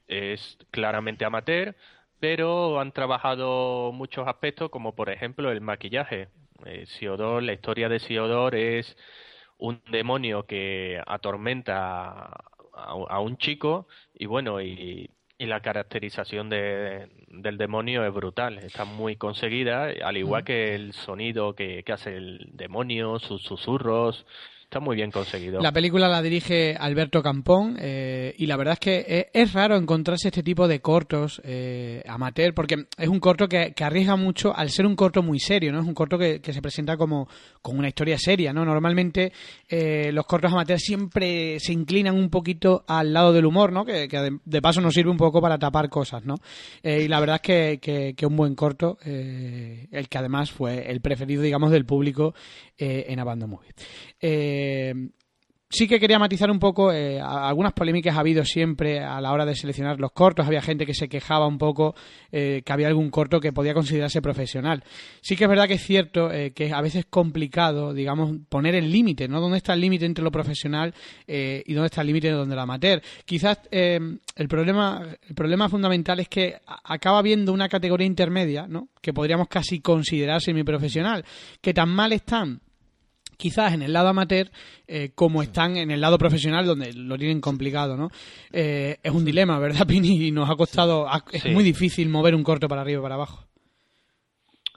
es 0.08 0.58
claramente 0.72 1.26
amateur, 1.26 1.76
pero 2.20 2.80
han 2.80 2.94
trabajado 2.94 3.92
muchos 3.92 4.28
aspectos 4.28 4.70
como 4.70 4.96
por 4.96 5.10
ejemplo 5.10 5.52
el 5.52 5.62
maquillaje. 5.62 6.30
Eh, 6.66 6.86
Siodor, 6.88 7.44
la 7.44 7.54
historia 7.54 7.90
de 7.90 8.00
Siodor 8.00 8.56
es 8.56 8.98
un 9.58 9.82
demonio 9.92 10.46
que 10.46 11.02
atormenta 11.06 12.26
a, 12.28 12.34
a 12.74 13.20
un 13.20 13.38
chico 13.38 13.88
y 14.14 14.26
bueno, 14.26 14.62
y, 14.62 15.10
y 15.38 15.46
la 15.48 15.62
caracterización 15.62 16.50
de, 16.50 17.10
del 17.28 17.58
demonio 17.58 18.06
es 18.06 18.14
brutal, 18.14 18.58
está 18.60 18.86
muy 18.86 19.18
conseguida, 19.18 19.90
al 20.04 20.18
igual 20.18 20.44
que 20.44 20.76
el 20.76 20.94
sonido 20.94 21.56
que, 21.56 21.84
que 21.84 21.94
hace 21.94 22.16
el 22.16 22.50
demonio, 22.54 23.20
sus 23.20 23.42
susurros, 23.44 24.26
está 24.66 24.80
muy 24.80 24.96
bien 24.96 25.12
conseguido. 25.12 25.62
La 25.62 25.72
película 25.72 26.08
la 26.08 26.22
dirige 26.22 26.76
Alberto 26.76 27.22
Campón 27.22 27.78
eh, 27.80 28.34
y 28.38 28.46
la 28.46 28.58
verdad 28.58 28.74
es 28.74 28.80
que 28.80 29.06
es, 29.08 29.26
es 29.34 29.54
raro 29.54 29.78
encontrarse 29.78 30.28
este 30.28 30.44
tipo 30.44 30.68
de 30.68 30.82
cortos 30.82 31.42
eh, 31.44 32.04
amateur 32.08 32.54
porque 32.54 32.88
es 32.98 33.08
un 33.08 33.20
corto 33.20 33.48
que, 33.48 33.74
arriesga 33.80 34.16
mucho 34.16 34.56
al 34.56 34.70
ser 34.70 34.86
un 34.86 34.96
corto 34.96 35.22
muy 35.22 35.40
serio, 35.40 35.72
¿no? 35.72 35.80
Es 35.80 35.86
un 35.86 35.94
corto 35.94 36.18
que, 36.18 36.42
se 36.42 36.62
presenta 36.62 36.98
como, 36.98 37.28
como 37.62 37.80
una 37.80 37.88
historia 37.88 38.18
seria, 38.18 38.54
¿no? 38.54 38.66
Normalmente 38.66 39.32
eh, 39.68 40.12
los 40.12 40.26
cortos 40.26 40.52
amateur 40.52 40.80
siempre 40.80 41.60
se 41.60 41.74
inclinan 41.74 42.16
un 42.16 42.30
poquito 42.30 42.84
al 42.88 43.14
lado 43.14 43.34
del 43.34 43.46
humor, 43.46 43.72
¿no? 43.72 43.86
Que, 43.86 44.08
de, 44.08 44.62
paso 44.62 44.82
nos 44.82 44.94
sirve 44.94 45.12
un 45.12 45.18
poco 45.18 45.42
para 45.42 45.60
tapar 45.60 45.90
cosas, 45.90 46.26
¿no? 46.26 46.36
Eh, 46.82 47.04
y 47.04 47.08
la 47.08 47.20
verdad 47.20 47.42
es 47.44 47.80
que, 47.80 48.26
un 48.26 48.36
buen 48.36 48.56
corto, 48.56 48.98
eh, 49.06 49.88
el 49.92 50.10
que 50.10 50.18
además 50.18 50.52
fue 50.52 50.90
el 50.90 51.02
preferido, 51.02 51.44
digamos, 51.44 51.72
del 51.72 51.86
público 51.86 52.34
en 52.78 53.20
Abandon 53.20 53.50
Movie. 53.50 53.72
Eh, 54.56 55.10
sí 55.68 55.88
que 55.88 56.00
quería 56.00 56.20
matizar 56.20 56.50
un 56.50 56.60
poco 56.60 56.94
eh, 56.94 57.20
algunas 57.20 57.74
polémicas 57.74 58.16
ha 58.16 58.20
habido 58.20 58.46
siempre 58.46 59.00
a 59.04 59.20
la 59.20 59.34
hora 59.34 59.46
de 59.46 59.56
seleccionar 59.56 60.00
los 60.00 60.12
cortos. 60.12 60.46
Había 60.46 60.62
gente 60.62 60.86
que 60.86 60.94
se 60.94 61.10
quejaba 61.10 61.48
un 61.48 61.58
poco 61.58 61.96
eh, 62.32 62.62
que 62.64 62.72
había 62.72 62.88
algún 62.88 63.10
corto 63.10 63.42
que 63.42 63.52
podía 63.52 63.74
considerarse 63.74 64.22
profesional. 64.22 64.84
Sí 65.22 65.36
que 65.36 65.46
es 65.46 65.50
verdad 65.50 65.68
que 65.68 65.74
es 65.74 65.84
cierto 65.84 66.30
que 66.30 66.72
a 66.72 66.82
veces 66.82 67.02
es 67.02 67.06
complicado, 67.08 67.94
digamos, 67.94 68.32
poner 68.48 68.76
el 68.76 68.92
límite, 68.92 69.28
¿no? 69.28 69.42
¿Dónde 69.42 69.58
está 69.58 69.74
el 69.74 69.82
límite 69.82 70.06
entre 70.06 70.24
lo 70.24 70.32
profesional 70.32 70.94
y 71.28 71.74
dónde 71.74 71.88
está 71.88 72.02
el 72.02 72.08
límite 72.08 72.30
donde 72.32 72.56
lo 72.56 72.62
amateur? 72.62 73.02
Quizás 73.26 73.60
el 73.72 74.48
problema 74.48 75.02
el 75.28 75.36
problema 75.36 75.68
fundamental 75.68 76.20
es 76.20 76.30
que 76.30 76.56
acaba 76.84 77.20
habiendo 77.20 77.52
una 77.52 77.68
categoría 77.68 78.08
intermedia, 78.08 78.68
¿no? 78.68 78.90
Que 79.02 79.14
podríamos 79.14 79.48
casi 79.48 79.82
considerar 79.82 80.42
semiprofesional, 80.42 81.26
que 81.60 81.74
tan 81.74 81.90
mal 81.90 82.14
están 82.14 82.62
quizás 83.38 83.74
en 83.74 83.82
el 83.82 83.94
lado 83.94 84.10
amateur 84.10 84.50
eh, 84.88 85.12
como 85.16 85.42
están 85.42 85.78
en 85.78 85.92
el 85.92 86.02
lado 86.02 86.18
profesional 86.18 86.66
donde 86.66 86.94
lo 86.94 87.18
tienen 87.18 87.42
complicado, 87.42 87.98
¿no? 87.98 88.10
Eh, 88.52 88.98
es 89.02 89.12
un 89.12 89.26
dilema, 89.26 89.60
¿verdad, 89.60 89.86
Pini? 89.88 90.28
Y 90.28 90.32
nos 90.32 90.50
ha 90.50 90.56
costado, 90.56 91.08
es 91.32 91.46
muy 91.46 91.64
difícil 91.64 92.10
mover 92.10 92.36
un 92.36 92.44
corto 92.44 92.68
para 92.68 92.82
arriba 92.82 93.00
y 93.00 93.04
para 93.04 93.16
abajo. 93.16 93.46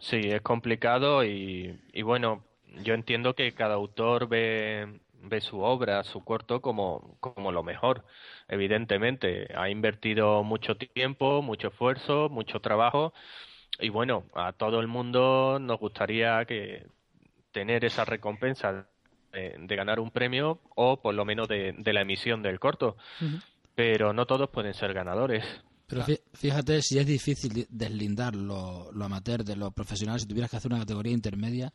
Sí, 0.01 0.21
es 0.23 0.43
complicado 0.43 1.25
y, 1.25 1.79
y 1.93 2.03
bueno, 2.03 2.45
yo 2.85 2.95
entiendo 2.95 3.35
que 3.35 3.53
cada 3.53 3.75
autor 3.75 4.29
ve, 4.29 5.01
ve 5.23 5.41
su 5.41 5.61
obra, 5.61 6.05
su 6.05 6.23
corto 6.25 6.61
como, 6.61 7.17
como 7.21 7.53
lo 7.53 7.63
mejor. 7.63 8.05
Evidentemente, 8.49 9.49
ha 9.57 9.69
invertido 9.69 10.45
mucho 10.45 10.77
tiempo, 10.77 11.43
mucho 11.43 11.69
esfuerzo, 11.69 12.29
mucho 12.29 12.61
trabajo 12.61 13.13
y 13.81 13.91
bueno, 13.91 14.25
a 14.35 14.53
todo 14.53 14.81
el 14.81 14.89
mundo 14.89 15.59
nos 15.61 15.79
gustaría 15.79 16.45
que 16.47 16.87
tener 17.59 17.85
esa 17.85 18.05
recompensa 18.05 18.87
de, 19.33 19.57
de 19.59 19.77
ganar 19.77 19.99
un 19.99 20.11
premio 20.13 20.61
o 20.77 21.01
por 21.03 21.13
lo 21.15 21.25
menos 21.25 21.49
de, 21.49 21.75
de 21.77 21.93
la 21.93 22.03
emisión 22.03 22.41
del 22.43 22.61
corto. 22.61 22.97
Pero 23.75 24.13
no 24.13 24.27
todos 24.27 24.49
pueden 24.51 24.75
ser 24.75 24.93
ganadores. 24.95 25.45
Pero 25.89 26.03
fí- 26.03 26.21
fíjate 26.35 26.83
si 26.83 26.99
es 26.99 27.07
difícil 27.07 27.53
di- 27.53 27.67
deslindar 27.69 28.35
lo, 28.37 28.93
lo 28.93 29.05
amateur 29.05 29.43
de 29.43 29.57
lo 29.57 29.71
profesional. 29.73 30.21
Si 30.21 30.27
tuvieras 30.27 30.51
que 30.51 30.57
hacer 30.59 30.71
una 30.71 30.81
categoría 30.81 31.13
intermedia, 31.13 31.73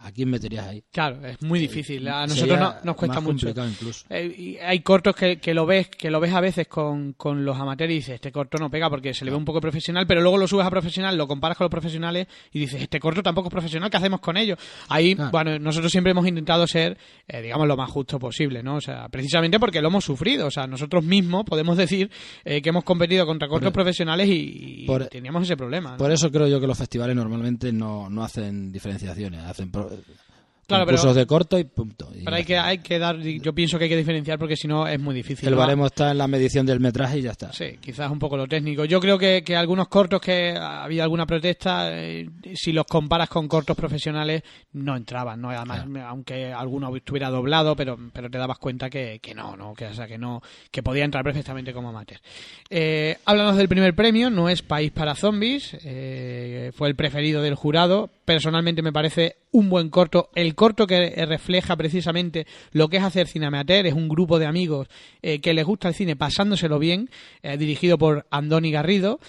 ¿a 0.00 0.12
quién 0.12 0.30
meterías 0.30 0.66
ahí? 0.66 0.82
Claro, 0.92 1.24
es 1.26 1.40
muy 1.42 1.58
difícil. 1.58 2.06
A 2.08 2.26
nosotros 2.26 2.58
no- 2.58 2.74
nos 2.84 2.96
cuesta 2.96 3.16
más 3.20 3.24
mucho. 3.24 3.48
incluso. 3.48 4.06
Eh, 4.10 4.34
y 4.38 4.56
hay 4.58 4.80
cortos 4.80 5.14
que, 5.16 5.38
que 5.38 5.54
lo 5.54 5.66
ves 5.66 5.88
que 5.88 6.10
lo 6.10 6.20
ves 6.20 6.32
a 6.32 6.40
veces 6.40 6.68
con, 6.68 7.12
con 7.14 7.44
los 7.44 7.56
amateurs 7.58 7.90
y 7.90 7.94
dices 7.96 8.14
este 8.14 8.30
corto 8.32 8.58
no 8.58 8.70
pega 8.70 8.88
porque 8.88 9.12
se 9.14 9.24
le 9.24 9.30
ve 9.30 9.36
un 9.36 9.44
poco 9.44 9.60
profesional 9.60 10.06
pero 10.06 10.20
luego 10.20 10.38
lo 10.38 10.46
subes 10.46 10.66
a 10.66 10.70
profesional 10.70 11.16
lo 11.16 11.26
comparas 11.26 11.56
con 11.58 11.64
los 11.64 11.70
profesionales 11.70 12.26
y 12.52 12.58
dices 12.60 12.80
este 12.82 13.00
corto 13.00 13.22
tampoco 13.22 13.48
es 13.48 13.52
profesional 13.52 13.90
¿qué 13.90 13.96
hacemos 13.96 14.20
con 14.20 14.36
ello? 14.36 14.56
ahí 14.88 15.14
Claro. 15.14 15.30
bueno 15.32 15.58
nosotros 15.58 15.90
siempre 15.90 16.12
hemos 16.12 16.26
intentado 16.26 16.66
ser 16.66 16.96
eh, 17.26 17.42
digamos 17.42 17.66
lo 17.66 17.76
más 17.76 17.90
justo 17.90 18.18
posible 18.18 18.62
¿no? 18.62 18.76
o 18.76 18.80
sea 18.80 19.08
precisamente 19.08 19.58
porque 19.58 19.80
lo 19.82 19.88
hemos 19.88 20.04
sufrido 20.04 20.46
o 20.46 20.50
sea 20.50 20.66
nosotros 20.66 21.04
mismos 21.04 21.44
podemos 21.44 21.76
decir 21.76 22.10
eh, 22.44 22.62
que 22.62 22.68
hemos 22.68 22.84
competido 22.84 23.26
contra 23.26 23.48
cortos 23.48 23.72
profesionales 23.72 24.28
y, 24.28 24.82
y 24.84 24.86
por- 24.86 25.06
teníamos 25.08 25.42
ese 25.42 25.56
problema 25.56 25.92
¿no? 25.92 25.96
Por 25.98 26.12
eso 26.12 26.30
creo 26.30 26.46
yo 26.46 26.60
que 26.60 26.66
los 26.66 26.78
festivales 26.78 27.16
normalmente 27.16 27.72
no, 27.72 28.08
no 28.10 28.22
hacen 28.22 28.70
diferenciaciones, 28.72 29.40
hacen 29.44 29.70
pro- 29.70 29.87
know 29.90 30.27
Claro, 30.68 30.84
concursos 30.84 31.06
pero- 31.06 31.14
de 31.20 31.26
corto 31.26 31.58
y 31.58 31.64
punto. 31.64 32.10
Y 32.14 32.24
pero 32.24 32.36
hay 32.36 32.44
que 32.44 32.58
hay 32.58 32.78
que 32.78 32.98
dar 32.98 33.18
yo 33.18 33.54
pienso 33.54 33.78
que 33.78 33.84
hay 33.84 33.90
que 33.90 33.96
diferenciar 33.96 34.38
porque 34.38 34.54
si 34.54 34.68
no 34.68 34.86
es 34.86 35.00
muy 35.00 35.14
difícil 35.14 35.48
El 35.48 35.54
¿no? 35.54 35.60
baremo 35.60 35.86
está 35.86 36.10
en 36.10 36.18
la 36.18 36.28
medición 36.28 36.66
del 36.66 36.78
metraje 36.78 37.18
y 37.18 37.22
ya 37.22 37.30
está. 37.30 37.52
Sí, 37.52 37.78
quizás 37.80 38.10
un 38.10 38.18
poco 38.18 38.36
lo 38.36 38.46
técnico. 38.46 38.84
Yo 38.84 39.00
creo 39.00 39.18
que, 39.18 39.42
que 39.42 39.56
algunos 39.56 39.88
cortos 39.88 40.20
que 40.20 40.54
había 40.56 41.02
alguna 41.04 41.24
protesta, 41.26 41.88
eh, 41.98 42.28
si 42.54 42.72
los 42.72 42.84
comparas 42.84 43.28
con 43.30 43.48
cortos 43.48 43.76
profesionales, 43.76 44.42
no 44.72 44.94
entraban, 44.94 45.40
¿no? 45.40 45.50
Además, 45.50 45.86
aunque 46.06 46.52
alguno 46.52 46.94
estuviera 46.94 47.30
doblado, 47.30 47.74
pero, 47.74 47.98
pero 48.12 48.28
te 48.28 48.36
dabas 48.38 48.58
cuenta 48.58 48.90
que, 48.90 49.20
que 49.22 49.34
no, 49.34 49.56
¿no? 49.56 49.72
Que, 49.74 49.86
o 49.86 49.94
sea, 49.94 50.06
que 50.06 50.18
no, 50.18 50.42
que 50.70 50.82
podía 50.82 51.04
entrar 51.04 51.24
perfectamente 51.24 51.72
como 51.72 51.88
amateur. 51.88 52.20
Eh, 52.68 53.16
háblanos 53.24 53.56
del 53.56 53.68
primer 53.68 53.94
premio, 53.94 54.28
no 54.28 54.48
es 54.50 54.60
País 54.62 54.90
para 54.92 55.14
Zombies, 55.14 55.76
eh, 55.84 56.72
fue 56.74 56.88
el 56.88 56.94
preferido 56.94 57.40
del 57.40 57.54
jurado. 57.54 58.10
Personalmente 58.26 58.82
me 58.82 58.92
parece 58.92 59.36
un 59.52 59.70
buen 59.70 59.88
corto, 59.88 60.28
el 60.34 60.54
corto 60.58 60.86
que 60.86 61.14
eh, 61.16 61.24
refleja 61.24 61.76
precisamente 61.76 62.46
lo 62.72 62.88
que 62.88 62.98
es 62.98 63.04
hacer 63.04 63.28
cine 63.28 63.46
amateur, 63.46 63.86
es 63.86 63.94
un 63.94 64.08
grupo 64.08 64.38
de 64.38 64.46
amigos 64.46 64.88
eh, 65.22 65.40
que 65.40 65.54
les 65.54 65.64
gusta 65.64 65.88
el 65.88 65.94
cine 65.94 66.16
pasándoselo 66.16 66.78
bien, 66.78 67.08
eh, 67.42 67.56
dirigido 67.56 67.96
por 67.96 68.26
Andoni 68.30 68.70
Garrido. 68.70 69.20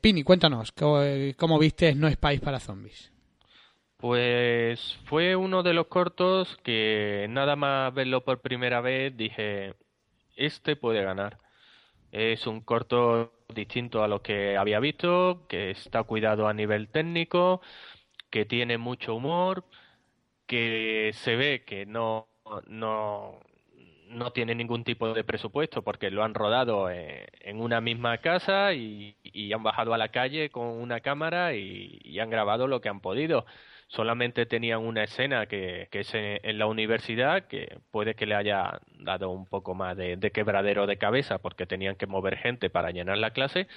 Pini, 0.00 0.22
cuéntanos, 0.22 0.72
¿cómo, 0.72 1.00
cómo 1.36 1.58
viste 1.58 1.94
No 1.94 2.08
es 2.08 2.16
País 2.16 2.40
para 2.40 2.58
Zombies? 2.58 3.12
Pues 3.98 4.98
fue 5.04 5.36
uno 5.36 5.62
de 5.62 5.74
los 5.74 5.86
cortos 5.86 6.56
que 6.64 7.26
nada 7.30 7.54
más 7.54 7.92
verlo 7.94 8.24
por 8.24 8.40
primera 8.40 8.80
vez 8.80 9.16
dije, 9.16 9.74
este 10.36 10.74
puede 10.76 11.04
ganar. 11.04 11.38
Es 12.10 12.46
un 12.46 12.62
corto 12.62 13.32
distinto 13.54 14.02
a 14.02 14.08
lo 14.08 14.22
que 14.22 14.56
había 14.56 14.80
visto, 14.80 15.46
que 15.48 15.70
está 15.70 16.02
cuidado 16.02 16.48
a 16.48 16.54
nivel 16.54 16.88
técnico, 16.88 17.60
que 18.30 18.44
tiene 18.44 18.78
mucho 18.78 19.14
humor, 19.14 19.64
que 20.50 21.12
se 21.14 21.36
ve 21.36 21.62
que 21.64 21.86
no, 21.86 22.26
no, 22.66 23.38
no 24.08 24.32
tiene 24.32 24.56
ningún 24.56 24.82
tipo 24.82 25.14
de 25.14 25.22
presupuesto 25.22 25.82
porque 25.82 26.10
lo 26.10 26.24
han 26.24 26.34
rodado 26.34 26.90
en, 26.90 27.24
en 27.40 27.60
una 27.60 27.80
misma 27.80 28.18
casa 28.18 28.74
y, 28.74 29.16
y, 29.22 29.52
han 29.52 29.62
bajado 29.62 29.94
a 29.94 29.98
la 29.98 30.08
calle 30.08 30.50
con 30.50 30.66
una 30.66 31.00
cámara 31.00 31.54
y, 31.54 32.00
y, 32.02 32.18
han 32.18 32.30
grabado 32.30 32.66
lo 32.66 32.80
que 32.80 32.88
han 32.88 33.00
podido. 33.00 33.46
Solamente 33.86 34.44
tenían 34.46 34.80
una 34.80 35.04
escena 35.04 35.46
que, 35.46 35.88
que 35.92 36.00
es 36.00 36.12
en, 36.14 36.58
la 36.58 36.66
universidad 36.66 37.46
que 37.46 37.78
puede 37.92 38.14
que 38.16 38.26
le 38.26 38.34
haya 38.34 38.80
dado 38.98 39.30
un 39.30 39.46
poco 39.46 39.74
más 39.74 39.96
de, 39.96 40.16
de 40.16 40.32
quebradero 40.32 40.86
de 40.88 40.98
cabeza 40.98 41.38
porque 41.38 41.66
tenían 41.66 41.94
que 41.96 42.06
mover 42.08 42.36
gente 42.38 42.70
para 42.70 42.90
llenar 42.90 43.18
la 43.18 43.30
clase, 43.32 43.68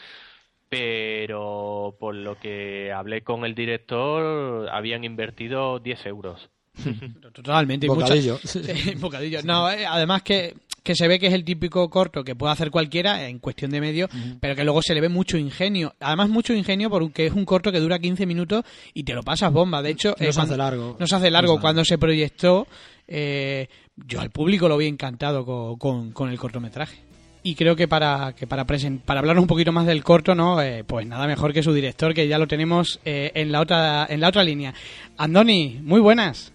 pero 0.70 1.96
por 2.00 2.16
lo 2.16 2.40
que 2.40 2.92
hablé 2.92 3.24
con 3.24 3.46
el 3.46 3.56
director 3.56 4.70
habían 4.70 5.04
invertido 5.04 5.80
10 5.80 6.06
euros. 6.08 6.50
Totalmente. 7.34 7.88
Bocadillo. 7.88 8.40
Muchas... 8.44 9.00
bocadillo. 9.00 9.42
No, 9.44 9.70
eh, 9.70 9.86
además 9.86 10.24
que, 10.24 10.56
que 10.82 10.96
se 10.96 11.08
ve 11.08 11.20
que 11.20 11.28
es 11.28 11.34
el 11.34 11.44
típico 11.44 11.90
corto 11.90 12.24
que 12.24 12.36
puede 12.36 12.54
hacer 12.54 12.72
cualquiera 12.72 13.28
en 13.28 13.40
cuestión 13.40 13.72
de 13.72 13.82
medio, 13.82 14.06
uh 14.06 14.16
-huh. 14.16 14.38
pero 14.40 14.56
que 14.56 14.64
luego 14.64 14.82
se 14.82 14.94
le 14.94 15.02
ve 15.02 15.10
mucho 15.10 15.38
ingenio. 15.38 15.94
Además, 16.00 16.30
mucho 16.30 16.54
ingenio 16.54 16.90
porque 16.90 17.28
es 17.28 17.34
un 17.34 17.46
corto 17.46 17.72
que 17.72 17.80
dura 17.80 18.00
15 18.00 18.26
minutos 18.26 18.64
y 18.94 19.04
te 19.04 19.14
lo 19.14 19.24
pasas 19.24 19.52
bomba. 19.52 19.82
De 19.82 19.92
hecho, 19.92 20.16
no 20.20 20.26
eh, 20.26 20.34
se 20.34 20.42
hace 20.42 20.58
largo. 20.58 20.98
Hace. 21.00 21.62
Cuando 21.62 21.86
se 21.86 21.98
proyectó, 21.98 22.68
eh, 23.08 23.68
yo 23.96 24.20
al 24.22 24.32
público 24.32 24.68
lo 24.68 24.78
vi 24.78 24.88
encantado 24.88 25.46
con, 25.46 25.78
con, 25.78 26.12
con 26.12 26.30
el 26.30 26.38
cortometraje 26.38 27.14
y 27.44 27.56
creo 27.56 27.76
que 27.76 27.88
para 27.88 28.34
que 28.34 28.48
para 28.48 28.66
present, 28.66 29.02
para 29.04 29.20
hablar 29.20 29.38
un 29.38 29.48
poquito 29.48 29.72
más 29.72 29.86
del 29.86 30.04
corto 30.04 30.34
no 30.34 30.62
eh, 30.62 30.84
pues 30.86 31.06
nada 31.06 31.28
mejor 31.28 31.54
que 31.54 31.62
su 31.62 31.74
director 31.74 32.14
que 32.14 32.28
ya 32.28 32.38
lo 32.38 32.48
tenemos 32.48 33.02
eh, 33.04 33.32
en 33.36 33.52
la 33.52 33.60
otra 33.60 34.08
en 34.10 34.22
la 34.22 34.30
otra 34.30 34.44
línea 34.44 34.74
Andoni 35.18 35.80
muy 35.84 36.00
buenas 36.00 36.53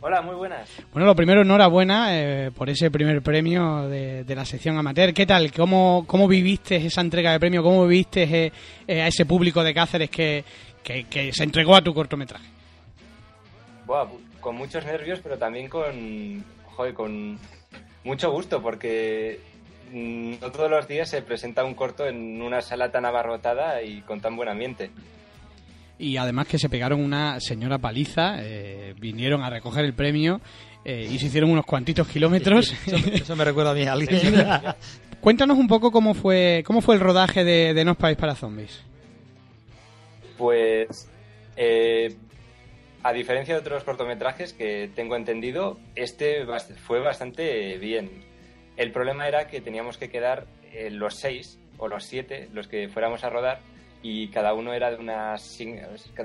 Hola, 0.00 0.22
muy 0.22 0.36
buenas. 0.36 0.70
Bueno, 0.92 1.06
lo 1.06 1.16
primero, 1.16 1.42
enhorabuena 1.42 2.16
eh, 2.16 2.52
por 2.52 2.70
ese 2.70 2.88
primer 2.88 3.20
premio 3.20 3.88
de, 3.88 4.22
de, 4.22 4.34
la 4.36 4.44
sección 4.44 4.78
amateur. 4.78 5.12
¿Qué 5.12 5.26
tal? 5.26 5.50
¿Cómo, 5.50 6.04
cómo 6.06 6.28
viviste 6.28 6.76
esa 6.76 7.00
entrega 7.00 7.32
de 7.32 7.40
premio? 7.40 7.64
¿Cómo 7.64 7.84
viviste 7.84 8.22
eh, 8.22 8.52
eh, 8.86 9.02
a 9.02 9.08
ese 9.08 9.26
público 9.26 9.64
de 9.64 9.74
Cáceres 9.74 10.08
que, 10.08 10.44
que, 10.84 11.04
que, 11.04 11.32
se 11.32 11.42
entregó 11.42 11.74
a 11.74 11.82
tu 11.82 11.92
cortometraje? 11.92 12.46
Buah, 13.86 14.06
con 14.40 14.54
muchos 14.54 14.84
nervios, 14.84 15.18
pero 15.20 15.36
también 15.36 15.68
con, 15.68 16.44
joder, 16.76 16.94
con 16.94 17.36
mucho 18.04 18.30
gusto, 18.30 18.62
porque 18.62 19.40
no 19.92 20.52
todos 20.52 20.70
los 20.70 20.86
días 20.86 21.10
se 21.10 21.22
presenta 21.22 21.64
un 21.64 21.74
corto 21.74 22.06
en 22.06 22.40
una 22.40 22.62
sala 22.62 22.92
tan 22.92 23.04
abarrotada 23.04 23.82
y 23.82 24.02
con 24.02 24.20
tan 24.20 24.36
buen 24.36 24.48
ambiente 24.48 24.92
y 25.98 26.16
además 26.16 26.46
que 26.46 26.58
se 26.58 26.68
pegaron 26.68 27.00
una 27.00 27.40
señora 27.40 27.78
paliza, 27.78 28.36
eh, 28.40 28.94
vinieron 28.98 29.42
a 29.42 29.50
recoger 29.50 29.84
el 29.84 29.94
premio 29.94 30.40
eh, 30.84 31.08
y 31.10 31.18
se 31.18 31.26
hicieron 31.26 31.50
unos 31.50 31.66
cuantitos 31.66 32.06
kilómetros. 32.08 32.72
Eso, 32.86 32.96
eso 33.12 33.36
me 33.36 33.44
recuerda 33.44 33.72
a 33.72 33.74
mí 33.74 33.82
a 33.82 33.92
alguien. 33.92 34.46
Cuéntanos 35.20 35.58
un 35.58 35.66
poco 35.66 35.90
cómo 35.90 36.14
fue 36.14 36.62
cómo 36.64 36.80
fue 36.80 36.94
el 36.94 37.00
rodaje 37.00 37.42
de, 37.42 37.74
de 37.74 37.84
No 37.84 37.96
País 37.96 38.16
para 38.16 38.36
Zombies. 38.36 38.84
Pues, 40.36 41.10
eh, 41.56 42.14
a 43.02 43.12
diferencia 43.12 43.54
de 43.54 43.60
otros 43.60 43.82
cortometrajes 43.82 44.52
que 44.52 44.88
tengo 44.94 45.16
entendido, 45.16 45.80
este 45.96 46.46
fue 46.86 47.00
bastante 47.00 47.76
bien. 47.78 48.24
El 48.76 48.92
problema 48.92 49.26
era 49.26 49.48
que 49.48 49.60
teníamos 49.60 49.98
que 49.98 50.08
quedar 50.08 50.46
los 50.92 51.16
seis 51.16 51.58
o 51.78 51.88
los 51.88 52.04
siete, 52.04 52.48
los 52.52 52.68
que 52.68 52.88
fuéramos 52.88 53.24
a 53.24 53.30
rodar, 53.30 53.60
y 54.02 54.28
cada 54.28 54.54
uno 54.54 54.72
era 54.72 54.90
de 54.90 54.96
una, 54.96 55.36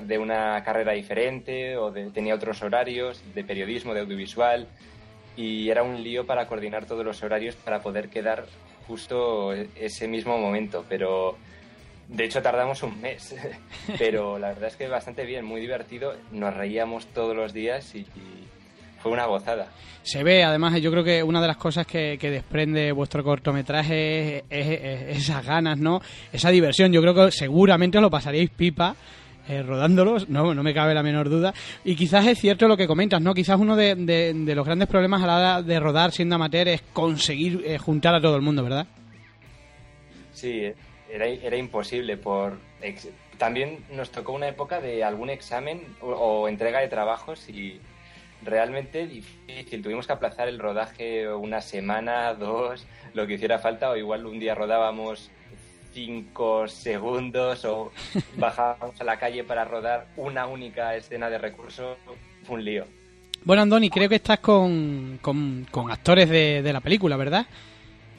de 0.02 0.18
una 0.18 0.62
carrera 0.62 0.92
diferente 0.92 1.76
o 1.76 1.90
de, 1.90 2.10
tenía 2.10 2.34
otros 2.34 2.62
horarios 2.62 3.22
de 3.34 3.44
periodismo, 3.44 3.94
de 3.94 4.00
audiovisual 4.00 4.68
y 5.36 5.68
era 5.68 5.82
un 5.82 6.02
lío 6.02 6.26
para 6.26 6.46
coordinar 6.46 6.86
todos 6.86 7.04
los 7.04 7.22
horarios 7.22 7.56
para 7.56 7.80
poder 7.80 8.08
quedar 8.08 8.46
justo 8.86 9.52
ese 9.52 10.06
mismo 10.06 10.38
momento, 10.38 10.84
pero 10.88 11.36
de 12.08 12.24
hecho 12.24 12.42
tardamos 12.42 12.82
un 12.82 13.00
mes, 13.00 13.34
pero 13.98 14.38
la 14.38 14.48
verdad 14.48 14.68
es 14.68 14.76
que 14.76 14.86
bastante 14.88 15.24
bien, 15.24 15.44
muy 15.44 15.60
divertido, 15.60 16.14
nos 16.30 16.54
reíamos 16.54 17.06
todos 17.08 17.34
los 17.34 17.52
días 17.52 17.94
y, 17.94 18.00
y 18.00 18.48
fue 19.04 19.12
una 19.12 19.26
gozada. 19.26 19.68
Se 20.02 20.24
ve, 20.24 20.44
además, 20.44 20.80
yo 20.80 20.90
creo 20.90 21.04
que 21.04 21.22
una 21.22 21.42
de 21.42 21.46
las 21.46 21.58
cosas 21.58 21.86
que, 21.86 22.16
que 22.18 22.30
desprende 22.30 22.90
vuestro 22.90 23.22
cortometraje 23.22 24.38
es, 24.38 24.44
es, 24.48 24.66
es, 24.66 25.18
esas 25.18 25.44
ganas, 25.44 25.78
¿no? 25.78 26.00
Esa 26.32 26.48
diversión. 26.48 26.90
Yo 26.90 27.02
creo 27.02 27.14
que 27.14 27.30
seguramente 27.30 27.98
os 27.98 28.02
lo 28.02 28.10
pasaríais 28.10 28.48
pipa. 28.48 28.96
Eh, 29.46 29.62
rodándolos, 29.62 30.30
no, 30.30 30.54
no 30.54 30.62
me 30.62 30.72
cabe 30.72 30.94
la 30.94 31.02
menor 31.02 31.28
duda. 31.28 31.52
Y 31.84 31.96
quizás 31.96 32.26
es 32.26 32.38
cierto 32.38 32.66
lo 32.66 32.78
que 32.78 32.86
comentas, 32.86 33.20
¿no? 33.20 33.34
Quizás 33.34 33.60
uno 33.60 33.76
de, 33.76 33.94
de, 33.94 34.32
de 34.32 34.54
los 34.54 34.64
grandes 34.64 34.88
problemas 34.88 35.22
a 35.22 35.26
la 35.26 35.36
hora 35.36 35.62
de 35.62 35.78
rodar 35.78 36.12
siendo 36.12 36.36
amateur 36.36 36.66
es 36.68 36.80
conseguir 36.94 37.62
eh, 37.66 37.76
juntar 37.76 38.14
a 38.14 38.22
todo 38.22 38.36
el 38.36 38.42
mundo, 38.42 38.62
¿verdad? 38.62 38.86
Sí, 40.32 40.62
era, 41.12 41.26
era 41.26 41.58
imposible 41.58 42.16
por... 42.16 42.58
También 43.36 43.84
nos 43.92 44.10
tocó 44.10 44.32
una 44.32 44.48
época 44.48 44.80
de 44.80 45.04
algún 45.04 45.28
examen 45.28 45.82
o, 46.00 46.08
o 46.08 46.48
entrega 46.48 46.80
de 46.80 46.88
trabajos 46.88 47.46
y 47.50 47.78
realmente 48.42 49.06
difícil. 49.06 49.82
Tuvimos 49.82 50.06
que 50.06 50.12
aplazar 50.12 50.48
el 50.48 50.58
rodaje 50.58 51.28
una 51.28 51.60
semana, 51.60 52.34
dos, 52.34 52.86
lo 53.14 53.26
que 53.26 53.34
hiciera 53.34 53.58
falta, 53.58 53.90
o 53.90 53.96
igual 53.96 54.26
un 54.26 54.38
día 54.38 54.54
rodábamos 54.54 55.30
cinco 55.92 56.66
segundos 56.66 57.64
o 57.64 57.92
bajábamos 58.36 59.00
a 59.00 59.04
la 59.04 59.18
calle 59.18 59.44
para 59.44 59.64
rodar 59.64 60.08
una 60.16 60.46
única 60.46 60.96
escena 60.96 61.30
de 61.30 61.38
recurso. 61.38 61.96
Fue 62.44 62.56
un 62.56 62.64
lío. 62.64 62.84
Bueno, 63.44 63.62
Andoni, 63.62 63.90
creo 63.90 64.08
que 64.08 64.16
estás 64.16 64.40
con, 64.40 65.18
con, 65.20 65.66
con 65.70 65.90
actores 65.90 66.28
de, 66.28 66.62
de 66.62 66.72
la 66.72 66.80
película, 66.80 67.16
¿verdad? 67.16 67.46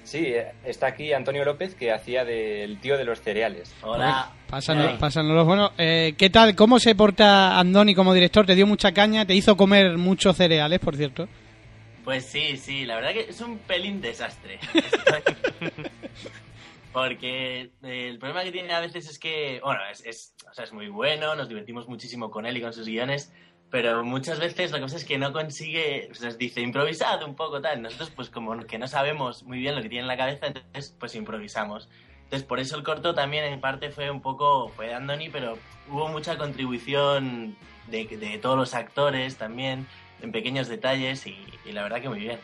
Sí, 0.05 0.33
está 0.63 0.87
aquí 0.87 1.13
Antonio 1.13 1.43
López, 1.43 1.73
que 1.73 1.91
hacía 1.91 2.23
del 2.23 2.79
tío 2.79 2.95
de 2.95 3.05
los 3.05 3.21
cereales. 3.21 3.73
Hola. 3.81 4.31
Pásanos, 4.47 4.99
pásanos. 4.99 5.45
Bueno, 5.47 5.71
eh, 5.79 6.13
¿qué 6.15 6.29
tal? 6.29 6.55
¿Cómo 6.55 6.79
se 6.79 6.93
porta 6.93 7.59
Andoni 7.59 7.95
como 7.95 8.13
director? 8.13 8.45
¿Te 8.45 8.53
dio 8.53 8.67
mucha 8.67 8.93
caña? 8.93 9.25
¿Te 9.25 9.33
hizo 9.33 9.57
comer 9.57 9.97
muchos 9.97 10.37
cereales, 10.37 10.79
por 10.79 10.95
cierto? 10.95 11.27
Pues 12.03 12.23
sí, 12.23 12.55
sí, 12.57 12.85
la 12.85 12.97
verdad 12.97 13.13
que 13.13 13.21
es 13.21 13.41
un 13.41 13.57
pelín 13.57 13.99
desastre. 13.99 14.59
Porque 16.93 17.71
el 17.81 18.19
problema 18.19 18.43
que 18.43 18.51
tiene 18.51 18.71
a 18.73 18.81
veces 18.81 19.09
es 19.09 19.17
que, 19.17 19.59
bueno, 19.63 19.81
es, 19.91 20.05
es, 20.05 20.35
o 20.49 20.53
sea, 20.53 20.65
es 20.65 20.71
muy 20.71 20.87
bueno, 20.87 21.35
nos 21.35 21.49
divertimos 21.49 21.89
muchísimo 21.89 22.29
con 22.29 22.45
él 22.45 22.57
y 22.57 22.61
con 22.61 22.73
sus 22.73 22.87
guiones, 22.87 23.33
pero 23.69 24.03
muchas 24.03 24.39
veces 24.39 24.71
la 24.71 24.79
cosa 24.79 24.95
es 24.95 25.05
que 25.05 25.17
no 25.17 25.33
consigue, 25.33 26.05
pues 26.07 26.21
nos 26.21 26.37
dice 26.37 26.61
improvisad 26.61 27.23
un 27.23 27.35
poco 27.35 27.61
tal, 27.61 27.81
nosotros 27.81 28.11
pues 28.15 28.29
como 28.29 28.57
que 28.65 28.77
no 28.77 28.87
sabemos 28.87 29.43
muy 29.43 29.59
bien 29.59 29.75
lo 29.75 29.81
que 29.81 29.89
tiene 29.89 30.03
en 30.03 30.07
la 30.07 30.17
cabeza, 30.17 30.47
entonces 30.47 30.95
pues 30.99 31.15
improvisamos. 31.15 31.89
Entonces 32.23 32.47
por 32.47 32.59
eso 32.59 32.75
el 32.77 32.83
corto 32.83 33.13
también 33.13 33.43
en 33.45 33.59
parte 33.61 33.89
fue 33.89 34.09
un 34.09 34.21
poco, 34.21 34.69
fue 34.69 34.87
de 34.87 34.93
Andoni, 34.95 35.29
pero 35.29 35.57
hubo 35.89 36.07
mucha 36.07 36.37
contribución 36.37 37.55
de, 37.87 38.05
de 38.05 38.37
todos 38.39 38.57
los 38.57 38.73
actores 38.73 39.37
también, 39.37 39.87
en 40.21 40.31
pequeños 40.31 40.67
detalles 40.67 41.27
y, 41.27 41.37
y 41.65 41.71
la 41.71 41.83
verdad 41.83 42.01
que 42.01 42.09
muy 42.09 42.19
bien. 42.19 42.39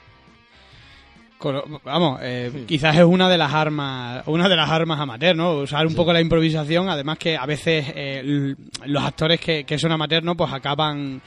Vamos, 1.84 2.20
eh, 2.22 2.50
sí. 2.54 2.66
quizás 2.68 2.96
es 2.98 3.04
una 3.04 3.30
de 3.30 3.38
las 3.38 3.54
armas, 3.54 4.24
una 4.28 4.48
de 4.48 4.56
las 4.56 4.70
armas 4.70 5.00
amateur, 5.00 5.36
¿no? 5.36 5.54
Usar 5.54 5.86
un 5.86 5.92
sí. 5.92 5.98
poco 5.98 6.14
la 6.14 6.22
improvisación, 6.22 6.90
además 6.90 7.18
que 7.18 7.36
a 7.36 7.46
veces 7.46 7.86
eh, 7.96 8.56
los 8.86 9.04
actores 9.04 9.40
que, 9.40 9.64
que, 9.64 9.78
son 9.80 9.92
amateur, 9.92 10.24
¿no? 10.24 10.36
Pues 10.36 10.52
acaban 10.54 11.22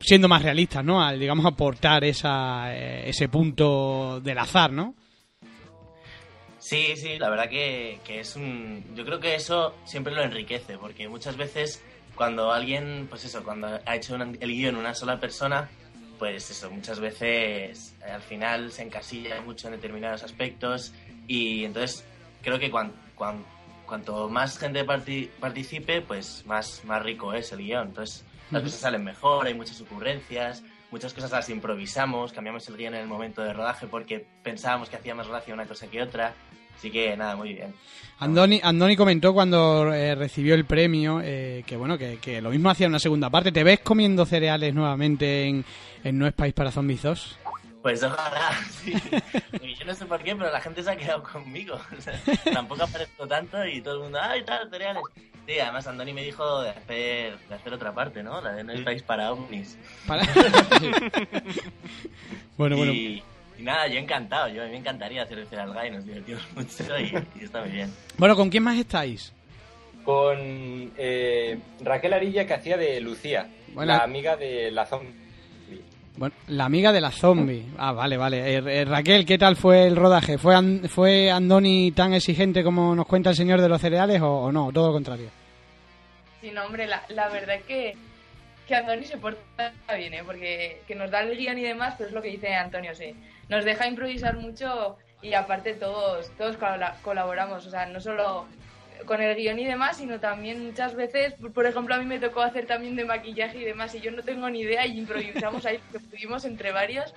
siendo 0.00 0.28
más 0.28 0.42
realistas, 0.42 0.84
¿no? 0.84 1.02
Al, 1.02 1.18
digamos, 1.18 1.46
aportar 1.46 2.04
esa, 2.04 2.74
eh, 2.74 3.08
ese 3.08 3.28
punto 3.28 4.20
del 4.20 4.38
azar, 4.38 4.72
¿no? 4.72 4.94
Sí, 6.58 6.96
sí, 6.96 7.18
la 7.18 7.30
verdad 7.30 7.48
que, 7.48 8.00
que 8.04 8.20
es 8.20 8.34
un... 8.34 8.84
Yo 8.94 9.04
creo 9.04 9.20
que 9.20 9.34
eso 9.36 9.74
siempre 9.84 10.14
lo 10.14 10.22
enriquece, 10.22 10.78
porque 10.78 11.08
muchas 11.08 11.36
veces 11.36 11.82
cuando 12.16 12.50
alguien, 12.50 13.06
pues 13.08 13.24
eso, 13.24 13.44
cuando 13.44 13.68
ha 13.84 13.94
hecho 13.94 14.14
un, 14.14 14.36
el 14.40 14.50
guion 14.50 14.74
una 14.74 14.94
sola 14.94 15.20
persona, 15.20 15.68
pues 16.18 16.50
eso, 16.50 16.70
muchas 16.70 17.00
veces 17.00 17.94
eh, 18.04 18.10
al 18.10 18.22
final 18.22 18.72
se 18.72 18.82
encasilla 18.82 19.40
mucho 19.40 19.68
en 19.68 19.74
determinados 19.74 20.22
aspectos 20.22 20.92
y 21.26 21.64
entonces 21.64 22.04
creo 22.42 22.58
que 22.58 22.70
cuan, 22.70 22.92
cuan, 23.14 23.44
cuanto 23.86 24.28
más 24.28 24.58
gente 24.58 24.84
parti 24.84 25.30
participe, 25.40 26.02
pues 26.02 26.44
más, 26.46 26.84
más 26.84 27.02
rico 27.02 27.32
es 27.32 27.52
el 27.52 27.58
guion. 27.58 27.88
Entonces 27.88 28.24
las 28.50 28.62
cosas 28.62 28.80
salen 28.80 29.04
mejor, 29.04 29.46
hay 29.46 29.54
muchas 29.54 29.80
ocurrencias, 29.80 30.62
muchas 30.90 31.12
cosas 31.12 31.30
las 31.30 31.48
improvisamos, 31.48 32.32
cambiamos 32.32 32.68
el 32.68 32.76
guion 32.76 32.94
en 32.94 33.00
el 33.02 33.08
momento 33.08 33.42
de 33.42 33.52
rodaje 33.52 33.86
porque 33.86 34.26
pensábamos 34.42 34.88
que 34.88 34.96
hacía 34.96 35.14
más 35.14 35.28
gracia 35.28 35.54
una 35.54 35.66
cosa 35.66 35.88
que 35.88 36.02
otra. 36.02 36.34
Así 36.76 36.90
que 36.90 37.16
nada, 37.16 37.36
muy 37.36 37.54
bien. 37.54 37.74
Andoni, 38.18 38.60
Andoni 38.62 38.96
comentó 38.96 39.34
cuando 39.34 39.92
eh, 39.92 40.14
recibió 40.14 40.54
el 40.54 40.64
premio 40.64 41.20
eh, 41.22 41.64
que 41.66 41.76
bueno 41.76 41.98
que, 41.98 42.18
que, 42.18 42.40
lo 42.40 42.50
mismo 42.50 42.70
hacía 42.70 42.86
una 42.86 42.98
segunda 42.98 43.30
parte. 43.30 43.52
¿Te 43.52 43.64
ves 43.64 43.80
comiendo 43.80 44.24
cereales 44.24 44.74
nuevamente 44.74 45.46
en, 45.46 45.64
en 46.04 46.18
No 46.18 46.26
es 46.26 46.32
País 46.32 46.54
para 46.54 46.70
Zombies 46.70 47.02
2? 47.02 47.38
Pues 47.86 48.02
ojalá, 48.02 48.50
sí. 48.70 48.94
Yo 49.78 49.84
no 49.84 49.94
sé 49.94 50.06
por 50.06 50.20
qué, 50.20 50.34
pero 50.34 50.50
la 50.50 50.60
gente 50.60 50.82
se 50.82 50.90
ha 50.90 50.96
quedado 50.96 51.22
conmigo. 51.22 51.78
O 51.96 52.00
sea, 52.00 52.20
tampoco 52.52 52.82
aparezco 52.82 53.28
tanto 53.28 53.64
y 53.64 53.80
todo 53.80 53.94
el 53.94 54.00
mundo, 54.00 54.18
¡ay, 54.20 54.44
tal, 54.44 54.68
cereales! 54.70 55.04
Sí, 55.46 55.60
además 55.60 55.86
Andoni 55.86 56.12
me 56.12 56.24
dijo 56.24 56.62
de 56.62 56.70
hacer, 56.70 57.38
de 57.38 57.54
hacer 57.54 57.72
otra 57.72 57.94
parte, 57.94 58.24
¿no? 58.24 58.40
La 58.40 58.54
de 58.54 58.64
No 58.64 58.72
es 58.72 58.80
País 58.80 59.04
para 59.04 59.32
ovnis. 59.32 59.78
¿Para? 60.04 60.24
bueno, 62.56 62.76
bueno. 62.76 62.92
Y, 62.92 63.22
Y 63.58 63.62
nada, 63.62 63.86
yo 63.86 63.98
encantado, 63.98 64.48
yo 64.48 64.62
a 64.62 64.66
mí 64.66 64.72
me 64.72 64.78
encantaría 64.78 65.22
hacer 65.22 65.38
el 65.38 65.46
Cereal 65.46 65.72
Guy, 65.72 65.90
nos 65.90 66.04
divertimos 66.04 66.42
mucho 66.54 66.98
y, 66.98 67.40
y 67.40 67.44
está 67.44 67.62
muy 67.62 67.70
bien. 67.70 67.92
Bueno, 68.18 68.36
¿con 68.36 68.50
quién 68.50 68.62
más 68.62 68.76
estáis? 68.78 69.32
Con 70.04 70.92
eh, 70.96 71.58
Raquel 71.80 72.12
Arilla, 72.12 72.46
que 72.46 72.54
hacía 72.54 72.76
de 72.76 73.00
Lucía, 73.00 73.48
Bueno. 73.74 73.92
la 73.96 74.04
amiga 74.04 74.36
de 74.36 74.70
la 74.70 74.86
zombie. 74.86 75.14
Bueno, 76.16 76.34
la 76.48 76.64
amiga 76.64 76.92
de 76.92 77.00
la 77.00 77.10
zombie. 77.10 77.64
Ah, 77.76 77.92
vale, 77.92 78.16
vale. 78.16 78.38
Eh, 78.56 78.62
eh, 78.66 78.84
Raquel, 78.86 79.26
¿qué 79.26 79.36
tal 79.36 79.56
fue 79.56 79.86
el 79.86 79.96
rodaje? 79.96 80.38
¿Fue, 80.38 80.54
An- 80.54 80.88
¿Fue 80.88 81.30
Andoni 81.30 81.92
tan 81.92 82.14
exigente 82.14 82.62
como 82.64 82.94
nos 82.94 83.06
cuenta 83.06 83.30
el 83.30 83.36
señor 83.36 83.60
de 83.60 83.68
los 83.68 83.80
cereales 83.80 84.22
o, 84.22 84.28
o 84.44 84.52
no? 84.52 84.70
Todo 84.72 84.86
lo 84.88 84.92
contrario. 84.94 85.28
Sí, 86.40 86.50
no, 86.52 86.64
hombre, 86.64 86.86
la, 86.86 87.02
la 87.08 87.28
verdad 87.28 87.56
que, 87.66 87.94
que 88.66 88.74
Andoni 88.74 89.04
se 89.04 89.18
porta 89.18 89.72
bien, 89.98 90.14
¿eh? 90.14 90.22
Porque 90.24 90.80
que 90.86 90.94
nos 90.94 91.10
da 91.10 91.20
el 91.20 91.36
guion 91.36 91.58
y 91.58 91.62
demás, 91.62 91.94
pero 91.98 92.08
es 92.08 92.14
lo 92.14 92.22
que 92.22 92.28
dice 92.30 92.54
Antonio, 92.54 92.94
sí. 92.94 93.12
Nos 93.48 93.64
deja 93.64 93.86
improvisar 93.86 94.36
mucho 94.36 94.96
y 95.22 95.34
aparte 95.34 95.74
todos, 95.74 96.30
todos 96.36 96.56
colabora- 96.56 96.96
colaboramos, 97.02 97.66
o 97.66 97.70
sea, 97.70 97.86
no 97.86 98.00
solo 98.00 98.46
con 99.06 99.20
el 99.20 99.36
guion 99.36 99.58
y 99.58 99.66
demás, 99.66 99.98
sino 99.98 100.18
también 100.18 100.66
muchas 100.66 100.94
veces, 100.94 101.34
por- 101.54 101.66
ejemplo, 101.66 101.94
a 101.94 101.98
mí 101.98 102.06
me 102.06 102.18
tocó 102.18 102.42
hacer 102.42 102.66
también 102.66 102.96
de 102.96 103.04
maquillaje 103.04 103.58
y 103.58 103.64
demás, 103.64 103.94
y 103.94 104.00
yo 104.00 104.10
no 104.10 104.22
tengo 104.22 104.48
ni 104.50 104.60
idea 104.60 104.86
y 104.86 104.98
improvisamos 104.98 105.64
ahí 105.66 105.78
que 105.92 106.00
pudimos 106.00 106.44
entre 106.44 106.72
varios. 106.72 107.12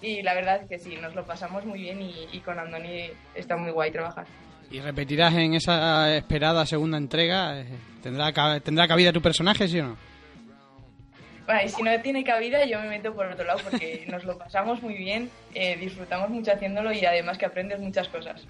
Y 0.00 0.22
la 0.22 0.34
verdad 0.34 0.60
es 0.62 0.68
que 0.68 0.78
sí, 0.78 0.96
nos 0.96 1.14
lo 1.14 1.24
pasamos 1.24 1.64
muy 1.64 1.80
bien 1.80 2.00
y, 2.02 2.38
con 2.40 2.58
Andoni 2.58 3.10
está 3.34 3.56
muy 3.56 3.70
guay 3.72 3.90
trabajar. 3.90 4.26
¿Y 4.70 4.80
repetirás 4.80 5.34
en 5.34 5.54
esa 5.54 6.14
esperada 6.16 6.66
segunda 6.66 6.98
entrega? 6.98 7.60
Eh, 7.60 7.66
¿Tendrá, 8.02 8.32
¿Tendrá 8.60 8.86
cabida 8.88 9.12
tu 9.12 9.22
personaje, 9.22 9.66
sí 9.68 9.80
o 9.80 9.84
no? 9.84 9.96
Y 11.64 11.68
si 11.68 11.82
no 11.82 12.00
tiene 12.00 12.24
cabida, 12.24 12.64
yo 12.64 12.80
me 12.80 12.88
meto 12.88 13.14
por 13.14 13.26
otro 13.26 13.44
lado 13.44 13.60
porque 13.62 14.04
nos 14.10 14.24
lo 14.24 14.38
pasamos 14.38 14.82
muy 14.82 14.94
bien, 14.94 15.30
eh, 15.54 15.76
disfrutamos 15.76 16.30
mucho 16.30 16.52
haciéndolo 16.52 16.92
y 16.92 17.04
además 17.04 17.36
que 17.38 17.44
aprendes 17.46 17.78
muchas 17.80 18.08
cosas. 18.08 18.42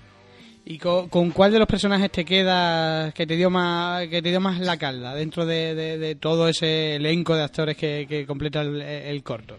¿Y 0.66 0.78
co- 0.78 1.08
con, 1.10 1.30
cuál 1.32 1.52
de 1.52 1.58
los 1.58 1.68
personajes 1.68 2.10
te 2.10 2.24
queda 2.24 3.12
que 3.12 3.26
te 3.26 3.36
dio 3.36 3.50
más 3.50 4.06
que 4.08 4.22
te 4.22 4.30
dio 4.30 4.40
más 4.40 4.58
la 4.60 4.78
calda 4.78 5.14
dentro 5.14 5.44
de, 5.44 5.74
de- 5.74 5.98
de 5.98 6.14
todo 6.14 6.48
ese 6.48 6.94
elenco 6.96 7.34
de 7.36 7.42
actores 7.42 7.76
que, 7.76 8.06
que 8.08 8.24
completa 8.26 8.62
el, 8.62 8.80
el 8.80 9.22
corto? 9.22 9.58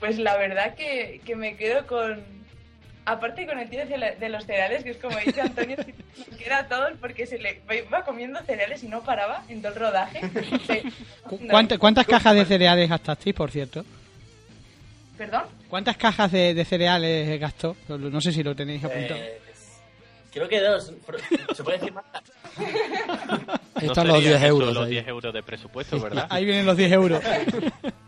Pues 0.00 0.18
la 0.18 0.36
verdad 0.36 0.74
que, 0.74 1.20
que 1.24 1.34
me 1.34 1.56
quedo 1.56 1.86
con... 1.86 2.22
Aparte 3.06 3.46
con 3.46 3.58
el 3.58 3.68
tío 3.68 3.84
de, 3.86 4.28
los 4.30 4.46
cereales, 4.46 4.82
que 4.82 4.90
es 4.92 4.96
como 4.96 5.18
dice 5.18 5.40
Antonio, 5.42 5.76
que 6.38 6.44
era 6.46 6.66
todo 6.68 6.86
porque 7.00 7.26
se 7.26 7.38
le 7.38 7.60
iba 7.86 8.02
comiendo 8.02 8.40
cereales 8.44 8.82
y 8.82 8.88
no 8.88 9.02
paraba 9.02 9.42
en 9.48 9.60
todo 9.60 9.72
el 9.72 9.78
rodaje. 9.78 10.20
Sí. 10.66 10.82
¿Cu- 11.22 11.38
cuánta- 11.48 11.76
¿Cuántas 11.78 12.06
cajas 12.06 12.34
de 12.34 12.44
cereales 12.46 12.88
gastasteis, 12.88 13.36
por 13.36 13.50
cierto? 13.50 13.84
¿Perdón? 15.18 15.42
¿Cuántas 15.68 15.96
cajas 15.96 16.32
de, 16.32 16.54
de 16.54 16.64
cereales 16.64 17.38
gastó? 17.38 17.76
No 17.88 18.20
sé 18.20 18.32
si 18.32 18.42
lo 18.42 18.54
tenéis 18.56 18.82
apuntado. 18.84 19.20
Eh, 19.20 19.38
creo 20.32 20.48
que 20.48 20.60
dos, 20.60 20.92
se 21.54 21.62
puede 21.62 21.78
decir 21.78 21.92
más. 21.92 22.04
Están 23.80 24.08
los 24.08 24.20
10 24.20 24.42
euros 24.44 24.72
Los 24.74 24.86
ahí. 24.86 24.92
10 24.92 25.08
euros 25.08 25.34
de 25.34 25.42
presupuesto, 25.42 26.00
¿verdad? 26.00 26.26
Ahí 26.30 26.44
vienen 26.44 26.64
los 26.64 26.76
10 26.76 26.92
euros. 26.92 27.22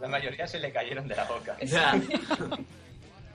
La 0.00 0.08
mayoría 0.08 0.46
se 0.46 0.58
le 0.58 0.72
cayeron 0.72 1.06
de 1.06 1.16
la 1.16 1.24
boca. 1.24 1.56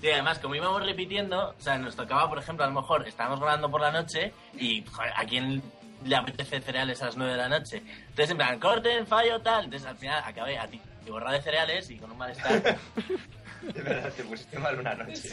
Y 0.01 0.09
además, 0.09 0.39
como 0.39 0.55
íbamos 0.55 0.85
repitiendo, 0.85 1.49
o 1.57 1.61
sea, 1.61 1.77
nos 1.77 1.95
tocaba, 1.95 2.27
por 2.27 2.39
ejemplo, 2.39 2.65
a 2.65 2.67
lo 2.67 2.73
mejor 2.73 3.07
estábamos 3.07 3.39
grabando 3.39 3.69
por 3.69 3.81
la 3.81 3.91
noche 3.91 4.33
y 4.57 4.83
joder, 4.83 5.13
a 5.15 5.25
quién 5.25 5.61
le 6.03 6.15
apetece 6.15 6.59
cereales 6.59 7.01
a 7.01 7.05
las 7.05 7.17
9 7.17 7.33
de 7.33 7.37
la 7.37 7.49
noche. 7.49 7.83
Entonces, 8.09 8.31
en 8.31 8.37
plan, 8.37 8.59
corten, 8.59 9.05
fallo, 9.05 9.39
tal. 9.41 9.65
Entonces, 9.65 9.87
al 9.87 9.97
final 9.97 10.23
acabé 10.25 10.57
a 10.57 10.67
ti 10.67 10.81
borrado 11.11 11.33
de 11.35 11.41
cereales 11.41 11.89
y 11.89 11.97
con 11.97 12.11
un 12.11 12.17
malestar. 12.17 12.61
De 13.61 13.79
verdad, 13.79 14.11
te 14.17 14.23
pusiste 14.23 14.57
mal 14.57 14.79
una 14.79 14.95
noche. 14.95 15.29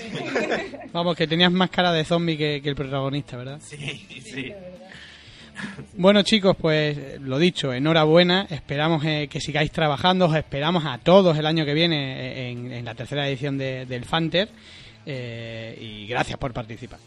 Vamos, 0.93 1.17
que 1.17 1.27
tenías 1.27 1.51
más 1.51 1.71
cara 1.71 1.93
de 1.93 2.05
zombie 2.05 2.37
que, 2.37 2.61
que 2.61 2.69
el 2.69 2.77
protagonista, 2.77 3.39
¿verdad? 3.39 3.59
Sí, 3.63 3.79
sí. 4.23 4.53
Bueno 5.95 6.23
chicos, 6.23 6.57
pues 6.61 7.21
lo 7.21 7.39
dicho, 7.39 7.73
enhorabuena, 7.73 8.47
esperamos 8.51 9.05
eh, 9.05 9.29
que 9.31 9.41
sigáis 9.41 9.71
trabajando, 9.73 10.27
os 10.27 10.35
esperamos 10.37 10.85
a 10.87 10.99
todos 10.99 11.37
el 11.39 11.47
año 11.47 11.65
que 11.65 11.75
viene 11.75 12.21
eh, 12.21 12.51
en, 12.51 12.73
en 12.73 12.85
la 12.85 12.95
tercera 12.95 13.27
edición 13.29 13.59
de- 13.59 13.87
del 13.87 14.05
Fanter 14.05 14.49
eh, 15.07 15.77
y 15.81 16.07
gracias 16.07 16.39
por 16.39 16.53
participar. 16.53 16.99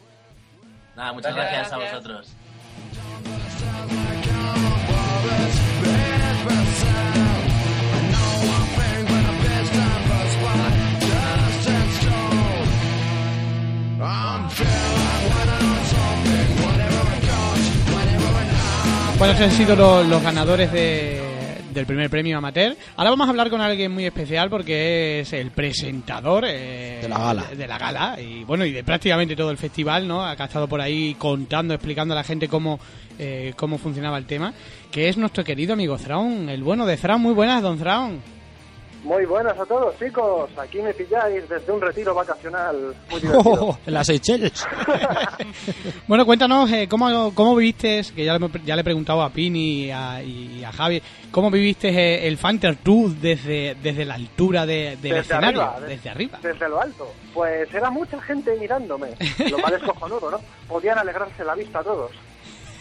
Nada, 0.95 1.13
muchas 1.13 1.33
Gracias. 1.33 1.69
gracias 1.71 1.73
a 1.73 1.95
vosotros. 1.95 2.35
Estos 19.30 19.41
han 19.47 19.51
sido 19.51 19.76
los, 19.76 20.07
los 20.07 20.22
ganadores 20.24 20.72
de- 20.72 21.22
del 21.74 21.86
primer 21.86 22.09
premio 22.09 22.38
amateur. 22.38 22.76
Ahora 22.97 23.11
vamos 23.11 23.28
a 23.28 23.30
hablar 23.30 23.49
con 23.49 23.61
alguien 23.61 23.91
muy 23.93 24.05
especial 24.05 24.49
porque 24.49 25.22
es 25.22 25.32
el 25.32 25.51
presentador 25.51 26.43
eh, 26.45 26.99
De 27.01 27.07
la 27.07 27.17
gala. 27.17 27.43
De, 27.49 27.55
de 27.55 27.67
la 27.67 27.78
gala 27.78 28.17
y 28.19 28.43
bueno, 28.43 28.65
y 28.65 28.72
de 28.74 28.84
prácticamente 28.84 29.38
todo 29.38 29.51
el 29.51 29.57
festival, 29.57 30.05
¿no? 30.05 30.22
Ha 30.26 30.34
estado 30.34 30.67
por 30.67 30.82
ahí 30.82 31.15
contando, 31.17 31.74
explicando 31.74 32.13
a 32.13 32.17
la 32.17 32.24
gente 32.26 32.49
cómo, 32.49 32.78
eh, 33.17 33.53
cómo 33.55 33.78
funcionaba 33.78 34.17
el 34.17 34.26
tema, 34.26 34.53
que 34.91 35.07
es 35.07 35.15
nuestro 35.17 35.45
querido 35.45 35.74
amigo 35.74 35.97
Thrawn, 35.97 36.49
el 36.49 36.61
bueno 36.61 36.86
de 36.86 36.97
Thrawn. 36.97 37.22
Muy 37.22 37.34
buenas, 37.34 37.61
don 37.61 37.78
Thrawn. 37.78 38.19
Muy 39.03 39.25
buenas 39.25 39.57
a 39.59 39.65
todos, 39.65 39.97
chicos. 39.97 40.49
Aquí 40.59 40.79
me 40.79 40.93
pilláis 40.93 41.49
desde 41.49 41.71
un 41.71 41.81
retiro 41.81 42.13
vacacional 42.13 42.93
muy 43.09 43.19
divertido. 43.21 43.79
en 43.85 43.93
las 43.93 44.07
Seychelles. 44.07 44.65
Bueno, 46.07 46.25
cuéntanos 46.25 46.69
eh, 46.71 46.87
¿cómo, 46.89 47.33
cómo 47.33 47.55
viviste, 47.55 48.01
que 48.15 48.25
ya 48.25 48.37
le, 48.37 48.49
ya 48.65 48.75
le 48.75 48.81
he 48.81 48.83
preguntado 48.83 49.21
a 49.21 49.29
Pini 49.29 49.85
y 49.85 49.91
a, 49.91 50.21
y 50.21 50.63
a 50.63 50.71
Javi, 50.71 51.01
¿cómo 51.31 51.49
viviste 51.49 51.87
eh, 51.89 52.27
el 52.27 52.37
Fanter 52.37 52.75
Tour 52.77 53.11
desde, 53.11 53.75
desde 53.81 54.03
la 54.05 54.15
altura 54.15 54.65
de- 54.65 54.97
del 54.97 55.01
Desde 55.01 55.19
escenario? 55.19 55.61
arriba, 55.61 55.87
desde 55.87 56.09
arriba. 56.09 56.39
Desde 56.41 56.67
lo 56.69 56.81
alto. 56.81 57.13
Pues 57.33 57.73
era 57.73 57.89
mucha 57.89 58.19
gente 58.21 58.55
mirándome. 58.59 59.09
Lo 59.49 59.57
cual 59.59 59.73
es 59.77 59.83
cojonudo, 59.83 60.31
¿no? 60.31 60.39
Podían 60.67 60.97
alegrarse 60.97 61.43
la 61.45 61.55
vista 61.55 61.81
todos. 61.81 62.11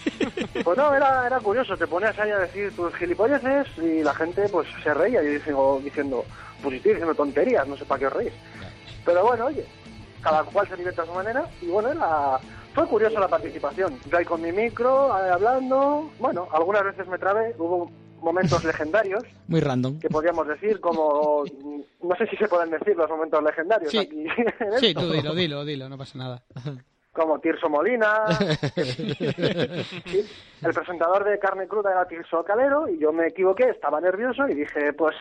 Pues 0.64 0.76
no, 0.76 0.94
era, 0.94 1.26
era 1.26 1.40
curioso. 1.40 1.76
Te 1.76 1.86
ponías 1.86 2.18
ahí 2.18 2.30
a 2.30 2.38
decir 2.38 2.74
tus 2.76 2.94
gilipolleces 2.94 3.66
y 3.78 4.02
la 4.02 4.14
gente 4.14 4.48
pues 4.48 4.68
se 4.82 4.92
reía. 4.94 5.22
Y 5.22 5.38
yo 5.38 5.44
digo, 5.44 5.80
diciendo, 5.82 6.24
pues 6.62 6.76
estoy 6.76 6.92
diciendo 6.92 7.14
tonterías, 7.14 7.66
no 7.66 7.76
sé 7.76 7.84
para 7.84 7.98
qué 8.00 8.06
os 8.06 8.12
reís. 8.12 8.32
Pero 9.04 9.24
bueno, 9.24 9.46
oye, 9.46 9.64
cada 10.22 10.44
cual 10.44 10.68
se 10.68 10.76
divierte 10.76 11.00
a 11.00 11.06
su 11.06 11.12
manera. 11.12 11.44
Y 11.62 11.66
bueno, 11.66 11.90
era... 11.90 12.38
Fue 12.74 12.86
curioso 12.86 13.18
la 13.18 13.26
participación. 13.26 13.98
Yo 14.08 14.16
ahí 14.18 14.24
con 14.24 14.40
mi 14.40 14.52
micro, 14.52 15.08
eh, 15.18 15.30
hablando. 15.30 16.08
Bueno, 16.20 16.46
algunas 16.52 16.84
veces 16.84 17.06
me 17.08 17.18
trabé. 17.18 17.52
Hubo 17.58 17.90
momentos 18.20 18.62
legendarios. 18.70 19.24
Muy 19.48 19.60
random. 19.60 19.98
que 19.98 20.08
podríamos 20.08 20.46
decir 20.46 20.78
como 20.80 21.42
no 22.02 22.16
sé 22.16 22.26
si 22.28 22.36
se 22.36 22.46
pueden 22.48 22.70
decir 22.70 22.96
los 22.96 23.10
momentos 23.10 23.42
legendarios 23.42 23.90
Sí. 23.90 23.98
aquí 23.98 24.20
en 24.24 24.78
Sí, 24.78 24.86
esto. 24.88 25.00
tú 25.00 25.10
dilo, 25.12 25.34
dilo, 25.34 25.64
dilo, 25.64 25.88
no 25.88 25.98
pasa 25.98 26.16
nada. 26.18 26.42
como 27.12 27.38
Tirso 27.40 27.68
Molina 27.68 28.24
el 28.76 30.72
presentador 30.74 31.24
de 31.24 31.38
carne 31.38 31.66
cruda 31.66 31.90
era 31.92 32.06
Tirso 32.06 32.44
Calero 32.44 32.88
y 32.88 32.98
yo 32.98 33.12
me 33.12 33.26
equivoqué 33.28 33.70
estaba 33.70 34.00
nervioso 34.00 34.46
y 34.48 34.54
dije 34.54 34.92
pues 34.92 35.16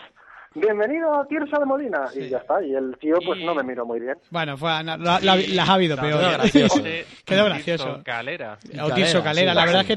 bienvenido 0.53 1.25
Tirso 1.27 1.59
de 1.59 1.65
Molina 1.65 2.05
y 2.15 2.29
ya 2.29 2.37
está 2.37 2.61
y 2.63 2.75
el 2.75 2.95
tío 2.99 3.15
pues 3.25 3.39
Y- 3.39 3.45
no 3.45 3.55
me 3.55 3.63
miró 3.63 3.85
muy 3.85 3.99
bien 3.99 4.15
Bueno, 4.29 4.55
fue, 4.57 4.69
la- 4.69 4.97
la- 4.97 5.19
la- 5.19 5.35
las 5.35 5.69
ha 5.69 5.73
habido 5.73 5.97
peor. 5.97 6.19
Quedó 6.19 6.31
gracioso. 6.31 6.79
Ese 6.79 7.05
Quedó 7.25 7.43
Tirso 7.45 7.45
gracioso. 7.45 8.01
Calera. 8.03 8.57
O 8.83 8.91
Tirso 8.91 9.23
Calera, 9.23 9.51
sí. 9.51 9.57
la 9.57 9.65
verdad 9.65 9.81
es 9.81 9.87
que 9.87 9.95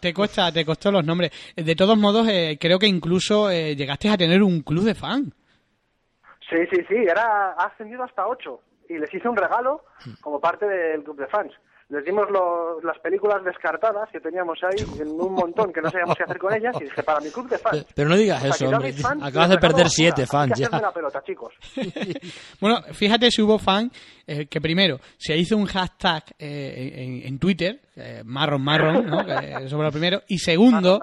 te, 0.00 0.12
cuesta, 0.14 0.52
te 0.52 0.64
costó 0.64 0.90
los 0.92 1.04
nombres. 1.04 1.30
De 1.56 1.74
todos 1.76 1.96
modos, 1.98 2.26
eh, 2.28 2.58
creo 2.60 2.78
que 2.78 2.86
incluso 2.86 3.50
eh, 3.50 3.74
llegaste 3.76 4.08
a 4.10 4.16
tener 4.18 4.42
un 4.42 4.60
club 4.62 4.84
de 4.84 4.94
fan. 4.94 5.32
sí 6.50 6.56
sí 6.70 6.78
sí 6.88 6.96
era 6.96 7.52
ha 7.52 7.66
ascendido 7.66 8.02
hasta 8.04 8.26
ocho 8.26 8.60
y 8.94 8.98
les 8.98 9.12
hice 9.14 9.28
un 9.28 9.36
regalo 9.36 9.84
como 10.20 10.40
parte 10.40 10.66
del 10.66 11.02
club 11.02 11.16
de 11.18 11.26
fans 11.28 11.52
les 11.88 12.02
dimos 12.06 12.30
lo- 12.30 12.80
las 12.80 12.98
películas 13.00 13.44
descartadas 13.44 14.08
que 14.10 14.18
teníamos 14.18 14.58
ahí 14.62 14.82
en 14.98 15.08
un 15.08 15.34
montón 15.34 15.70
que 15.74 15.82
no 15.82 15.90
sabíamos 15.90 16.16
qué 16.16 16.22
hacer 16.22 16.38
con 16.38 16.54
ellas 16.54 16.74
y 16.80 16.84
dije 16.84 17.02
para 17.02 17.20
mi 17.20 17.28
club 17.30 17.50
de 17.50 17.58
fans 17.58 17.84
Pero 17.94 18.08
no 18.08 18.16
digas 18.16 18.42
eso, 18.44 18.66
hombre. 18.68 18.92
fans 18.94 19.22
Acabas 19.22 19.50
de 19.50 19.58
perder 19.58 19.90
siete 19.90 20.24
fans 20.26 20.58
ya. 20.58 20.70
la 20.70 20.90
pelota, 20.92 21.22
chicos. 21.22 21.52
Bueno, 22.60 22.80
fíjate 22.94 23.30
si 23.30 23.42
hubo 23.42 23.58
fan 23.58 23.90
eh, 24.26 24.46
que 24.46 24.60
primero 24.60 25.00
se 25.18 25.36
hizo 25.36 25.56
un 25.56 25.66
hashtag 25.66 26.22
eh, 26.38 26.92
en, 26.96 27.26
en 27.26 27.38
Twitter, 27.38 27.80
eh, 27.96 28.22
marron 28.24 28.62
marron, 28.62 29.04
¿no? 29.04 29.18
Que 29.26 29.64
eso 29.64 29.76
fue 29.76 29.84
lo 29.84 29.90
primero. 29.92 30.22
Y 30.28 30.38
segundo. 30.38 30.98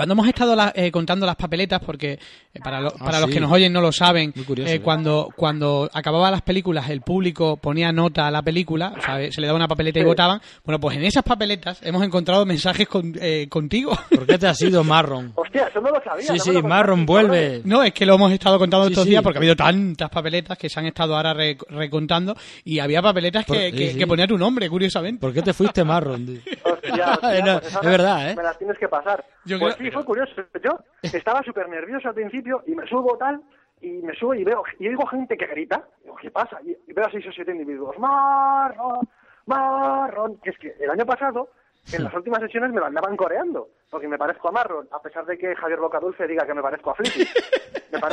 Cuando 0.00 0.12
hemos 0.14 0.28
estado 0.28 0.56
la- 0.56 0.72
eh, 0.74 0.90
contando 0.90 1.26
las 1.26 1.36
papeletas, 1.36 1.80
porque 1.84 2.12
eh, 2.12 2.18
para, 2.64 2.80
lo- 2.80 2.88
Ah, 2.98 3.04
para 3.04 3.20
los 3.20 3.28
sí. 3.28 3.34
que 3.34 3.40
nos 3.40 3.52
oyen 3.52 3.70
no 3.72 3.80
lo 3.82 3.92
saben, 3.92 4.32
curioso, 4.32 4.72
eh, 4.72 4.80
cuando, 4.80 5.28
cuando 5.36 5.90
acababan 5.92 6.32
las 6.32 6.42
películas 6.42 6.88
el 6.88 7.02
público 7.02 7.58
ponía 7.58 7.92
nota 7.92 8.26
a 8.26 8.30
la 8.30 8.40
película, 8.42 8.94
o 8.96 9.00
sea, 9.02 9.30
se 9.30 9.40
le 9.40 9.46
daba 9.46 9.56
una 9.58 9.68
papeleta 9.68 10.00
y 10.00 10.04
votaban. 10.04 10.40
Bueno, 10.64 10.80
pues 10.80 10.96
en 10.96 11.04
esas 11.04 11.22
papeletas 11.22 11.80
hemos 11.82 12.02
encontrado 12.02 12.46
mensajes 12.46 12.88
con- 12.88 13.12
eh, 13.20 13.46
contigo. 13.50 13.92
¿Por 14.10 14.26
qué 14.26 14.38
te 14.38 14.46
has 14.46 14.60
ido, 14.62 14.82
Marron? 14.84 15.32
Hostia, 15.36 15.68
eso 15.68 15.80
no 15.80 15.90
lo 15.90 16.02
sabía. 16.02 16.26
Sí, 16.26 16.32
no 16.38 16.60
sí, 16.60 16.62
Marron, 16.62 17.04
vuelve. 17.04 17.60
No, 17.64 17.82
es 17.82 17.92
que 17.92 18.06
lo 18.06 18.14
hemos 18.14 18.32
estado 18.32 18.58
contando 18.58 18.86
Sí, 18.86 18.92
estos 18.92 19.04
sí. 19.04 19.10
días 19.10 19.22
porque 19.22 19.38
ha 19.38 19.40
habido 19.40 19.56
tantas 19.56 20.08
papeletas 20.08 20.56
que 20.56 20.68
se 20.70 20.80
han 20.80 20.86
estado 20.86 21.14
ahora 21.16 21.34
re- 21.34 21.58
recontando 21.68 22.34
y 22.64 22.78
había 22.78 23.02
papeletas 23.02 23.44
Por- 23.44 23.56
que, 23.58 23.70
sí, 23.70 23.76
que- 23.76 23.92
sí. 23.92 23.98
que 23.98 24.06
ponía 24.06 24.26
tu 24.26 24.38
nombre, 24.38 24.68
curiosamente. 24.70 25.20
¿Por 25.20 25.32
qué 25.34 25.42
te 25.42 25.52
fuiste, 25.52 25.84
Marron? 25.84 26.24
tío? 26.26 26.40
No, 27.44 27.60
pues 27.60 27.66
esas 27.70 27.82
es 27.84 27.90
verdad, 27.90 28.30
¿eh? 28.30 28.34
Me 28.36 28.42
las 28.42 28.58
tienes 28.58 28.78
que 28.78 28.88
pasar. 28.88 29.24
Yo 29.44 29.58
pues 29.58 29.76
creo- 29.76 29.86
sí, 29.90 29.94
fue 29.94 30.04
curioso. 30.04 30.32
Yo 30.62 30.78
estaba 31.02 31.42
súper 31.42 31.68
nervioso 31.68 32.08
al 32.08 32.14
principio 32.14 32.62
y 32.66 32.74
me 32.74 32.86
subo 32.86 33.16
tal, 33.18 33.40
y 33.80 33.88
me 34.02 34.14
subo 34.14 34.34
y 34.34 34.44
veo, 34.44 34.62
y 34.78 34.88
oigo 34.88 35.06
gente 35.06 35.36
que 35.36 35.46
grita. 35.46 35.82
Digo, 36.02 36.16
¿qué 36.16 36.30
pasa? 36.30 36.58
Y, 36.64 36.70
y 36.86 36.92
veo 36.92 37.06
a 37.06 37.10
seis 37.10 37.26
o 37.28 37.32
siete 37.32 37.52
individuos. 37.52 37.98
Marrón, 37.98 39.08
marrón. 39.46 40.38
Que 40.42 40.50
es 40.50 40.58
que 40.58 40.74
el 40.80 40.90
año 40.90 41.06
pasado, 41.06 41.48
en 41.92 42.04
las 42.04 42.14
últimas 42.14 42.40
sesiones 42.40 42.72
me 42.72 42.80
lo 42.80 42.86
andaban 42.86 43.16
coreando, 43.16 43.68
porque 43.90 44.06
me 44.08 44.18
parezco 44.18 44.48
a 44.48 44.52
Marron, 44.52 44.86
a 44.92 45.00
pesar 45.00 45.24
de 45.24 45.38
que 45.38 45.54
Javier 45.56 45.80
Bocadulce 45.80 46.26
diga 46.26 46.46
que 46.46 46.54
me 46.54 46.62
parezco 46.62 46.90
a 46.90 46.94
Flippy. 46.94 47.26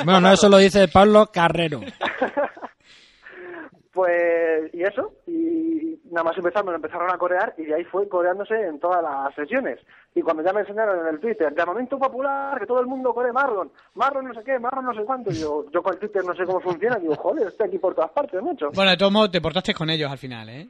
Bueno, 0.03 0.15
a 0.17 0.21
no, 0.21 0.32
eso 0.34 0.49
lo 0.49 0.57
dice 0.57 0.88
Pablo 0.88 1.28
Carrero. 1.32 1.82
Pues, 3.98 4.72
y 4.76 4.84
eso, 4.84 5.12
y 5.26 6.00
nada 6.12 6.26
más 6.26 6.38
empezar 6.38 6.64
me 6.64 6.70
lo 6.70 6.76
empezaron 6.76 7.10
a 7.10 7.18
corear 7.18 7.56
y 7.58 7.66
de 7.66 7.74
ahí 7.74 7.84
fue 7.86 8.08
coreándose 8.08 8.54
en 8.54 8.80
todas 8.80 9.02
las 9.02 9.34
sesiones. 9.34 9.80
Y 10.14 10.22
cuando 10.22 10.43
ya 10.43 10.54
me 10.54 10.60
enseñaron 10.60 11.00
en 11.00 11.16
el 11.16 11.20
Twitter, 11.20 11.52
llamamiento 11.58 11.98
popular, 11.98 12.60
que 12.60 12.68
todo 12.68 12.80
el 12.80 12.86
mundo 12.86 13.12
coree 13.12 13.32
Marlon, 13.32 13.72
Marlon 13.95 14.26
no 14.26 14.36
sé 14.36 14.43
qué, 14.45 14.60
Marlon 14.60 14.86
no 14.86 14.93
sé 14.93 15.04
cuánto, 15.04 15.32
y 15.32 15.39
yo, 15.39 15.66
yo 15.72 15.82
con 15.82 15.95
el 15.95 16.00
Twitter 16.00 16.24
no 16.24 16.36
sé 16.36 16.45
cómo 16.45 16.60
funciona, 16.60 16.98
digo, 16.98 17.16
joder, 17.16 17.48
estoy 17.48 17.70
aquí 17.70 17.80
por 17.80 17.95
todas 17.95 18.12
partes, 18.12 18.39
mucho. 18.39 18.70
Bueno, 18.76 18.91
de 18.91 18.98
todos 18.98 19.12
modos, 19.12 19.32
te 19.32 19.41
portaste 19.41 19.74
con 19.74 19.89
ellos 19.89 20.12
al 20.12 20.20
final, 20.20 20.48
¿eh? 20.50 20.68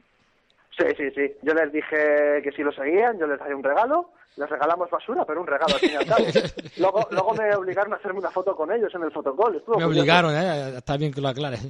Sí, 0.78 0.86
sí, 0.96 1.10
sí, 1.14 1.30
yo 1.42 1.52
les 1.52 1.70
dije 1.70 2.40
que 2.42 2.52
si 2.56 2.62
lo 2.62 2.72
seguían, 2.72 3.18
yo 3.18 3.26
les 3.26 3.38
daría 3.38 3.56
un 3.56 3.62
regalo, 3.62 4.08
les 4.38 4.48
regalamos 4.48 4.88
basura, 4.90 5.24
pero 5.26 5.40
un 5.40 5.46
regalo 5.46 5.74
al 5.74 5.80
fin 5.80 5.90
y 5.92 5.96
al 5.96 6.06
cabo. 6.06 6.24
Luego, 6.78 7.08
luego 7.10 7.34
me 7.34 7.54
obligaron 7.56 7.92
a 7.92 7.96
hacerme 7.96 8.20
una 8.20 8.30
foto 8.30 8.54
con 8.54 8.70
ellos 8.72 8.90
en 8.94 9.02
el 9.02 9.10
fotocall. 9.10 9.56
estuvo 9.56 9.76
Me 9.76 9.84
curioso. 9.84 10.00
obligaron, 10.00 10.34
¿eh? 10.36 10.76
Está 10.78 10.96
bien 10.96 11.12
que 11.12 11.20
lo 11.20 11.28
aclares. 11.28 11.66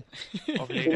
Y. 0.69 0.91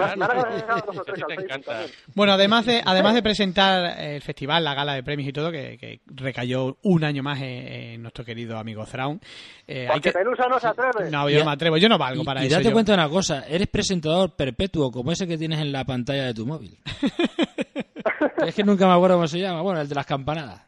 Bueno, 2.14 2.33
además 2.33 2.66
de, 2.66 2.83
además 2.85 3.14
de 3.14 3.23
presentar 3.23 3.99
el 4.01 4.20
festival, 4.23 4.64
la 4.64 4.75
gala 4.75 4.95
de 4.95 5.03
premios 5.03 5.29
y 5.29 5.33
todo, 5.33 5.51
que, 5.51 5.79
que 5.79 6.01
recayó 6.07 6.77
un 6.83 7.05
año 7.05 7.23
más 7.23 7.39
en, 7.41 7.49
en 7.49 8.03
nuestro 8.03 8.25
querido 8.25 8.59
amigo 8.59 8.85
Thrawn. 8.85 9.20
eh, 9.66 9.87
hay 9.89 9.95
Porque 9.95 10.11
que... 10.11 10.18
Pelusa 10.18 10.47
no 10.49 10.59
se 10.61 10.66
atreve. 10.68 11.11
No, 11.11 11.29
yo 11.31 11.39
no 11.41 11.45
me 11.47 11.53
atrevo, 11.53 11.77
yo 11.79 11.89
no 11.89 11.99
valgo 11.99 12.23
Y, 12.23 12.25
para 12.25 12.43
y 12.43 12.47
eso. 12.47 12.57
date 12.57 12.68
yo. 12.68 12.73
cuenta 12.73 12.93
de 12.93 12.99
una 12.99 13.09
cosa, 13.09 13.45
eres 13.49 13.68
presentador 13.68 14.35
perpetuo 14.37 14.91
como 14.91 15.12
ese 15.12 15.27
que 15.27 15.39
tienes 15.39 15.61
en 15.61 15.73
la 15.73 15.85
pantalla 15.85 16.25
de 16.27 16.35
tu 16.35 16.47
móvil. 16.47 16.79
es 18.47 18.55
que 18.55 18.62
nunca 18.64 18.87
me 18.87 18.93
acuerdo 18.95 19.16
cómo 19.16 19.27
se 19.29 19.39
llama. 19.39 19.62
Bueno, 19.62 19.81
el 19.81 19.89
de 19.89 19.95
las 19.95 20.07
campanadas. 20.07 20.62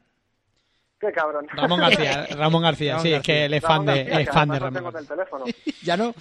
Qué 1.07 1.13
cabrón. 1.13 1.47
Ramón 1.55 1.81
García, 1.81 2.27
Ramón 2.37 2.63
García, 2.63 2.93
Ramón 2.93 3.07
sí, 3.07 3.13
es 3.13 3.23
que 3.23 3.45
él 3.45 3.55
es 3.55 3.63
fan 3.63 3.85
de, 3.85 4.05
García, 4.05 4.21
es 4.21 4.27
que 4.29 4.33
fan 4.33 4.49
de 4.49 4.59
Ramón 4.59 4.93
ya 5.83 5.97
no. 5.97 6.15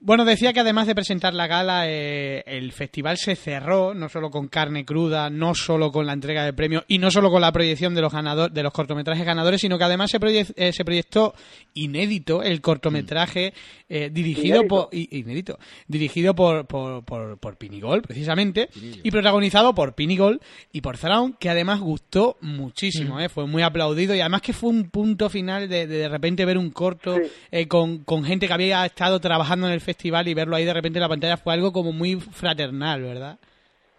Bueno, 0.00 0.24
decía 0.24 0.52
que 0.52 0.60
además 0.60 0.86
de 0.86 0.94
presentar 0.94 1.34
la 1.34 1.46
gala, 1.46 1.84
eh, 1.88 2.42
el 2.46 2.72
festival 2.72 3.16
se 3.18 3.36
cerró 3.36 3.92
no 3.94 4.08
solo 4.08 4.30
con 4.30 4.48
carne 4.48 4.84
cruda, 4.84 5.28
no 5.30 5.54
solo 5.54 5.90
con 5.92 6.06
la 6.06 6.12
entrega 6.12 6.44
de 6.44 6.52
premios 6.52 6.84
y 6.88 6.98
no 6.98 7.10
solo 7.10 7.30
con 7.30 7.40
la 7.40 7.52
proyección 7.52 7.94
de 7.94 8.00
los 8.00 8.12
ganadores, 8.12 8.54
de 8.54 8.62
los 8.62 8.72
cortometrajes 8.72 9.24
ganadores, 9.26 9.60
sino 9.60 9.76
que 9.78 9.84
además 9.84 10.10
se, 10.10 10.20
proye- 10.20 10.52
eh, 10.56 10.72
se 10.72 10.84
proyectó 10.84 11.34
inédito 11.74 12.42
el 12.42 12.60
cortometraje 12.60 13.52
eh, 13.88 14.10
dirigido 14.10 14.56
Inédito. 14.62 14.68
por 14.68 14.88
inédito, 14.94 15.58
dirigido 15.86 16.34
por 16.34 16.66
por, 16.66 17.04
por, 17.04 17.38
por 17.38 17.56
Pinigol, 17.56 18.02
precisamente, 18.02 18.68
y 18.74 19.10
protagonizado 19.10 19.74
por 19.74 19.94
Pinigol 19.94 20.40
y 20.72 20.80
por 20.80 20.96
Thrawn, 20.98 21.34
que 21.38 21.50
además 21.50 21.80
gustó 21.80 22.36
muchísimo, 22.40 23.20
eh, 23.20 23.28
fue 23.28 23.46
muy 23.46 23.62
aplaudido 23.62 24.14
y 24.14 24.20
además 24.30 24.42
que 24.42 24.52
fue 24.52 24.70
un 24.70 24.90
punto 24.90 25.28
final 25.28 25.68
de 25.68 25.86
de, 25.86 25.98
de 25.98 26.08
repente 26.08 26.44
ver 26.44 26.56
un 26.58 26.70
corto 26.70 27.16
Sí. 27.16 27.22
eh, 27.50 27.66
con, 27.68 28.04
con 28.04 28.24
gente 28.24 28.46
que 28.46 28.52
había 28.52 28.84
estado 28.86 29.20
trabajando 29.20 29.66
en 29.66 29.72
el 29.72 29.80
festival 29.80 30.28
y 30.28 30.34
verlo 30.34 30.56
ahí 30.56 30.64
de 30.64 30.72
repente 30.74 30.98
en 30.98 31.02
la 31.02 31.08
pantalla 31.08 31.36
fue 31.36 31.52
algo 31.52 31.72
como 31.72 31.92
muy 31.92 32.16
fraternal, 32.16 33.02
¿verdad? 33.02 33.38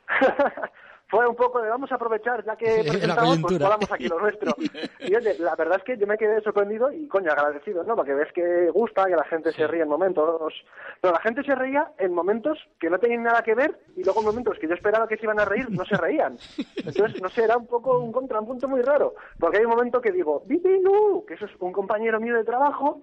Fue 1.12 1.28
un 1.28 1.36
poco 1.36 1.62
de 1.62 1.70
vamos 1.70 1.91
a 1.91 1.95
aprovechar, 1.95 2.43
ya 2.45 2.55
que 2.55 2.84
La 2.86 2.91
presentamos, 2.93 3.39
pues 3.41 3.57
colamos 3.59 3.91
aquí 3.91 4.07
lo 4.07 4.20
nuestro. 4.20 4.55
Y 4.99 5.16
oye, 5.16 5.36
la 5.39 5.55
verdad 5.55 5.78
es 5.80 5.84
que 5.84 5.97
yo 5.97 6.07
me 6.07 6.18
quedé 6.18 6.41
sorprendido 6.41 6.89
y 6.91 7.07
coño, 7.07 7.32
agradecido, 7.32 7.84
¿no? 7.84 7.95
Porque 7.95 8.14
ves 8.14 8.32
que 8.34 8.70
gusta, 8.70 9.05
que 9.05 9.16
la 9.16 9.26
gente 9.26 9.51
se 9.51 9.68
ríe 9.68 9.82
en 9.82 9.89
momentos. 9.89 10.53
Pero 11.01 11.14
la 11.14 11.20
gente 11.20 11.43
se 11.43 11.53
reía 11.53 11.91
en 11.97 12.14
momentos 12.14 12.57
que 12.80 12.89
no 12.89 12.97
tenían 12.97 13.24
nada 13.24 13.41
que 13.41 13.55
ver 13.55 13.78
y 13.97 14.03
luego 14.03 14.22
en 14.22 14.28
momentos 14.28 14.57
que 14.57 14.70
yo 14.70 14.74
esperaba 14.74 15.07
que 15.07 15.18
se 15.18 15.26
iban 15.26 15.39
a 15.39 15.45
reír, 15.45 15.70
no 15.70 15.84
se 15.84 15.97
reían. 15.97 16.38
Entonces, 16.78 17.22
no 17.22 17.28
sé, 17.28 17.43
era 17.43 17.57
un 17.57 17.68
poco 17.68 17.99
un 17.99 18.14
contrapunto 18.14 18.70
muy 18.70 18.82
raro. 18.82 19.16
Porque 19.38 19.57
hay 19.57 19.66
un 19.66 19.72
momento 19.72 19.99
que 19.99 20.12
digo, 20.12 20.43
Bipilu, 20.45 21.26
que 21.28 21.34
eso 21.34 21.45
es 21.45 21.51
un 21.59 21.74
compañero 21.74 22.22
mío 22.22 22.38
de 22.38 22.45
trabajo, 22.45 23.01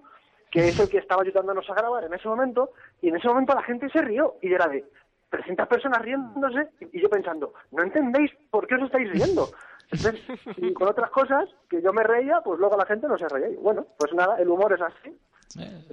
que 0.49 0.69
es 0.69 0.79
el 0.79 0.89
que 0.89 0.97
estaba 0.97 1.21
ayudándonos 1.21 1.69
a 1.69 1.75
grabar 1.75 2.05
en 2.05 2.13
ese 2.13 2.27
momento, 2.27 2.71
y 3.01 3.09
en 3.09 3.17
ese 3.17 3.27
momento 3.27 3.53
la 3.53 3.61
gente 3.61 3.87
se 3.89 4.01
rió 4.01 4.37
y 4.41 4.51
era 4.51 4.67
de 4.67 4.83
300 5.29 5.67
personas 5.67 6.01
riéndose 6.01 6.69
y 6.91 7.01
yo 7.01 7.09
pensando, 7.09 7.53
no 7.71 7.83
entendéis 7.83 8.31
por 8.49 8.67
qué 8.67 8.75
os 8.75 8.83
estáis 8.83 9.09
riendo. 9.11 9.49
Entonces, 9.91 10.21
y 10.57 10.73
con 10.73 10.87
otras 10.87 11.09
cosas 11.09 11.49
que 11.69 11.81
yo 11.81 11.91
me 11.91 12.03
reía, 12.03 12.41
pues 12.41 12.59
luego 12.59 12.77
la 12.77 12.85
gente 12.85 13.07
no 13.07 13.17
se 13.17 13.27
reía. 13.27 13.49
Y 13.49 13.55
bueno, 13.55 13.87
pues 13.97 14.13
nada, 14.13 14.37
el 14.37 14.49
humor 14.49 14.73
es 14.73 14.81
así. 14.81 15.17
Eh, 15.59 15.83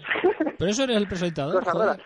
Pero 0.59 0.71
eso 0.71 0.85
eres 0.85 0.97
el 0.97 1.09
presentador. 1.09 1.65
Joder. 1.65 2.01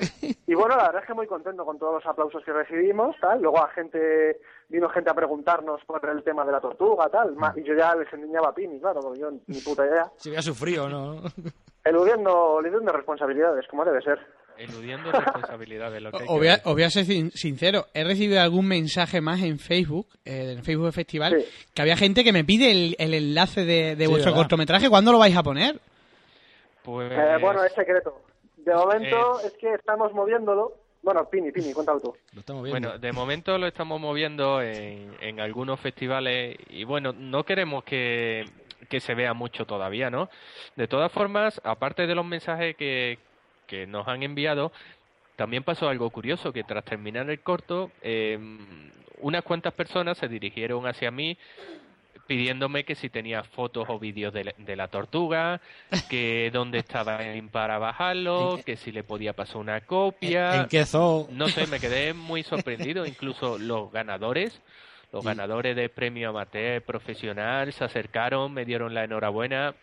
Y 0.46 0.54
bueno, 0.54 0.76
la 0.76 0.84
verdad 0.84 1.02
es 1.02 1.06
que 1.06 1.14
muy 1.14 1.26
contento 1.26 1.64
con 1.64 1.78
todos 1.78 1.94
los 1.94 2.06
aplausos 2.06 2.44
que 2.44 2.52
recibimos, 2.52 3.16
tal. 3.20 3.42
Luego 3.42 3.62
a 3.62 3.68
gente, 3.70 4.40
vino 4.68 4.88
gente 4.88 5.10
a 5.10 5.14
preguntarnos 5.14 5.80
por 5.84 6.04
el 6.08 6.22
tema 6.22 6.44
de 6.44 6.52
la 6.52 6.60
tortuga, 6.60 7.08
tal. 7.08 7.36
Y 7.56 7.62
yo 7.64 7.74
ya 7.74 7.94
les 7.96 8.12
enseñaba 8.12 8.48
a 8.50 8.54
Pini, 8.54 8.78
claro, 8.78 9.00
porque 9.00 9.20
yo 9.20 9.30
ni 9.46 9.60
puta 9.60 9.84
idea. 9.84 10.10
Si 10.16 10.28
había 10.28 10.42
sufrido, 10.42 10.88
¿no? 10.88 11.22
Eludiendo, 11.82 12.60
eludiendo 12.60 12.92
responsabilidades, 12.92 13.66
como 13.68 13.84
debe 13.84 14.02
ser. 14.02 14.18
Eludiendo 14.60 15.10
responsabilidades. 15.12 16.02
Lo 16.02 16.10
que 16.10 16.16
hay 16.18 16.26
que 16.26 16.32
Os 16.32 16.74
voy, 16.74 16.82
a, 16.82 16.90
ser 16.90 17.04
sin- 17.04 17.30
sincero, 17.32 17.86
he 17.94 18.04
recibido 18.04 18.40
algún 18.40 18.66
mensaje 18.66 19.20
más 19.20 19.42
en 19.42 19.58
Facebook, 19.58 20.06
eh, 20.24 20.54
en 20.56 20.62
Facebook 20.64 20.92
Festival, 20.92 21.36
Sí. 21.40 21.48
que 21.74 21.82
había 21.82 21.96
gente 21.96 22.22
que 22.24 22.32
me 22.32 22.44
pide 22.44 22.70
el, 22.70 22.96
el 22.98 23.14
enlace 23.14 23.64
de, 23.64 23.96
de 23.96 24.04
Sí, 24.04 24.10
vuestro 24.10 24.32
¿verdad? 24.32 24.42
cortometraje, 24.44 24.88
¿cuándo 24.90 25.12
lo 25.12 25.18
vais 25.18 25.36
a 25.36 25.42
poner? 25.42 25.80
Pues, 26.82 27.10
Eh, 27.12 27.36
bueno, 27.40 27.64
es 27.64 27.72
secreto. 27.72 28.20
De 28.56 28.74
momento 28.74 29.40
Eh. 29.40 29.46
es 29.46 29.52
que 29.54 29.72
estamos 29.74 30.12
moviéndolo. 30.12 30.74
Bueno, 31.02 31.26
Pini, 31.30 31.50
Pini, 31.50 31.72
cuéntalo 31.72 31.98
tú. 31.98 32.14
Lo 32.34 32.40
estamos 32.40 32.62
viendo. 32.62 32.88
Bueno, 32.90 32.98
de 33.00 33.12
momento 33.12 33.56
lo 33.56 33.66
estamos 33.66 33.98
moviendo 33.98 34.60
en, 34.60 35.14
en 35.22 35.40
algunos 35.40 35.80
festivales 35.80 36.58
y 36.68 36.84
bueno, 36.84 37.12
no 37.14 37.44
queremos 37.44 37.84
que, 37.84 38.44
que 38.88 39.00
se 39.00 39.14
vea 39.14 39.32
mucho 39.32 39.64
todavía, 39.64 40.10
¿no? 40.10 40.28
De 40.76 40.88
todas 40.88 41.10
formas, 41.10 41.58
aparte 41.64 42.06
de 42.06 42.14
los 42.14 42.26
mensajes 42.26 42.76
que, 42.76 43.18
que 43.70 43.86
nos 43.86 44.08
han 44.08 44.22
enviado, 44.24 44.72
también 45.36 45.62
pasó 45.62 45.88
algo 45.88 46.10
curioso, 46.10 46.52
que 46.52 46.64
tras 46.64 46.84
terminar 46.84 47.30
el 47.30 47.40
corto, 47.40 47.90
eh, 48.02 48.38
unas 49.20 49.42
cuantas 49.44 49.72
personas 49.74 50.18
se 50.18 50.28
dirigieron 50.28 50.86
hacia 50.86 51.10
mí 51.10 51.38
pidiéndome 52.26 52.84
que 52.84 52.94
si 52.94 53.08
tenía 53.08 53.42
fotos 53.42 53.86
o 53.88 53.98
vídeos 53.98 54.32
de, 54.32 54.44
la- 54.44 54.54
de 54.58 54.76
la 54.76 54.88
tortuga, 54.88 55.60
que 56.08 56.50
dónde 56.52 56.78
estaba 56.78 57.16
el 57.24 57.48
para 57.48 57.78
bajarlo, 57.78 58.60
que 58.64 58.76
si 58.76 58.92
le 58.92 59.02
podía 59.04 59.32
pasar 59.32 59.56
una 59.58 59.80
copia. 59.82 60.62
¿En 60.62 60.68
qué 60.68 60.84
zoo? 60.84 61.28
No 61.32 61.48
sé, 61.48 61.66
me 61.66 61.78
quedé 61.80 62.12
muy 62.12 62.42
sorprendido. 62.42 63.06
Incluso 63.06 63.58
los 63.58 63.90
ganadores, 63.92 64.60
los 65.12 65.24
ganadores 65.24 65.76
de 65.76 65.88
premio 65.88 66.30
amateur 66.30 66.82
profesional, 66.82 67.72
se 67.72 67.84
acercaron, 67.84 68.52
me 68.52 68.64
dieron 68.64 68.94
la 68.94 69.04
enhorabuena. 69.04 69.74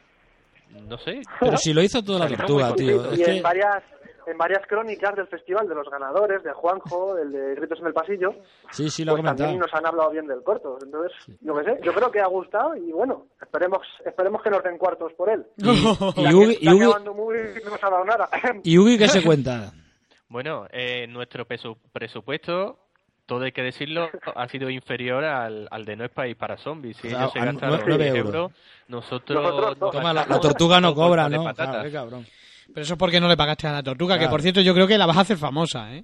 No 0.88 0.97
sé. 0.99 1.22
Pero 1.39 1.57
si 1.57 1.74
lo 1.74 1.82
hizo 1.82 2.03
toda 2.03 2.28
la 2.28 2.36
tortuga, 2.38 2.74
tío. 2.76 3.13
y 3.13 3.22
Es 3.22 3.28
en 3.28 3.36
que... 3.36 3.41
varias 3.41 3.84
en 4.26 4.38
varias 4.38 4.68
crónicas 4.68 5.15
del 5.15 5.28
festival 5.28 5.70
de 5.70 5.76
los 5.76 5.89
ganadores, 5.89 6.43
de 6.43 6.51
Juanjo, 6.51 7.18
el 7.18 7.32
de 7.32 7.55
Gritos 7.55 7.80
en 7.80 7.88
el 7.88 7.93
Pasillo, 7.93 8.36
Sí, 8.72 8.89
sí, 8.89 9.05
lo 9.05 9.13
ha 9.13 9.15
pues 9.15 9.26
también 9.38 9.57
nos 9.57 9.74
han 9.74 9.86
hablado 9.86 10.09
bien 10.11 10.28
del 10.28 10.43
corto. 10.43 10.78
Entonces, 10.84 11.13
yo 11.39 11.55
qué 11.55 11.63
sé, 11.63 11.80
yo 11.82 11.93
creo 11.93 12.11
que 12.11 12.20
ha 12.20 12.28
gustado 12.28 12.76
y 12.76 12.91
bueno, 12.91 13.28
esperemos 13.41 13.80
esperemos 14.05 14.41
que 14.41 14.49
nos 14.49 14.61
den 14.63 14.78
cuartos 14.78 15.13
por 15.13 15.30
él. 15.30 15.45
Y, 15.55 15.70
y 15.70 16.34
Ugi, 16.34 16.57
y 16.59 16.68
Ugi- 16.68 16.86
acabando 16.88 17.13
muy 17.13 17.38
no 17.63 17.70
nos 17.72 17.82
ha 17.84 17.89
dado 17.89 18.03
nada. 18.03 18.30
y 18.63 18.78
Ugi, 18.78 18.97
¿qué 18.97 19.07
se 19.07 19.24
cuenta? 19.24 19.72
Bueno, 20.30 20.68
eh, 20.74 21.07
nuestro 21.07 21.45
presupuesto, 21.93 22.87
todo 23.28 23.43
hay 23.43 23.51
que 23.51 23.61
decirlo, 23.61 24.09
ha 24.36 24.47
sido 24.47 24.69
inferior 24.71 25.23
al, 25.23 25.67
al 25.69 25.86
de 25.86 25.95
No 25.95 26.05
es 26.05 26.11
País 26.11 26.36
para 26.36 26.57
Zombies. 26.57 26.97
Si 26.97 27.07
O 27.07 27.09
sea, 27.11 27.19
ellos 27.19 27.34
se 27.34 27.39
gastaron 27.39 27.82
nueve 27.86 28.03
10 28.05 28.15
euros. 28.15 28.34
euros, 28.34 28.51
nosotros... 28.88 29.43
Nosotros, 29.43 29.78
nos 29.80 29.91
Toma, 29.91 30.13
la, 30.13 30.25
tortuga 30.39 30.82
no 30.82 30.95
cobra, 30.95 31.30
¿no? 31.30 31.43
patatas. 31.43 31.67
Claro, 31.75 31.84
qué 31.84 31.91
cabrón. 31.93 32.25
Pero 32.73 32.82
eso 32.82 32.93
es 32.93 32.99
porque 32.99 33.19
no 33.21 33.28
le 33.28 33.38
pagaste 33.38 33.67
a 33.67 33.73
la 33.73 33.84
tortuga, 33.84 34.17
que 34.17 34.28
por 34.28 34.41
cierto 34.41 34.61
yo 34.61 34.73
creo 34.73 34.88
que 34.88 34.97
la 34.97 35.05
vas 35.05 35.17
a 35.17 35.21
hacer 35.21 35.38
famosa, 35.38 35.93
¿eh? 35.93 36.03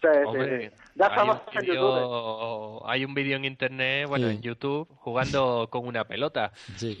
Sí, 0.00 0.08
sí, 0.10 0.18
Hombre, 0.24 0.70
sí. 0.70 0.76
Ya 0.94 1.06
hay 1.14 1.28
un 1.28 1.66
YouTube. 1.66 2.82
Hay 2.86 3.04
un 3.04 3.12
vídeo 3.14 3.36
en 3.36 3.44
internet, 3.44 4.08
bueno, 4.08 4.28
Sí. 4.28 4.34
en 4.36 4.40
YouTube, 4.40 4.88
jugando 4.96 5.68
con 5.70 5.86
una 5.86 6.04
pelota. 6.04 6.52
Sí. 6.76 6.98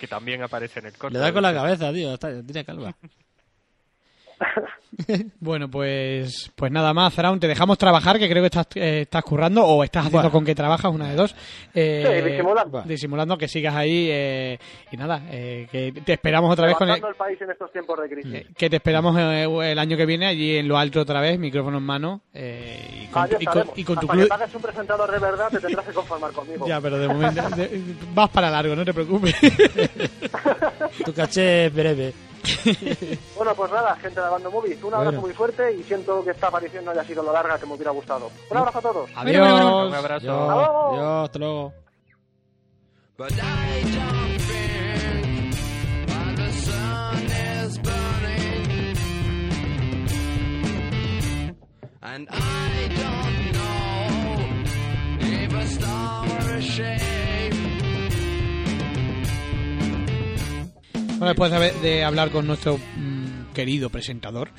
que 0.00 0.06
también 0.08 0.42
aparece 0.42 0.80
en 0.80 0.86
el 0.86 0.92
corto. 0.98 1.12
Le 1.16 1.20
da 1.20 1.32
con 1.32 1.42
la 1.42 1.54
cabeza, 1.54 1.92
tío. 1.92 2.14
Está, 2.14 2.42
tiene 2.42 2.64
calva. 2.64 2.92
Bueno, 5.40 5.70
pues 5.70 6.52
pues 6.54 6.70
nada 6.70 6.92
más, 6.92 7.14
Zaraun, 7.14 7.40
te 7.40 7.48
dejamos 7.48 7.78
trabajar, 7.78 8.18
que 8.18 8.28
creo 8.28 8.42
que 8.42 8.46
estás, 8.48 8.66
eh, 8.74 9.00
estás 9.02 9.22
currando 9.24 9.64
o 9.64 9.82
estás 9.84 10.02
haciendo 10.06 10.18
Bueno. 10.28 10.32
con 10.32 10.44
que 10.44 10.54
trabajas, 10.54 10.92
una 10.92 11.08
de 11.08 11.16
dos. 11.16 11.34
Eh, 11.74 12.20
Sí, 12.22 12.30
disimulando. 12.30 12.82
disimulando 12.82 13.38
que 13.38 13.48
sigas 13.48 13.74
ahí 13.74 14.08
eh, 14.10 14.58
y 14.90 14.96
nada, 14.98 15.22
eh, 15.30 15.66
que 15.72 15.92
te 16.04 16.12
esperamos 16.12 16.52
otra 16.52 16.66
vez 16.66 16.76
con 16.76 16.90
el, 16.90 16.96
el 17.02 17.14
país 17.14 17.40
en 17.40 17.50
estos 17.50 17.72
tiempos 17.72 17.98
de 18.02 18.08
crisis. 18.10 18.34
eh, 18.34 18.46
que 18.56 18.68
te 18.68 18.76
esperamos 18.76 19.16
eh, 19.18 19.44
el 19.72 19.78
año 19.78 19.96
que 19.96 20.04
viene 20.06 20.26
allí 20.26 20.56
en 20.58 20.68
lo 20.68 20.76
alto 20.76 21.00
otra 21.00 21.20
vez, 21.22 21.38
micrófono 21.38 21.78
en 21.78 21.84
mano 21.84 22.20
eh, 22.34 23.04
y, 23.04 23.06
con, 23.06 23.28
y 23.40 23.44
con- 23.46 23.70
y 23.76 23.84
con 23.84 23.98
tu 23.98 24.06
club. 24.06 24.22
que 24.24 24.28
pagues 24.28 24.54
un 24.54 24.62
presentador 24.62 25.10
de 25.10 25.18
verdad 25.18 25.48
te 25.50 25.58
tendrás 25.60 25.86
que 25.86 25.92
conformar 25.92 26.32
conmigo. 26.32 26.66
Ya, 26.68 26.80
pero 26.82 26.98
de 26.98 27.08
momento 27.08 27.48
de- 27.56 27.82
vas 28.14 28.28
para 28.30 28.50
largo, 28.50 28.76
no 28.76 28.84
te 28.84 28.92
preocupes. 28.92 29.34
Tu 31.04 31.12
caché 31.14 31.66
es 31.66 31.74
breve. 31.74 32.12
Bueno, 33.36 33.54
pues 33.54 33.70
nada, 33.72 33.96
gente 33.96 34.20
de 34.20 34.28
Bando 34.28 34.50
Movies, 34.50 34.82
un 34.82 34.94
abrazo 34.94 35.10
Bueno. 35.12 35.20
muy 35.22 35.32
fuerte 35.32 35.72
y 35.72 35.82
siento 35.84 36.24
que 36.24 36.30
esta 36.32 36.48
aparición 36.48 36.84
no 36.84 36.90
haya 36.92 37.04
sido 37.04 37.22
lo 37.22 37.32
larga 37.32 37.58
que 37.58 37.66
me 37.66 37.74
hubiera 37.74 37.90
gustado. 37.92 38.30
Un 38.50 38.56
abrazo 38.56 38.78
a 38.78 38.82
todos. 38.82 39.10
Adiós. 39.14 39.88
Un 39.88 39.94
abrazo. 39.94 40.26
Yo, 40.26 40.32
Hasta 40.50 40.54
luego. 40.54 40.96
yo, 40.96 41.22
hasta 41.22 41.38
luego. 41.38 41.72
But 43.18 43.32
I 43.32 43.82
don't 43.84 44.40
think 44.40 45.54
while 46.08 46.34
the 46.34 46.52
sun 46.52 47.26
is 47.26 47.78
burning. 47.78 48.96
And 52.02 52.28
I 52.30 52.88
don't 52.96 53.52
know 53.52 54.38
if 55.20 55.52
a 55.54 55.66
star 55.66 56.26
were 56.26 56.54
a 56.56 56.60
shape. 56.60 57.54
Después 61.28 61.50
de, 61.50 61.56
haber- 61.56 61.74
de 61.80 62.04
hablar 62.04 62.30
con 62.30 62.46
nuestro 62.46 62.78
mm, 62.78 63.52
querido 63.54 63.90
presentador, 63.90 64.50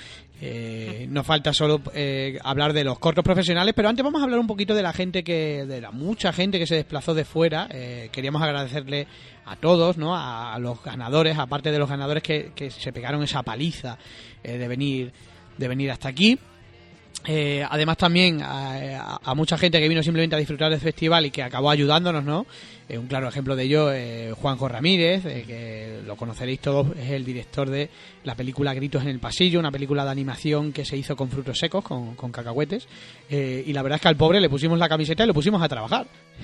eh, 0.41 1.05
nos 1.09 1.25
falta 1.25 1.53
solo 1.53 1.81
eh, 1.93 2.37
hablar 2.43 2.73
de 2.73 2.83
los 2.83 2.99
cortos 2.99 3.23
profesionales, 3.23 3.73
pero 3.75 3.87
antes 3.89 4.03
vamos 4.03 4.19
a 4.21 4.25
hablar 4.25 4.39
un 4.39 4.47
poquito 4.47 4.73
de 4.75 4.81
la 4.83 4.91
gente 4.91 5.23
que, 5.23 5.65
de 5.65 5.79
la 5.79 5.91
mucha 5.91 6.33
gente 6.33 6.59
que 6.59 6.67
se 6.67 6.75
desplazó 6.75 7.13
de 7.13 7.23
fuera. 7.25 7.67
Eh, 7.71 8.09
queríamos 8.11 8.41
agradecerle 8.41 9.07
a 9.45 9.55
todos, 9.55 9.97
¿no? 9.97 10.15
A, 10.15 10.57
los 10.59 10.83
ganadores, 10.83 11.37
aparte 11.37 11.71
de 11.71 11.79
los 11.79 11.89
ganadores 11.89 12.23
que, 12.23 12.51
que 12.55 12.71
se 12.71 12.91
pegaron 12.91 13.23
esa 13.23 13.43
paliza 13.43 13.97
eh, 14.43 14.57
de 14.57 14.67
venir, 14.67 15.13
de 15.57 15.67
venir 15.67 15.91
hasta 15.91 16.09
aquí. 16.09 16.37
Eh, 17.25 17.65
además 17.69 17.95
también 17.95 18.41
a- 18.41 19.19
a 19.23 19.33
mucha 19.35 19.57
gente 19.57 19.79
que 19.79 19.87
vino 19.87 20.03
simplemente 20.03 20.35
a 20.35 20.39
disfrutar 20.39 20.69
del 20.71 20.81
festival 20.81 21.25
y 21.25 21.31
que 21.31 21.41
acabó 21.41 21.69
ayudándonos, 21.69 22.23
¿no? 22.25 22.45
Eh, 22.89 22.97
un 22.97 23.07
claro 23.07 23.27
ejemplo 23.29 23.55
de 23.55 23.63
ello, 23.63 23.91
eh, 23.93 24.31
Juanjo 24.35 24.67
Ramírez, 24.67 25.25
eh, 25.25 25.43
que 25.47 26.01
lo 26.05 26.15
conoceréis 26.17 26.59
todos, 26.59 26.87
es 26.97 27.11
el 27.11 27.23
director 27.23 27.69
de 27.69 27.89
la 28.23 28.35
película 28.35 28.73
Gritos 28.73 29.03
en 29.03 29.09
el 29.09 29.19
Pasillo, 29.19 29.59
una 29.59 29.71
película 29.71 30.03
de 30.05 30.11
animación 30.11 30.73
que 30.73 30.83
se 30.85 30.97
hizo 30.97 31.15
con 31.15 31.29
frutos 31.29 31.57
secos, 31.57 31.83
con, 31.83 32.15
con 32.15 32.31
cacahuetes. 32.31 32.87
Eh, 33.29 33.63
y 33.65 33.73
la 33.73 33.81
verdad 33.83 33.95
es 33.97 34.01
que 34.01 34.07
al 34.09 34.17
pobre 34.17 34.39
le 34.41 34.49
pusimos 34.49 34.77
la 34.77 34.89
camiseta 34.89 35.23
y 35.23 35.27
lo 35.27 35.33
pusimos 35.33 35.61
a 35.61 35.69
trabajar. 35.69 36.05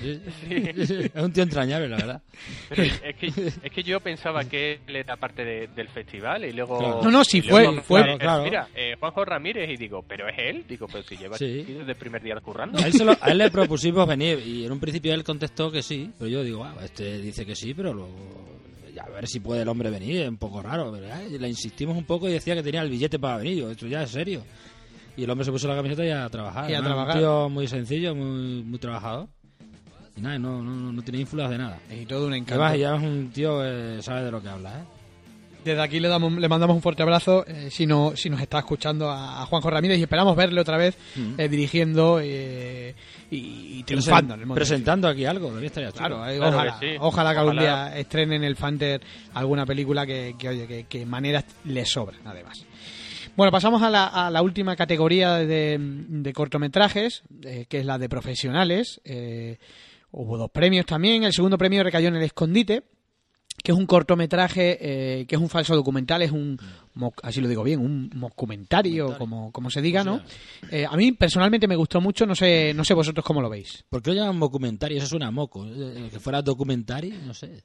Es 0.50 1.10
un 1.22 1.32
tío 1.32 1.42
entrañable, 1.42 1.88
la 1.88 1.96
verdad. 1.96 2.22
Pero 2.68 2.82
es, 2.84 3.16
que, 3.16 3.26
es 3.26 3.70
que 3.72 3.82
yo 3.82 4.00
pensaba 4.00 4.44
que 4.44 4.78
él 4.86 4.96
era 4.96 5.16
parte 5.16 5.44
de- 5.44 5.66
del 5.68 5.88
festival 5.88 6.44
y 6.44 6.52
luego... 6.52 6.78
Claro. 6.78 7.00
No, 7.02 7.10
no, 7.10 7.24
sí 7.24 7.40
luego 7.42 7.72
fue, 7.74 7.82
fue. 7.82 8.02
Claro, 8.02 8.18
claro. 8.18 8.44
Mira, 8.44 8.68
eh, 8.74 8.94
Juanjo 8.98 9.24
Ramírez 9.24 9.68
y 9.70 9.76
digo, 9.76 10.02
¿pero 10.06 10.28
es 10.28 10.36
él? 10.38 10.64
Digo, 10.68 10.86
pero 10.86 11.02
si 11.02 11.16
lleva 11.16 11.36
Sí. 11.36 11.64
desde 11.68 11.90
el 11.92 11.96
primer 11.96 12.22
día 12.22 12.34
currando. 12.40 12.78
A 12.78 12.86
él, 12.86 12.92
se 12.92 13.04
lo- 13.04 13.16
a 13.20 13.30
él 13.30 13.38
le 13.38 13.50
propusimos 13.50 14.06
venir 14.06 14.38
y 14.46 14.64
en 14.64 14.72
un 14.72 14.80
principio 14.80 15.12
él 15.12 15.24
contestó 15.24 15.70
que 15.70 15.82
sí, 15.82 16.10
pero 16.18 16.29
yo 16.30 16.42
digo, 16.42 16.64
ah, 16.64 16.74
este 16.82 17.18
dice 17.20 17.44
que 17.44 17.54
sí, 17.54 17.74
pero 17.74 17.92
luego 17.92 18.10
ya, 18.94 19.02
a 19.02 19.08
ver 19.10 19.26
si 19.28 19.40
puede 19.40 19.62
el 19.62 19.68
hombre 19.68 19.90
venir, 19.90 20.22
es 20.22 20.28
un 20.28 20.36
poco 20.36 20.62
raro, 20.62 20.90
¿verdad? 20.90 21.22
Y 21.30 21.38
le 21.38 21.48
insistimos 21.48 21.96
un 21.96 22.04
poco 22.04 22.28
y 22.28 22.32
decía 22.32 22.54
que 22.54 22.62
tenía 22.62 22.82
el 22.82 22.90
billete 22.90 23.18
para 23.18 23.36
venir, 23.38 23.58
yo, 23.58 23.70
esto 23.70 23.86
ya 23.86 24.02
es 24.02 24.10
serio. 24.10 24.42
Y 25.16 25.24
el 25.24 25.30
hombre 25.30 25.44
se 25.44 25.52
puso 25.52 25.68
la 25.68 25.76
camiseta 25.76 26.04
y 26.04 26.10
a 26.10 26.28
trabajar. 26.28 26.70
Y 26.70 26.74
a 26.74 26.82
trabajar. 26.82 27.16
Un 27.16 27.20
tío 27.20 27.48
muy 27.48 27.66
sencillo, 27.66 28.14
muy, 28.14 28.62
muy 28.62 28.78
trabajador. 28.78 29.28
Y 30.16 30.20
nada, 30.20 30.38
no, 30.38 30.62
no, 30.62 30.92
no, 30.92 31.02
tiene 31.02 31.20
ínfulas 31.20 31.50
de 31.50 31.58
nada. 31.58 31.78
Y 31.90 32.06
todo 32.06 32.26
un 32.26 32.34
Y 32.34 32.38
encanto. 32.38 32.74
ya 32.76 32.96
es 32.96 33.02
un 33.02 33.30
tío 33.30 33.60
que 33.60 33.98
sabe 34.02 34.24
de 34.24 34.30
lo 34.30 34.40
que 34.42 34.48
habla, 34.48 34.80
¿eh? 34.80 34.84
Desde 35.64 35.82
aquí 35.82 36.00
le 36.00 36.08
damos, 36.08 36.32
le 36.32 36.48
mandamos 36.48 36.74
un 36.76 36.82
fuerte 36.82 37.02
abrazo 37.02 37.44
eh, 37.46 37.68
si 37.70 37.86
no 37.86 38.12
si 38.16 38.30
nos 38.30 38.40
está 38.40 38.58
escuchando 38.60 39.10
a, 39.10 39.42
a 39.42 39.46
Juanjo 39.46 39.68
Ramírez 39.70 39.98
y 39.98 40.02
esperamos 40.02 40.34
verle 40.36 40.60
otra 40.60 40.76
vez 40.76 40.96
Mm. 41.16 41.34
eh, 41.40 41.48
dirigiendo 41.48 42.18
eh, 42.22 42.94
y, 43.30 43.78
y 43.78 43.82
triunfando 43.84 44.34
en 44.34 44.40
el 44.40 44.46
mundo. 44.46 44.54
Presentando 44.58 45.08
aquí 45.08 45.24
algo, 45.24 45.46
también 45.48 45.66
estaría. 45.66 45.92
Claro, 45.92 46.26
eh, 46.28 46.36
Claro 46.38 46.56
ojalá, 46.56 46.78
que 46.80 46.92
sí. 46.92 46.96
ojalá 47.00 47.32
que 47.32 47.38
algún 47.38 47.58
Ojalá. 47.58 47.88
día 47.90 47.98
estrenen 47.98 48.42
en 48.42 48.44
el 48.44 48.56
Fanter 48.56 49.00
alguna 49.34 49.66
película 49.66 50.06
que, 50.06 50.34
que, 50.38 50.48
oye, 50.48 50.66
que, 50.66 50.84
que 50.84 51.04
maneras 51.06 51.44
le 51.64 51.84
sobran, 51.84 52.20
además. 52.24 52.64
Bueno, 53.36 53.52
pasamos 53.52 53.82
a 53.82 53.90
la, 53.90 54.06
a 54.06 54.30
la 54.30 54.42
última 54.42 54.74
categoría 54.76 55.34
de, 55.36 55.76
de 55.78 56.32
cortometrajes, 56.32 57.22
eh, 57.44 57.66
que 57.68 57.78
es 57.78 57.86
la 57.86 57.96
de 57.98 58.08
profesionales. 58.08 59.00
Eh, 59.04 59.56
hubo 60.10 60.36
dos 60.36 60.50
premios 60.50 60.84
también. 60.86 61.24
El 61.24 61.32
segundo 61.32 61.56
premio 61.56 61.82
recayó 61.82 62.08
en 62.08 62.16
El 62.16 62.22
Escondite, 62.24 62.82
que 63.62 63.72
es 63.72 63.78
un 63.78 63.86
cortometraje, 63.86 64.78
eh, 65.20 65.26
que 65.26 65.34
es 65.34 65.40
un 65.40 65.48
falso 65.48 65.74
documental, 65.74 66.22
es 66.22 66.30
un, 66.30 66.58
mo- 66.94 67.12
así 67.22 67.40
lo 67.40 67.48
digo 67.48 67.62
bien, 67.62 67.80
un 67.80 68.08
documentario, 68.10 69.16
como, 69.18 69.52
como 69.52 69.70
se 69.70 69.82
diga, 69.82 70.02
¿no? 70.04 70.20
Eh, 70.70 70.86
a 70.88 70.96
mí 70.96 71.12
personalmente 71.12 71.68
me 71.68 71.76
gustó 71.76 72.00
mucho, 72.00 72.26
no 72.26 72.34
sé, 72.34 72.72
no 72.74 72.84
sé 72.84 72.94
vosotros 72.94 73.24
cómo 73.24 73.40
lo 73.42 73.50
veis. 73.50 73.84
¿Por 73.88 74.02
qué 74.02 74.10
lo 74.10 74.16
llaman 74.16 74.40
documentario? 74.40 74.98
Eso 74.98 75.06
suena 75.06 75.26
a 75.28 75.30
moco. 75.30 75.66
Eh, 75.66 76.08
Que 76.12 76.20
fuera 76.20 76.42
documentario, 76.42 77.14
no 77.26 77.34
sé. 77.34 77.64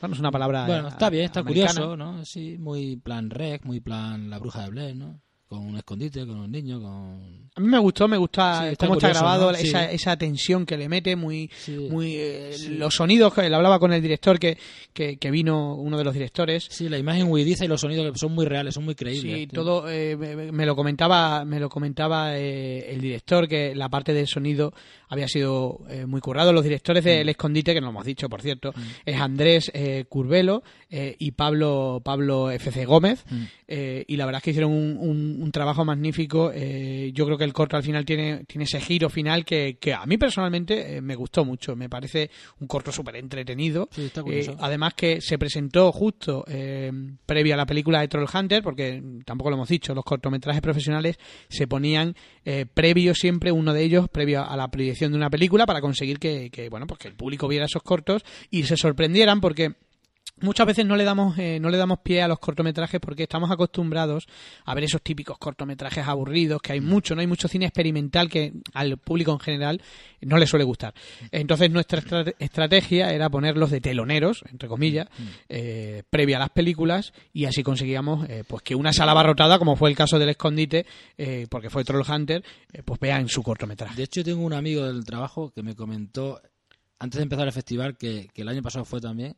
Bueno, 0.00 0.14
es 0.14 0.20
una 0.20 0.30
palabra. 0.32 0.66
Bueno, 0.66 0.88
está 0.88 1.10
bien, 1.10 1.26
está 1.26 1.40
americana. 1.40 1.72
curioso, 1.74 1.96
¿no? 1.96 2.24
Sí, 2.24 2.56
muy 2.58 2.96
plan 2.96 3.30
rec, 3.30 3.64
muy 3.64 3.80
plan 3.80 4.30
La 4.30 4.38
Bruja 4.38 4.62
de 4.64 4.70
Blair, 4.70 4.96
¿no? 4.96 5.20
Con 5.52 5.66
un 5.66 5.76
escondite, 5.76 6.26
con 6.26 6.38
un 6.40 6.50
niño, 6.50 6.80
con... 6.80 7.42
A 7.54 7.60
mí 7.60 7.68
me 7.68 7.78
gustó, 7.78 8.08
me 8.08 8.16
gusta 8.16 8.62
Sí, 8.62 8.68
está 8.72 8.86
cómo 8.86 8.96
está 8.96 9.08
curioso, 9.08 9.20
grabado, 9.24 9.52
¿no? 9.52 9.58
Sí. 9.58 9.66
esa, 9.68 9.90
esa 9.90 10.16
tensión 10.16 10.64
que 10.64 10.78
le 10.78 10.88
mete, 10.88 11.14
muy, 11.16 11.50
Sí. 11.54 11.72
muy 11.90 12.14
eh, 12.16 12.56
los 12.70 12.94
sonidos, 12.94 13.34
que 13.34 13.46
le 13.50 13.54
hablaba 13.54 13.78
con 13.78 13.92
el 13.92 14.00
director 14.00 14.38
que, 14.38 14.56
que, 14.94 15.18
que 15.18 15.30
vino, 15.30 15.74
uno 15.74 15.98
de 15.98 16.04
los 16.04 16.14
directores. 16.14 16.66
Sí, 16.70 16.88
la 16.88 16.96
imagen 16.96 17.30
huidiza 17.30 17.66
y 17.66 17.68
los 17.68 17.82
sonidos 17.82 18.10
que 18.10 18.18
son 18.18 18.32
muy 18.32 18.46
reales, 18.46 18.72
son 18.72 18.86
muy 18.86 18.94
creíbles. 18.94 19.36
Sí, 19.40 19.46
todo 19.46 19.90
eh, 19.90 20.16
me 20.16 20.50
me 20.52 20.64
lo 20.64 20.74
comentaba, 20.74 21.44
me 21.44 21.60
lo 21.60 21.68
comentaba 21.68 22.38
eh, 22.38 22.90
el 22.94 23.02
director 23.02 23.46
que 23.46 23.74
la 23.74 23.90
parte 23.90 24.14
del 24.14 24.26
sonido 24.28 24.72
había 25.08 25.28
sido 25.28 25.80
eh, 25.90 26.06
muy 26.06 26.22
currado. 26.22 26.54
Los 26.54 26.64
directores 26.64 27.04
Mm. 27.04 27.06
del 27.08 27.28
Escondite, 27.28 27.74
que 27.74 27.80
no 27.82 27.88
lo 27.88 27.90
hemos 27.90 28.06
dicho, 28.06 28.30
por 28.30 28.40
cierto, 28.40 28.72
es 29.04 29.20
Andrés 29.20 29.70
eh, 29.74 30.06
Curvelo 30.08 30.62
eh, 30.88 31.16
y 31.18 31.32
Pablo 31.32 32.00
Pablo 32.02 32.50
FC 32.50 32.86
Gómez. 32.86 33.24
Mm. 33.28 33.42
y 34.06 34.16
la 34.16 34.26
verdad 34.26 34.38
es 34.40 34.44
que 34.44 34.50
hicieron 34.50 34.70
un, 34.72 34.96
un- 34.98 35.41
un 35.42 35.52
trabajo 35.52 35.84
magnífico. 35.84 36.50
eh, 36.54 37.10
yo 37.14 37.26
creo 37.26 37.36
que 37.36 37.44
el 37.44 37.52
corto 37.52 37.76
al 37.76 37.82
final 37.82 38.04
tiene, 38.04 38.44
tiene 38.44 38.64
ese 38.64 38.80
giro 38.80 39.08
final 39.10 39.44
que, 39.44 39.76
que 39.80 39.92
a 39.92 40.06
mí 40.06 40.16
personalmente 40.16 40.96
eh, 40.96 41.00
me 41.00 41.14
gustó 41.14 41.44
mucho. 41.44 41.76
Me 41.76 41.88
parece 41.88 42.30
un 42.60 42.66
corto 42.66 42.92
súper 42.92 43.16
entretenido. 43.16 43.88
Sí, 43.90 44.10
Eh, 44.26 44.56
además 44.60 44.94
que 44.94 45.20
se 45.20 45.38
presentó 45.38 45.92
justo 45.92 46.44
eh, 46.48 46.90
previo 47.26 47.54
a 47.54 47.56
la 47.56 47.66
película 47.66 48.00
de 48.00 48.08
Troll 48.08 48.26
Hunter, 48.32 48.62
porque 48.62 49.02
tampoco 49.24 49.50
lo 49.50 49.56
hemos 49.56 49.68
dicho, 49.68 49.94
los 49.94 50.04
cortometrajes 50.04 50.62
profesionales 50.62 51.16
se 51.48 51.66
ponían 51.66 52.14
eh, 52.44 52.66
previo 52.72 53.14
siempre, 53.14 53.52
uno 53.52 53.72
de 53.72 53.82
ellos, 53.82 54.08
previo 54.08 54.44
a 54.48 54.56
la 54.56 54.68
proyección 54.68 55.12
de 55.12 55.18
una 55.18 55.30
película, 55.30 55.66
para 55.66 55.80
conseguir 55.80 56.18
que, 56.18 56.50
que, 56.50 56.68
bueno, 56.68 56.86
pues 56.86 57.00
que 57.00 57.08
el 57.08 57.14
público 57.14 57.48
viera 57.48 57.66
esos 57.66 57.82
cortos 57.82 58.22
y 58.50 58.62
se 58.64 58.76
sorprendieran, 58.76 59.40
porque 59.40 59.74
muchas 60.42 60.66
veces 60.66 60.84
no 60.86 60.96
le 60.96 61.04
damos 61.04 61.38
eh, 61.38 61.58
no 61.60 61.70
le 61.70 61.78
damos 61.78 62.00
pie 62.00 62.22
a 62.22 62.28
los 62.28 62.38
cortometrajes 62.38 63.00
porque 63.00 63.22
estamos 63.24 63.50
acostumbrados 63.50 64.26
a 64.64 64.74
ver 64.74 64.84
esos 64.84 65.02
típicos 65.02 65.38
cortometrajes 65.38 66.06
aburridos 66.06 66.60
que 66.60 66.72
hay 66.72 66.80
mucho 66.80 67.14
no 67.14 67.20
hay 67.20 67.26
mucho 67.26 67.48
cine 67.48 67.66
experimental 67.66 68.28
que 68.28 68.52
al 68.74 68.98
público 68.98 69.32
en 69.32 69.38
general 69.40 69.82
no 70.20 70.36
le 70.38 70.46
suele 70.46 70.64
gustar. 70.64 70.94
Entonces 71.30 71.70
nuestra 71.70 71.98
estra- 72.00 72.34
estrategia 72.38 73.12
era 73.12 73.28
ponerlos 73.30 73.70
de 73.70 73.80
teloneros 73.80 74.44
entre 74.50 74.68
comillas 74.68 75.08
eh, 75.48 76.02
previa 76.10 76.36
a 76.36 76.40
las 76.40 76.50
películas 76.50 77.12
y 77.32 77.44
así 77.46 77.62
conseguíamos 77.62 78.28
eh, 78.28 78.44
pues 78.46 78.62
que 78.62 78.74
una 78.74 78.92
sala 78.92 79.12
abarrotada 79.12 79.58
como 79.58 79.76
fue 79.76 79.90
el 79.90 79.96
caso 79.96 80.18
del 80.18 80.28
escondite 80.28 80.86
eh, 81.18 81.46
porque 81.50 81.70
fue 81.70 81.84
Troll 81.84 82.04
Hunter 82.08 82.44
eh, 82.72 82.82
pues 82.84 83.00
vea 83.00 83.18
en 83.18 83.28
su 83.28 83.42
cortometraje. 83.42 83.96
De 83.96 84.02
hecho, 84.04 84.22
tengo 84.24 84.42
un 84.42 84.52
amigo 84.52 84.84
del 84.84 85.04
trabajo 85.04 85.50
que 85.54 85.62
me 85.62 85.74
comentó, 85.74 86.40
antes 86.98 87.18
de 87.18 87.22
empezar 87.24 87.46
el 87.46 87.52
festival, 87.52 87.96
que, 87.96 88.28
que 88.32 88.42
el 88.42 88.48
año 88.48 88.62
pasado 88.62 88.84
fue 88.84 89.00
también, 89.00 89.36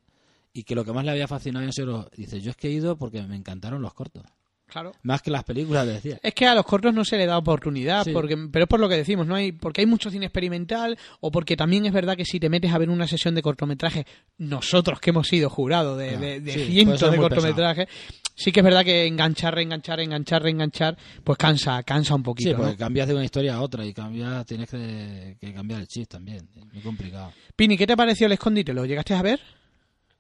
y 0.55 0.63
que 0.65 0.75
lo 0.75 0.85
que 0.85 0.93
más 0.93 1.05
le 1.05 1.11
había 1.11 1.29
fascinado 1.29 1.59
habían 1.61 1.73
sido 1.75 1.87
los... 1.89 2.11
Dice, 2.13 2.41
yo 2.41 2.51
es 2.53 2.57
que 2.57 2.69
he 2.69 2.71
ido 2.71 2.97
porque 2.97 3.21
me 3.23 3.37
encantaron 3.37 3.83
los 3.83 3.93
cortos. 3.93 4.23
claro 4.67 4.93
Más 5.03 5.21
que 5.21 5.31
las 5.31 5.45
películas, 5.45 5.87
decía. 5.87 6.19
Es 6.23 6.33
que 6.33 6.47
a 6.47 6.55
los 6.55 6.65
cortos 6.65 6.95
no 6.95 7.05
se 7.05 7.17
le 7.19 7.27
da 7.27 7.37
oportunidad, 7.37 8.05
Sí. 8.05 8.13
porque, 8.13 8.37
pero 8.51 8.65
es 8.65 8.69
por 8.69 8.79
lo 8.81 8.89
que 8.89 8.97
decimos, 8.97 9.27
no 9.27 9.35
hay, 9.35 9.53
porque 9.53 9.81
hay 9.83 9.87
mucho 9.87 10.11
cine 10.11 10.27
experimental, 10.27 10.97
o 11.21 11.31
porque 11.31 11.57
también 11.57 11.85
es 11.87 11.93
verdad 11.93 12.17
que 12.17 12.25
si 12.25 12.39
te 12.41 12.49
metes 12.49 12.73
a 12.73 12.79
ver 12.79 12.89
una 12.89 13.07
sesión 13.09 13.35
de 13.35 13.43
cortometraje, 13.43 14.07
nosotros 14.39 15.01
que 15.01 15.11
hemos 15.11 15.27
sido 15.29 15.51
jurados 15.51 15.99
de, 15.99 16.09
Claro. 16.11 16.21
de- 16.25 16.41
de 16.41 16.53
Sí, 16.53 16.59
puede 16.59 16.71
cientos 16.73 17.11
de 17.11 17.17
cortometrajes, 17.19 17.89
sí 18.37 18.53
que 18.53 18.61
es 18.61 18.65
verdad 18.65 18.85
que 18.85 19.07
enganchar, 19.07 19.55
reenganchar, 19.55 20.01
enganchar, 20.01 20.43
reenganchar, 20.43 20.97
pues 21.25 21.37
cansa, 21.39 21.83
cansa 21.83 22.15
un 22.15 22.23
poquito. 22.23 22.51
Sí, 22.51 22.55
¿no? 22.57 22.63
porque 22.63 22.77
cambias 22.77 23.09
de 23.09 23.15
una 23.15 23.25
historia 23.25 23.55
a 23.57 23.61
otra 23.61 23.85
y 23.85 23.93
cambias, 23.93 24.47
tienes 24.47 24.69
que, 24.71 25.37
que 25.41 25.53
cambiar 25.53 25.81
el 25.81 25.89
chip 25.89 26.09
también. 26.09 26.49
Es 26.57 26.73
muy 26.73 26.83
complicado. 26.83 27.33
Pini, 27.57 27.77
¿qué 27.77 27.87
te 27.87 27.97
pareció 27.97 28.27
el 28.27 28.33
escondite? 28.33 28.73
¿Lo 28.73 28.85
llegaste 28.87 29.15
a 29.15 29.23
ver? 29.23 29.41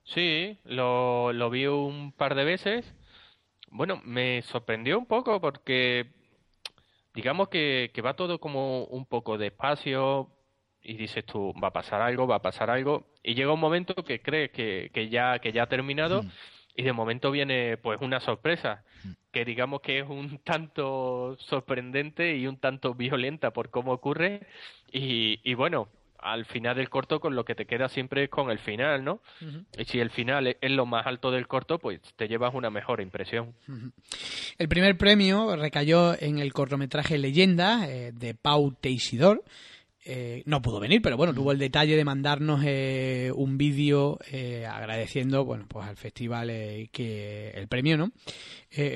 Sí, 0.04 0.58
lo, 0.64 1.32
lo 1.32 1.50
vi 1.50 1.66
un 1.66 2.12
par 2.12 2.34
de 2.34 2.44
veces. 2.44 2.94
Bueno, 3.70 4.00
me 4.04 4.42
sorprendió 4.42 4.98
un 4.98 5.06
poco 5.06 5.40
porque 5.40 6.06
digamos 7.14 7.48
que, 7.48 7.90
que 7.94 8.02
va 8.02 8.14
todo 8.14 8.38
como 8.38 8.84
un 8.84 9.06
poco 9.06 9.38
despacio 9.38 10.30
y 10.82 10.96
dices 10.96 11.24
tú, 11.24 11.54
va 11.62 11.68
a 11.68 11.72
pasar 11.72 12.02
algo, 12.02 12.26
va 12.26 12.36
a 12.36 12.42
pasar 12.42 12.70
algo. 12.70 13.06
Y 13.22 13.34
llega 13.34 13.52
un 13.52 13.60
momento 13.60 13.94
que 14.04 14.20
crees 14.20 14.50
que, 14.50 14.90
que 14.92 15.08
ya, 15.08 15.38
que 15.38 15.52
ya 15.52 15.62
ha 15.64 15.68
terminado 15.68 16.22
Mm. 16.22 16.30
y 16.76 16.82
de 16.82 16.92
momento 16.92 17.30
viene 17.30 17.76
pues 17.78 18.00
una 18.00 18.20
sorpresa 18.20 18.84
Mm. 19.04 19.10
que 19.32 19.44
digamos 19.44 19.80
que 19.80 20.00
es 20.00 20.08
un 20.08 20.38
tanto 20.44 21.36
sorprendente 21.38 22.36
y 22.36 22.46
un 22.46 22.58
tanto 22.58 22.94
violenta 22.94 23.52
por 23.52 23.70
cómo 23.70 23.92
ocurre 23.92 24.46
y, 24.92 25.40
y 25.42 25.54
bueno 25.54 25.88
al 26.24 26.46
final 26.46 26.76
del 26.76 26.88
corto 26.88 27.20
con 27.20 27.36
lo 27.36 27.44
que 27.44 27.54
te 27.54 27.66
queda 27.66 27.88
siempre 27.88 28.24
es 28.24 28.30
con 28.30 28.50
el 28.50 28.58
final 28.58 29.04
no 29.04 29.20
y 29.78 29.84
si 29.84 30.00
el 30.00 30.10
final 30.10 30.46
es, 30.46 30.56
es 30.60 30.70
lo 30.70 30.86
más 30.86 31.06
alto 31.06 31.30
del 31.30 31.46
corto 31.46 31.78
pues 31.78 32.00
te 32.16 32.26
llevas 32.26 32.54
una 32.54 32.70
mejor 32.70 33.00
impresión 33.00 33.54
El 34.58 34.68
primer 34.68 34.96
premio 34.96 35.56
recayó 35.56 36.20
en 36.20 36.38
el 36.38 36.52
cortometraje 36.52 37.18
Leyenda 37.18 37.88
eh, 37.88 38.12
de 38.12 38.34
Pau 38.34 38.72
Teisidor. 38.72 39.42
Eh, 40.06 40.42
no 40.44 40.60
pudo 40.60 40.80
venir, 40.80 41.00
pero 41.00 41.16
bueno, 41.16 41.32
tuvo 41.32 41.50
el 41.50 41.58
detalle 41.58 41.96
de 41.96 42.04
mandarnos 42.04 42.62
eh, 42.64 43.32
un 43.34 43.56
vídeo 43.56 44.18
eh, 44.30 44.66
agradeciendo, 44.66 45.46
bueno, 45.46 45.64
pues 45.66 45.86
al 45.86 45.96
festival 45.96 46.48
que 46.92 47.50
el 47.54 47.68
premio, 47.68 47.96
¿no? 47.96 48.12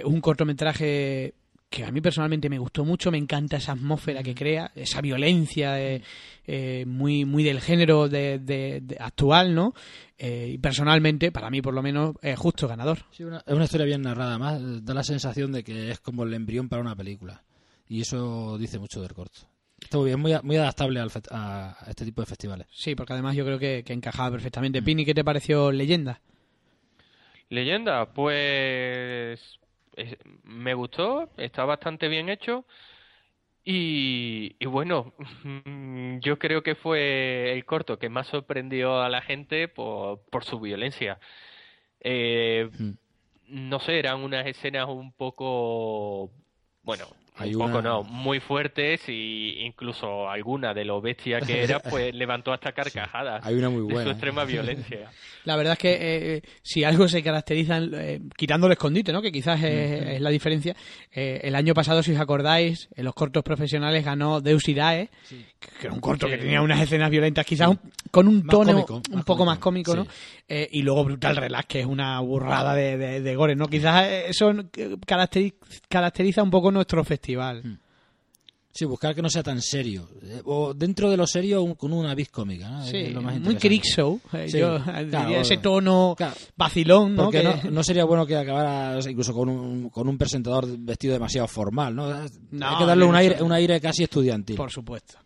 Un 0.04 0.20
cortometraje 0.20 1.34
que 1.70 1.84
a 1.84 1.90
mí 1.92 2.00
personalmente 2.00 2.48
me 2.48 2.58
gustó 2.58 2.84
mucho, 2.84 3.10
me 3.10 3.18
encanta 3.18 3.58
esa 3.58 3.72
atmósfera 3.72 4.22
que 4.22 4.34
crea, 4.34 4.72
esa 4.74 5.00
violencia 5.02 5.78
eh, 5.80 6.02
eh, 6.46 6.84
muy 6.86 7.24
muy 7.26 7.44
del 7.44 7.60
género 7.60 8.08
de, 8.08 8.38
de- 8.38 8.80
de 8.82 8.96
actual, 8.98 9.54
¿no? 9.54 9.74
Eh, 10.16 10.52
y 10.54 10.58
personalmente, 10.58 11.30
para 11.30 11.50
mí 11.50 11.60
por 11.60 11.74
lo 11.74 11.82
menos, 11.82 12.16
es 12.22 12.38
justo 12.38 12.66
ganador. 12.68 12.98
Sí, 13.10 13.22
una- 13.24 13.44
es 13.46 13.52
una 13.54 13.64
historia 13.64 13.86
bien 13.86 14.02
narrada, 14.02 14.38
más 14.38 14.60
da 14.84 14.94
la 14.94 15.04
sensación 15.04 15.52
de 15.52 15.62
que 15.62 15.90
es 15.90 16.00
como 16.00 16.22
el 16.24 16.32
embrión 16.34 16.68
para 16.68 16.80
una 16.82 16.96
película. 16.96 17.42
Y 17.86 18.00
eso 18.00 18.56
dice 18.58 18.78
mucho 18.78 19.00
del 19.02 19.12
corto. 19.12 19.40
Está 19.80 19.98
muy 19.98 20.06
bien, 20.06 20.20
muy, 20.20 20.32
a- 20.32 20.42
muy 20.42 20.56
adaptable 20.56 21.00
al 21.00 21.10
a, 21.30 21.76
a 21.80 21.90
este 21.90 22.04
tipo 22.04 22.22
de 22.22 22.26
festivales. 22.26 22.66
Sí, 22.72 22.94
porque 22.94 23.12
además 23.12 23.36
yo 23.36 23.44
creo 23.44 23.58
que, 23.58 23.82
que 23.84 23.92
encajaba 23.92 24.30
perfectamente. 24.32 24.82
Pini, 24.82 25.04
¿qué 25.04 25.14
te 25.14 25.22
pareció 25.22 25.70
Leyenda? 25.70 26.20
Leyenda, 27.50 28.06
pues 28.12 29.58
es- 29.98 30.16
me 30.44 30.74
gustó, 30.74 31.30
está 31.36 31.64
bastante 31.64 32.08
bien 32.08 32.28
hecho 32.28 32.64
y, 33.64 34.56
y 34.58 34.66
bueno, 34.66 35.14
yo 36.22 36.38
creo 36.38 36.62
que 36.62 36.74
fue 36.74 37.52
el 37.52 37.64
corto 37.66 37.98
que 37.98 38.08
más 38.08 38.26
sorprendió 38.28 39.02
a 39.02 39.08
la 39.10 39.20
gente 39.22 39.68
por, 39.68 40.20
por 40.30 40.44
su 40.44 40.60
violencia. 40.60 41.18
Eh, 42.00 42.70
Mm. 42.78 42.92
no 43.48 43.80
sé, 43.80 43.98
eran 43.98 44.20
unas 44.22 44.46
escenas 44.46 44.88
un 44.88 45.12
poco, 45.12 46.30
bueno, 46.82 47.08
Hay 47.38 47.54
un 47.54 47.60
poco 47.66 47.78
una- 47.78 47.88
no, 47.88 48.02
muy 48.02 48.40
fuertes 48.40 49.00
y 49.08 49.60
incluso 49.60 50.28
alguna 50.28 50.74
de 50.74 50.84
lo 50.84 51.00
bestia 51.00 51.40
que 51.40 51.62
era, 51.64 51.80
pues 51.80 52.14
levantó 52.14 52.52
hasta 52.52 52.72
carcajadas 52.72 53.44
Hay 53.46 53.54
una 53.54 53.70
muy 53.70 53.82
de 53.82 53.88
su 53.88 53.92
buena. 53.94 54.10
¿eh? 54.10 54.12
extrema 54.12 54.44
violencia. 54.44 55.10
La 55.44 55.56
verdad 55.56 55.72
es 55.74 55.78
que 55.78 55.96
eh, 56.36 56.42
si 56.62 56.84
algo 56.84 57.08
se 57.08 57.22
caracteriza, 57.22 57.78
eh, 57.78 58.20
quitando 58.36 58.66
el 58.66 58.72
escondite, 58.72 59.12
¿no? 59.12 59.22
que 59.22 59.32
quizás 59.32 59.62
es, 59.62 60.02
es 60.16 60.20
la 60.20 60.30
diferencia, 60.30 60.74
eh, 61.12 61.40
el 61.42 61.54
año 61.54 61.72
pasado, 61.74 62.02
si 62.02 62.12
os 62.12 62.20
acordáis, 62.20 62.88
en 62.94 63.04
los 63.04 63.14
cortos 63.14 63.42
profesionales 63.42 64.04
ganó 64.04 64.40
Deus 64.40 64.68
Irae, 64.68 65.08
que 65.80 65.86
era 65.86 65.94
un 65.94 66.00
corto 66.00 66.26
Sí. 66.26 66.32
que 66.32 66.38
tenía 66.38 66.60
unas 66.60 66.80
escenas 66.82 67.08
violentas, 67.10 67.46
quizás 67.46 67.68
un- 67.68 67.80
con 68.10 68.28
un 68.28 68.42
Más 68.44 68.50
tono 68.54 68.72
cómico, 68.84 69.02
un 69.10 69.22
poco 69.22 69.44
más 69.46 69.58
cómico, 69.58 69.92
cómico, 69.92 70.10
¿no? 70.10 70.12
sí. 70.14 70.44
Eh, 70.50 70.68
y 70.72 70.82
luego 70.82 71.04
Brutal 71.04 71.36
Relax, 71.36 71.66
que 71.66 71.80
es 71.80 71.86
una 71.86 72.18
burrada 72.20 72.74
de, 72.74 72.96
de, 72.98 73.20
de 73.20 73.34
gore, 73.36 73.54
¿no? 73.54 73.66
Quizás 73.68 74.06
eso 74.28 74.50
caracteri- 75.06 75.54
caracteriza 75.88 76.42
un 76.42 76.50
poco 76.50 76.70
nuestro 76.70 77.04
festival. 77.04 77.27
Sí, 78.70 78.84
buscar 78.84 79.12
que 79.12 79.22
no 79.22 79.28
sea 79.30 79.42
tan 79.42 79.60
serio. 79.60 80.08
Eh, 80.22 80.40
O 80.44 80.72
dentro 80.72 81.10
de 81.10 81.16
lo 81.16 81.26
serio, 81.26 81.62
un- 81.62 81.74
con 81.74 81.92
una 81.92 82.14
vis 82.14 82.28
cómica. 82.28 82.68
¿no? 82.68 82.84
Sí, 82.86 83.08
lo 83.08 83.20
más 83.22 83.40
muy. 83.40 83.56
Crick 83.56 83.82
Show. 83.82 84.20
eh, 84.34 84.46
Sí, 84.48 84.58
yo 84.58 84.78
claro, 84.84 85.04
diría 85.26 85.40
ese 85.40 85.56
tono 85.56 86.14
Claro. 86.16 86.34
vacilón, 86.56 87.16
¿no? 87.16 87.24
Porque 87.24 87.38
Que- 87.38 87.44
no, 87.64 87.70
no 87.72 87.82
sería 87.82 88.04
bueno 88.04 88.24
que 88.24 88.36
acabara 88.36 88.96
incluso 89.10 89.34
con 89.34 89.48
un, 89.48 89.88
con 89.90 90.08
un 90.08 90.16
presentador 90.16 90.66
vestido 90.78 91.14
demasiado 91.14 91.48
formal, 91.48 91.96
¿no? 91.96 92.06
Hay 92.12 92.28
que 92.78 92.84
darle 92.86 93.04
un 93.04 93.16
aire, 93.16 93.42
un 93.42 93.50
aire 93.52 93.80
casi 93.80 94.04
estudiantil. 94.04 94.54
Por 94.56 94.70
supuesto. 94.70 95.18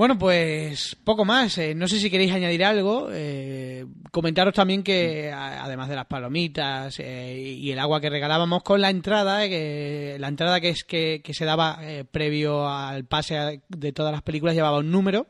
Bueno, 0.00 0.18
pues 0.18 0.96
poco 1.04 1.26
más. 1.26 1.58
Eh, 1.58 1.74
no 1.74 1.86
sé 1.86 2.00
si 2.00 2.08
queréis 2.08 2.32
añadir 2.32 2.64
algo. 2.64 3.08
Eh, 3.12 3.84
comentaros 4.10 4.54
también 4.54 4.82
que, 4.82 5.30
además 5.30 5.90
de 5.90 5.94
las 5.94 6.06
palomitas 6.06 6.98
eh, 7.00 7.38
y 7.38 7.70
el 7.70 7.78
agua 7.78 8.00
que 8.00 8.08
regalábamos 8.08 8.62
con 8.62 8.80
la 8.80 8.88
entrada, 8.88 9.44
eh, 9.44 10.16
la 10.18 10.28
entrada 10.28 10.58
que 10.58 10.70
es 10.70 10.84
que, 10.84 11.20
que 11.22 11.34
se 11.34 11.44
daba 11.44 11.80
eh, 11.82 12.06
previo 12.10 12.66
al 12.66 13.04
pase 13.04 13.60
de 13.68 13.92
todas 13.92 14.10
las 14.10 14.22
películas 14.22 14.54
llevaba 14.54 14.78
un 14.78 14.90
número. 14.90 15.26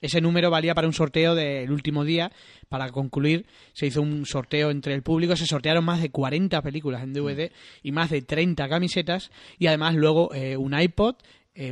Ese 0.00 0.22
número 0.22 0.50
valía 0.50 0.74
para 0.74 0.86
un 0.86 0.94
sorteo 0.94 1.34
del 1.34 1.70
último 1.70 2.02
día. 2.02 2.32
Para 2.70 2.90
concluir, 2.92 3.44
se 3.74 3.84
hizo 3.84 4.00
un 4.00 4.24
sorteo 4.24 4.70
entre 4.70 4.94
el 4.94 5.02
público. 5.02 5.36
Se 5.36 5.44
sortearon 5.44 5.84
más 5.84 6.00
de 6.00 6.10
40 6.10 6.62
películas 6.62 7.02
en 7.02 7.12
DVD 7.12 7.52
y 7.82 7.92
más 7.92 8.08
de 8.08 8.22
30 8.22 8.70
camisetas. 8.70 9.30
Y 9.58 9.66
además 9.66 9.94
luego 9.94 10.32
eh, 10.32 10.56
un 10.56 10.72
iPod, 10.72 11.16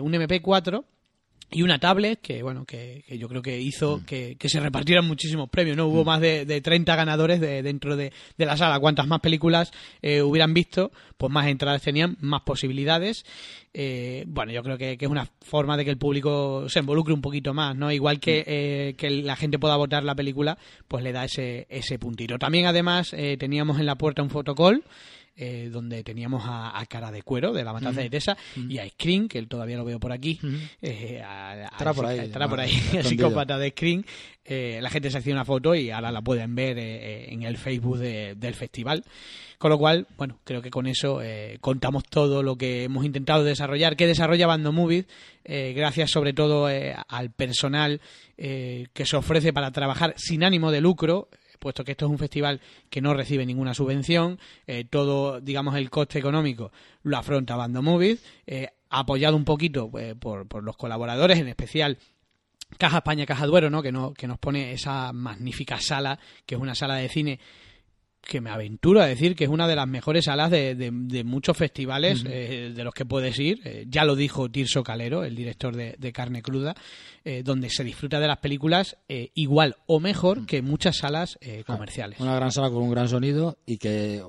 un 0.03 0.13
MP4 0.13 0.85
y 1.53 1.63
una 1.63 1.79
tablet 1.79 2.21
que 2.21 2.43
bueno 2.43 2.65
que, 2.65 3.05
que 3.07 3.19
yo 3.19 3.29
creo 3.29 3.43
que 3.43 3.61
hizo 3.61 4.03
que, 4.07 4.37
que 4.37 4.49
se 4.49 4.61
repartieran 4.61 5.07
muchísimos 5.07 5.49
premios 5.51 5.77
no 5.77 5.87
hubo 5.87 6.05
más 6.05 6.21
de, 6.21 6.45
de 6.45 6.61
30 6.61 6.97
ganadores 6.97 7.41
de, 7.41 7.63
dentro 7.63 7.97
de, 7.97 8.13
de 8.37 8.47
la 8.47 8.57
sala. 8.57 8.81
Cuantas 8.81 9.07
más 9.07 9.21
películas 9.21 9.71
eh, 10.01 10.23
hubieran 10.23 10.55
visto 10.55 10.91
pues 11.17 11.31
más 11.31 11.47
entradas 11.47 11.83
tenían 11.83 12.17
más 12.21 12.43
posibilidades. 12.43 13.25
Eh, 13.75 14.25
bueno 14.27 14.53
yo 14.53 14.63
creo 14.63 14.79
que, 14.79 14.97
que 14.97 15.05
es 15.05 15.11
una 15.11 15.29
forma 15.41 15.77
de 15.77 15.85
que 15.85 15.91
el 15.91 15.99
público 15.99 16.69
se 16.69 16.81
involucre 16.81 17.15
un 17.15 17.23
poquito 17.23 17.55
más 17.55 17.75
no 17.75 17.91
igual 17.91 18.21
que, 18.21 18.45
eh, 18.47 18.95
que 18.97 19.11
la 19.11 19.37
gente 19.37 19.59
pueda 19.59 19.77
votar 19.77 20.05
la 20.05 20.15
película 20.15 20.59
pues 20.89 21.05
le 21.05 21.13
da 21.13 21.25
ese 21.25 21.67
ese 21.69 21.99
puntito. 21.99 22.39
También 22.39 22.67
además 22.67 23.13
eh, 23.13 23.37
teníamos 23.39 23.79
en 23.79 23.87
la 23.87 23.97
puerta 23.97 24.23
un 24.23 24.31
fotocall 24.31 24.83
eh, 25.37 25.69
donde 25.73 26.03
teníamos 26.05 26.43
a, 26.47 26.79
a 26.79 26.87
Cara 26.87 27.11
de 27.11 27.23
Cuero 27.23 27.53
de 27.53 27.65
la 27.65 27.73
matanza 27.73 28.01
de 28.01 28.11
Tessa 28.11 28.37
y 28.69 28.79
a 28.79 28.89
Screen, 28.89 29.29
que 29.29 29.39
él 29.39 29.49
todavía 29.49 29.77
lo 29.77 29.85
veo 29.85 29.99
por 29.99 30.13
aquí, 30.13 30.39
eh, 30.83 31.21
a- 31.25 31.53
a- 31.53 31.65
Estará 31.67 31.95
por 31.95 32.07
ahí, 32.07 32.19
estará 32.27 32.49
por 32.49 32.61
ahí, 32.61 32.71
el 32.93 33.05
psicópata 33.05 33.59
de 33.59 33.71
Screen. 33.71 34.05
Eh, 34.45 34.81
la 34.83 34.91
gente 34.91 35.09
se 35.11 35.19
hacía 35.19 35.33
una 35.33 35.45
foto 35.45 35.75
y 35.75 35.91
ahora 35.91 36.11
la 36.11 36.21
pueden 36.21 36.55
ver 36.55 36.77
eh, 36.79 36.83
eh, 36.85 37.27
en 37.33 37.43
el 37.45 37.57
Facebook 37.57 37.99
de- 37.99 38.35
del 38.35 38.55
festival. 38.55 39.05
Con 39.59 39.71
lo 39.71 39.79
cual, 39.79 40.09
bueno, 40.19 40.41
creo 40.43 40.61
que 40.61 40.71
con 40.71 40.89
eso 40.89 41.23
eh, 41.23 41.59
contamos 41.61 42.03
todo 42.05 42.43
lo 42.43 42.57
que 42.57 42.83
hemos 42.83 43.05
intentado 43.05 43.45
desarrollar, 43.45 43.95
que 43.97 44.09
desarrolla 44.09 44.49
Bando 44.49 44.73
Movies, 44.73 45.07
eh, 45.45 45.73
gracias 45.77 46.11
sobre 46.11 46.33
todo 46.33 46.69
eh, 46.69 46.97
al 47.09 47.31
personal 47.31 48.01
eh, 48.37 48.89
que 48.93 49.07
se 49.07 49.15
ofrece 49.17 49.53
para 49.53 49.71
trabajar 49.71 50.15
sin 50.17 50.43
ánimo 50.43 50.73
de 50.73 50.81
lucro, 50.81 51.29
puesto 51.63 51.85
que 51.85 51.93
esto 51.93 52.07
es 52.07 52.11
un 52.11 52.19
festival 52.19 52.61
que 52.91 53.01
no 53.01 53.15
recibe 53.15 53.47
ninguna 53.47 53.73
subvención, 53.73 54.39
eh, 54.67 54.85
todo, 54.85 55.41
digamos, 55.41 55.77
el 55.77 55.89
coste 55.89 56.19
económico 56.19 56.73
lo 57.05 57.17
afronta 57.17 57.57
Bando 57.57 57.81
Movies, 57.83 58.23
eh, 58.47 58.69
apoyado 58.91 59.37
un 59.37 59.45
poquito 59.45 59.91
pues, 59.91 60.15
por, 60.17 60.47
por 60.49 60.65
los 60.65 60.77
colaboradores, 60.77 61.39
en 61.39 61.49
especial 61.49 61.99
Caja 62.79 62.99
España, 62.99 63.27
Caja 63.27 63.47
Duero, 63.47 63.71
¿no? 63.71 63.83
Que, 63.83 63.93
no, 63.93 64.13
que 64.13 64.27
nos 64.27 64.39
pone 64.39 64.73
esa 64.73 65.13
magnífica 65.13 65.79
sala, 65.81 66.19
que 66.45 66.57
es 66.57 66.61
una 66.61 66.75
sala 66.75 66.97
de 66.97 67.09
cine 67.09 67.39
que 68.23 68.41
me 68.41 68.51
aventuro 68.51 69.01
a 69.03 69.07
decir 69.07 69.35
que 69.37 69.45
es 69.45 69.51
una 69.51 69.67
de 69.69 69.77
las 69.77 69.87
mejores 69.89 70.25
salas 70.27 70.51
de, 70.51 70.75
de- 70.75 70.91
de 70.93 71.25
muchos 71.25 71.57
festivales 71.57 72.25
eh, 72.27 72.73
de 72.75 72.85
los 72.85 72.95
que 72.95 73.05
puedes 73.05 73.39
ir. 73.39 73.61
Eh, 73.65 73.85
ya 73.89 74.05
lo 74.05 74.15
dijo 74.17 74.49
Tirso 74.51 74.83
Calero, 74.83 75.25
el 75.25 75.35
director 75.35 75.75
de, 75.77 75.97
de 75.99 76.13
Carne 76.13 76.41
Cruda, 76.43 76.75
eh, 77.25 77.43
donde 77.45 77.69
se 77.69 77.85
disfruta 77.85 78.21
de 78.21 78.29
las 78.29 78.39
películas 78.39 78.97
igual 79.35 79.77
o 79.87 80.01
mejor 80.01 80.47
que 80.47 80.63
muchas 80.63 80.97
salas 80.99 81.39
comerciales. 81.67 82.21
Una 82.21 82.37
gran 82.37 82.51
sala 82.53 82.71
con 82.71 82.83
un 82.83 82.91
gran 82.91 83.09
sonido 83.09 83.59
y 83.67 83.77
que 83.79 84.23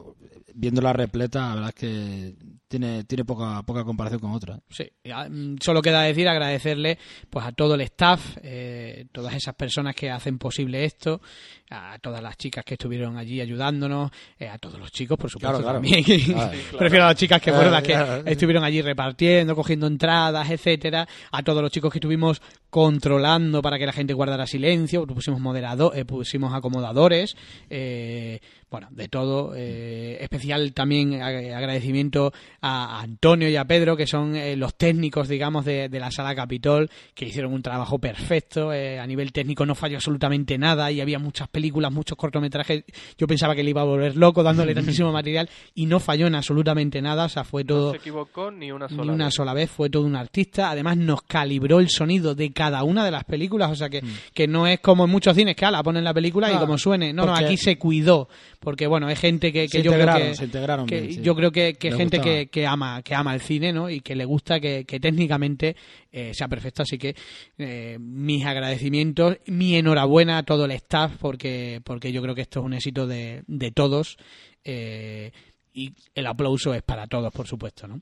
viéndola 0.55 0.93
repleta, 0.93 1.49
la 1.49 1.55
verdad 1.55 1.69
es 1.69 1.75
que 1.75 2.33
tiene, 2.79 3.03
tiene 3.03 3.23
poca, 3.23 3.61
poca 3.61 3.83
comparación 3.83 4.19
con 4.19 4.31
otras. 4.31 4.59
Sí, 4.69 4.89
ya, 5.03 5.27
mm, 5.29 5.57
solo 5.61 5.79
queda 5.81 6.01
decir 6.01 6.27
agradecerle 6.27 6.97
pues 7.29 7.45
a 7.45 7.51
todo 7.51 7.75
el 7.75 7.81
staff, 7.81 8.37
eh, 8.41 9.05
todas 9.11 9.35
esas 9.35 9.53
personas 9.53 9.93
que 9.95 10.09
hacen 10.09 10.39
posible 10.39 10.83
esto, 10.85 11.21
a 11.69 11.99
todas 11.99 12.21
las 12.23 12.35
chicas 12.35 12.65
que 12.65 12.73
estuvieron 12.73 13.15
allí 13.17 13.39
ayudándonos, 13.41 14.09
eh, 14.39 14.47
a 14.49 14.57
todos 14.57 14.79
los 14.79 14.91
chicos, 14.91 15.17
por 15.19 15.29
supuesto, 15.29 15.59
Claro, 15.59 15.63
claro. 15.63 15.79
también. 15.81 16.03
Claro. 16.03 16.57
Prefiero 16.79 17.05
a 17.05 17.07
las 17.09 17.15
chicas 17.15 17.41
que 17.41 17.51
fueron 17.53 17.71
las 17.71 17.83
que 17.83 17.93
Claro. 17.93 18.23
estuvieron 18.25 18.63
allí 18.63 18.81
repartiendo, 18.81 19.55
cogiendo 19.55 19.85
entradas, 19.85 20.49
etcétera, 20.49 21.07
a 21.31 21.43
todos 21.43 21.61
los 21.61 21.71
chicos 21.71 21.91
que 21.91 21.99
estuvimos 21.99 22.41
controlando 22.73 23.61
para 23.61 23.77
que 23.77 23.85
la 23.85 23.93
gente 23.93 24.13
guardara 24.15 24.47
silencio, 24.47 25.05
pusimos 25.05 25.39
moderado, 25.39 25.93
eh, 25.93 26.05
pusimos 26.05 26.53
acomodadores, 26.55 27.37
eh, 27.69 28.39
bueno, 28.71 28.87
de 28.89 29.07
todo. 29.07 29.53
eh, 29.55 30.17
especial 30.21 30.73
también 30.73 31.11
ag- 31.21 31.53
agradecimiento 31.55 32.33
a 32.61 33.01
Antonio 33.01 33.47
y 33.47 33.55
a 33.55 33.65
Pedro, 33.65 33.95
que 33.95 34.07
son 34.07 34.33
los 34.59 34.73
técnicos, 34.75 35.27
digamos, 35.27 35.63
de, 35.65 35.87
de 35.87 35.99
la 35.99 36.09
sala 36.09 36.33
Capitol, 36.33 36.89
que 37.13 37.25
hicieron 37.25 37.53
un 37.53 37.61
trabajo 37.61 37.99
perfecto. 37.99 38.71
a 38.71 39.05
nivel 39.05 39.31
técnico 39.31 39.65
no 39.67 39.75
falló 39.75 39.97
absolutamente 39.97 40.57
nada 40.57 40.91
y 40.91 40.99
había 40.99 41.19
muchas 41.19 41.47
películas 41.49 41.91
muchos 41.91 42.17
cortometrajes. 42.17 42.83
Yo 43.19 43.27
pensaba 43.27 43.53
que 43.55 43.61
le 43.63 43.69
iba 43.69 43.81
a 43.81 43.85
volver 43.85 44.17
loco 44.17 44.41
dándole 44.41 44.73
tantísimo 44.97 45.11
material 45.11 45.47
y 45.75 45.85
no 45.85 45.99
falló 45.99 46.25
en 46.25 46.33
absolutamente 46.33 46.99
nada. 47.03 47.25
O 47.25 47.29
sea, 47.29 47.43
fue 47.43 47.63
No 47.63 47.67
todo 47.67 47.91
se 47.91 47.97
equivocó 47.97 48.49
ni 48.49 48.71
una 48.71 48.87
ni 48.87 48.95
sola 48.95 49.13
una 49.13 49.25
vez. 49.25 49.33
sola 49.35 49.53
vez, 49.53 49.69
fue 49.69 49.91
todo 49.91 50.03
un 50.07 50.15
artista. 50.15 50.71
Además, 50.71 50.97
nos 50.97 51.21
calibró 51.21 51.79
el 51.79 51.89
sonido 51.89 52.33
de 52.33 52.51
cada 52.51 52.62
una 52.83 53.03
de 53.03 53.11
las 53.11 53.23
películas. 53.23 53.71
O 53.71 53.75
sea, 53.75 53.89
que, 53.89 54.01
que 54.33 54.47
no 54.47 54.67
es 54.67 54.79
como 54.79 55.05
en 55.05 55.09
muchos 55.11 55.35
cines 55.35 55.55
que 55.55 55.65
ala, 55.65 55.83
ponen 55.83 56.03
la 56.03 56.13
película 56.13 56.51
y 56.51 56.55
Ah, 56.55 56.59
como 56.59 56.77
suene. 56.77 57.11
No, 57.13 57.25
no, 57.25 57.35
aquí 57.35 57.57
se 57.57 57.77
cuidó. 57.77 58.29
Porque, 58.59 58.87
bueno, 58.87 59.07
hay 59.07 59.15
gente 59.15 59.51
que, 59.51 59.67
yo 59.67 59.91
creo 59.91 60.15
que. 60.15 60.35
se 60.35 60.45
integraron 60.45 60.85
que 60.85 61.01
bien, 61.01 61.13
sí. 61.15 61.21
Yo 61.21 61.35
creo 61.35 61.51
que, 61.51 61.73
que 61.73 61.91
gente 61.91 62.19
que, 62.21 62.47
que 62.47 62.65
ama 62.65 63.01
que 63.01 63.15
ama 63.15 63.33
el 63.33 63.41
cine, 63.41 63.73
¿no? 63.73 63.89
Y 63.89 63.99
que 63.99 64.15
le 64.15 64.25
gusta 64.25 64.59
que, 64.59 64.85
que 64.85 64.99
técnicamente 64.99 65.75
eh, 66.11 66.31
sea 66.33 66.47
perfecto. 66.47 66.83
Así 66.83 66.97
que 66.97 67.15
eh, 67.57 67.97
mis 67.99 68.45
agradecimientos, 68.45 69.37
mi 69.47 69.75
enhorabuena 69.75 70.37
a 70.37 70.43
todo 70.43 70.65
el 70.65 70.71
staff, 70.71 71.13
porque, 71.19 71.81
porque 71.83 72.11
yo 72.11 72.21
creo 72.21 72.35
que 72.35 72.41
esto 72.43 72.59
es 72.61 72.65
un 72.65 72.73
éxito 72.73 73.07
de, 73.07 73.43
de 73.47 73.71
todos. 73.71 74.17
eh, 74.63 75.31
y 75.75 75.91
el 76.13 76.27
aplauso 76.27 76.71
es 76.75 76.83
para 76.83 77.07
todos, 77.07 77.33
por 77.33 77.47
supuesto, 77.47 77.87
¿no? 77.87 77.99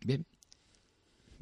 Bien. 0.00 0.24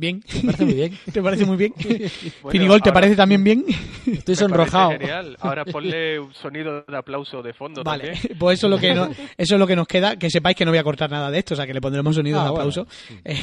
Bien. 0.03 0.21
Me 0.43 0.51
parece 0.53 0.65
muy 0.65 0.75
bien. 0.75 0.99
¿Te 1.13 1.23
parece 1.23 1.45
muy 1.47 1.57
bien? 1.57 1.73
Bueno, 2.43 2.51
Pinigol, 2.51 2.83
¿te 2.83 2.89
ahora- 2.89 2.95
parece 3.01 3.15
también 3.17 3.45
bien? 3.45 3.65
Estoy 4.05 4.35
sonrojado. 4.35 4.91
genial. 4.91 5.37
Ahora 5.41 5.65
ponle 5.65 6.19
un 6.19 6.35
sonido 6.35 6.83
de 6.83 6.97
aplauso 6.97 7.41
de 7.41 7.53
fondo 7.55 7.85
Vale, 7.85 8.11
también. 8.15 8.37
pues 8.39 8.59
eso 8.59 8.67
es 8.67 8.71
lo 8.73 8.79
que 8.79 8.95
no- 8.95 9.07
eso 9.39 9.55
es 9.55 9.59
lo 9.61 9.67
que 9.67 9.77
nos 9.77 9.87
queda. 9.87 10.17
Que 10.17 10.29
sepáis 10.29 10.57
que 10.57 10.65
no 10.65 10.73
voy 10.73 10.79
a 10.79 10.83
cortar 10.83 11.09
nada 11.09 11.31
de 11.31 11.39
esto, 11.39 11.55
o 11.55 11.57
sea 11.57 11.67
que 11.69 11.73
le 11.75 11.81
pondremos 11.81 12.17
sonidos 12.17 12.41
Ah, 12.41 12.45
de 12.47 12.51
bueno. 12.51 12.63
aplauso 12.71 12.87
Eh, 13.25 13.37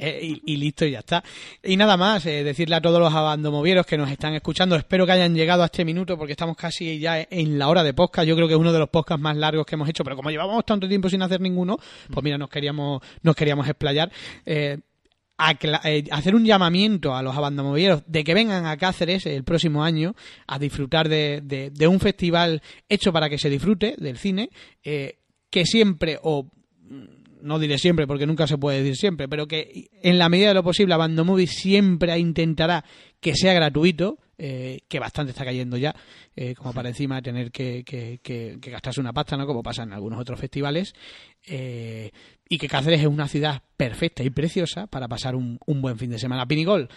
eh, 0.00 0.20
y, 0.44 0.54
y 0.54 0.56
listo 0.56 0.84
y 0.84 0.90
ya 0.90 0.98
está. 0.98 1.22
Y 1.62 1.76
nada 1.76 1.96
más, 1.96 2.26
eh, 2.26 2.42
decirle 2.42 2.74
a 2.74 2.80
todos 2.80 2.98
los 2.98 3.14
abandomovieros 3.14 3.86
que 3.86 3.96
nos 3.96 4.10
están 4.10 4.34
escuchando, 4.34 4.74
espero 4.74 5.06
que 5.06 5.12
hayan 5.12 5.34
llegado 5.36 5.62
a 5.62 5.66
este 5.66 5.84
minuto 5.84 6.18
porque 6.18 6.32
estamos 6.32 6.56
casi 6.56 6.98
ya 6.98 7.24
en 7.30 7.58
la 7.60 7.68
hora 7.68 7.84
de 7.84 7.94
podcast. 7.94 8.26
Yo 8.26 8.34
creo 8.34 8.48
que 8.48 8.54
es 8.54 8.60
uno 8.60 8.72
de 8.72 8.80
los 8.80 8.88
podcasts 8.88 9.22
más 9.22 9.36
largos 9.36 9.64
que 9.66 9.76
hemos 9.76 9.88
hecho, 9.88 10.02
pero 10.02 10.16
como 10.16 10.30
llevamos 10.30 10.64
tanto 10.64 10.88
tiempo 10.88 11.08
sin 11.08 11.22
hacer 11.22 11.40
ninguno, 11.40 11.78
pues 12.12 12.24
mira, 12.24 12.36
nos 12.38 12.48
queríamos 12.48 13.00
nos 13.22 13.36
queríamos 13.36 13.68
explayar. 13.68 14.10
Eh, 14.44 14.78
hacer 15.38 16.34
un 16.34 16.44
llamamiento 16.44 17.14
a 17.14 17.22
los 17.22 17.36
abandomovieros 17.36 18.02
de 18.06 18.24
que 18.24 18.34
vengan 18.34 18.66
a 18.66 18.76
Cáceres 18.76 19.26
el 19.26 19.44
próximo 19.44 19.84
año 19.84 20.14
a 20.46 20.58
disfrutar 20.58 21.08
de, 21.08 21.40
de- 21.44 21.70
de 21.70 21.86
un 21.88 22.00
festival 22.00 22.62
hecho 22.88 23.12
para 23.12 23.28
que 23.28 23.38
se 23.38 23.50
disfrute 23.50 23.94
del 23.98 24.16
cine, 24.18 24.50
eh, 24.82 25.18
que 25.50 25.64
siempre, 25.66 26.18
o 26.22 26.44
mm, 26.80 27.04
no 27.42 27.58
diré 27.58 27.78
siempre 27.78 28.06
porque 28.06 28.26
nunca 28.26 28.46
se 28.46 28.58
puede 28.58 28.78
decir 28.78 28.96
siempre, 28.96 29.28
pero 29.28 29.46
que 29.46 29.88
en 30.02 30.18
la 30.18 30.28
medida 30.28 30.48
de 30.48 30.54
lo 30.54 30.62
posible 30.64 30.94
Abandomovie 30.94 31.46
siempre 31.46 32.18
intentará 32.18 32.84
que 33.20 33.34
sea 33.34 33.52
gratuito, 33.52 34.18
eh, 34.38 34.80
que 34.88 34.98
bastante 34.98 35.30
está 35.32 35.44
cayendo 35.44 35.76
ya, 35.76 35.94
eh, 36.34 36.54
como 36.54 36.72
para 36.72 36.88
encima 36.88 37.22
tener 37.22 37.50
que, 37.50 37.84
que- 37.84 38.20
que- 38.22 38.58
que 38.60 38.70
gastarse 38.70 39.00
una 39.00 39.12
pasta, 39.12 39.36
¿no? 39.36 39.46
como 39.46 39.62
pasa 39.62 39.82
en 39.82 39.92
algunos 39.92 40.18
otros 40.20 40.38
festivales, 40.38 40.94
eh, 41.46 42.10
y 42.48 42.58
que 42.58 42.68
Cáceres 42.68 43.00
es 43.00 43.06
una 43.06 43.28
ciudad 43.28 43.62
perfecta 43.76 44.22
y 44.22 44.30
preciosa 44.30 44.86
para 44.86 45.08
pasar 45.08 45.34
un, 45.36 45.58
un 45.66 45.82
buen 45.82 45.98
fin 45.98 46.10
de 46.10 46.18
semana. 46.18 46.46
Pinigol, 46.46 46.88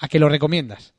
¿a 0.00 0.08
qué 0.08 0.18
lo 0.18 0.28
recomiendas? 0.28 0.94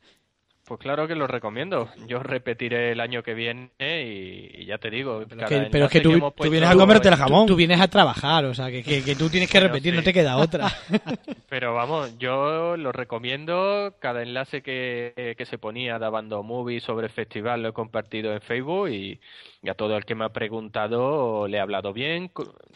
Pues 0.74 0.82
claro 0.82 1.07
que 1.07 1.13
lo 1.13 1.28
recomiendo. 1.28 1.88
Yo 2.07 2.24
repetiré 2.24 2.93
el 2.93 2.99
año 2.99 3.21
que 3.21 3.36
viene 3.36 3.69
y, 3.80 4.61
y 4.61 4.65
ya 4.65 4.80
te 4.80 4.89
digo. 4.89 5.24
cada 5.30 5.45
que- 5.45 5.69
pero 5.71 5.86
es 5.86 5.91
que 5.91 5.99
tú- 6.01 6.34
vienes 6.49 6.67
a 6.67 6.74
comerte 6.76 7.09
el 7.09 7.15
jamón. 7.15 7.45
Tú 7.45 7.55
vienes 7.55 7.80
a 7.80 7.88
trabajar, 7.88 8.43
o 8.45 8.55
sea, 8.55 8.71
que, 8.71 8.82
que- 8.82 9.03
que 9.03 9.15
tú 9.15 9.30
tienes 9.30 9.51
que 9.51 9.59
Bueno, 9.59 9.71
repetir, 9.71 9.91
sí. 9.93 9.97
no 9.97 10.03
te 10.03 10.11
queda 10.13 10.38
otra. 10.38 10.71
Pero 11.47 11.76
vamos, 11.76 12.17
yo 12.17 12.76
lo 12.76 12.91
recomiendo. 12.91 13.93
Cada 13.99 14.24
enlace 14.24 14.63
que, 14.63 15.36
que 15.38 15.45
se 15.45 15.59
ponía 15.59 15.99
de 15.99 16.05
Abando 16.07 16.41
Movie 16.41 16.80
sobre 16.80 17.05
el 17.05 17.13
festival 17.13 17.61
lo 17.61 17.69
he 17.69 17.74
compartido 17.74 18.34
en 18.34 18.41
Facebook 18.41 18.89
y, 18.89 19.19
y 19.61 19.69
a 19.69 19.76
todo 19.76 19.95
el 19.95 20.05
que 20.05 20.15
me 20.15 20.26
ha 20.26 20.30
preguntado 20.30 21.47
le 21.47 21.57
he 21.57 21.61
hablado 21.61 21.93
bien. 21.93 22.32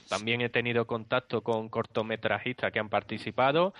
También 0.08 0.41
he 0.41 0.50
tenido 0.50 0.86
contacto 0.86 1.41
con 1.41 1.70
cortometrajistas 1.70 2.72
que 2.72 2.78
han 2.80 2.89
participado. 2.89 3.74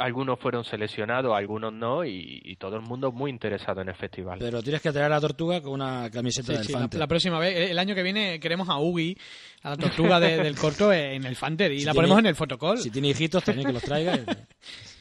Algunos 0.00 0.38
fueron 0.40 0.64
seleccionados, 0.64 1.36
algunos 1.36 1.72
no, 1.72 2.04
y, 2.04 2.40
y 2.44 2.56
todo 2.56 2.76
el 2.76 2.82
mundo 2.82 3.12
muy 3.12 3.30
interesado 3.30 3.80
en 3.82 3.88
el 3.90 3.94
festival. 3.94 4.38
Pero 4.38 4.62
tienes 4.62 4.80
que 4.80 4.90
traer 4.90 5.06
a 5.06 5.08
la 5.16 5.20
tortuga 5.20 5.60
con 5.60 5.72
una 5.74 6.10
camiseta 6.10 6.48
Sí, 6.52 6.72
del 6.72 6.88
sí, 6.90 6.98
la, 6.98 7.06
próxima 7.06 7.38
vez, 7.38 7.70
el 7.70 7.78
año 7.78 7.94
que 7.94 8.02
viene 8.02 8.40
queremos 8.40 8.68
a 8.68 8.78
Ugi, 8.78 9.16
a 9.62 9.70
la 9.70 9.76
tortuga 9.76 10.18
de- 10.18 10.38
del 10.42 10.56
corto 10.56 10.92
en 10.92 11.24
el 11.24 11.36
Fanter 11.36 11.70
y 11.72 11.80
Si 11.80 11.84
la 11.84 11.92
tiene- 11.92 12.06
ponemos 12.06 12.18
en 12.20 12.26
el 12.26 12.34
fotocall. 12.34 12.78
Si 12.78 12.90
tiene 12.90 13.08
hijitos, 13.08 13.44
también 13.44 13.66
que 13.68 13.72
los 13.74 13.82
traiga. 13.82 14.18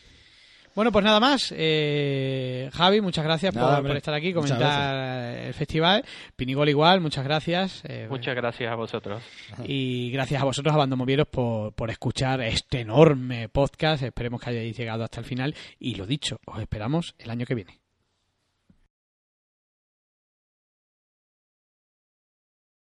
Bueno, 0.79 0.93
pues 0.93 1.03
nada 1.03 1.19
más. 1.19 1.53
Eh, 1.57 2.69
Javi, 2.71 3.01
muchas 3.01 3.25
gracias 3.25 3.53
Nada, 3.53 3.81
por, 3.81 3.97
estar 3.97 4.13
aquí, 4.13 4.31
comentar 4.31 5.35
el 5.35 5.53
festival. 5.53 6.05
Pinigol 6.37 6.69
igual, 6.69 7.01
muchas 7.01 7.25
gracias. 7.25 7.81
Eh, 7.83 8.07
Muchas 8.09 8.33
gracias 8.33 8.71
a 8.71 8.75
vosotros. 8.75 9.21
Y 9.65 10.09
gracias 10.11 10.41
a 10.41 10.45
vosotros, 10.45 10.73
Abandomovieros, 10.73 11.27
por, 11.27 11.73
por 11.73 11.89
escuchar 11.89 12.39
este 12.39 12.79
enorme 12.79 13.49
podcast. 13.49 14.03
Esperemos 14.03 14.39
que 14.39 14.51
hayáis 14.51 14.77
llegado 14.77 15.03
hasta 15.03 15.19
el 15.19 15.25
final. 15.25 15.53
Y 15.79 15.95
lo 15.95 16.05
dicho, 16.05 16.39
os 16.45 16.61
esperamos 16.61 17.13
el 17.19 17.29
año 17.29 17.45
que 17.45 17.55
viene. 17.55 17.81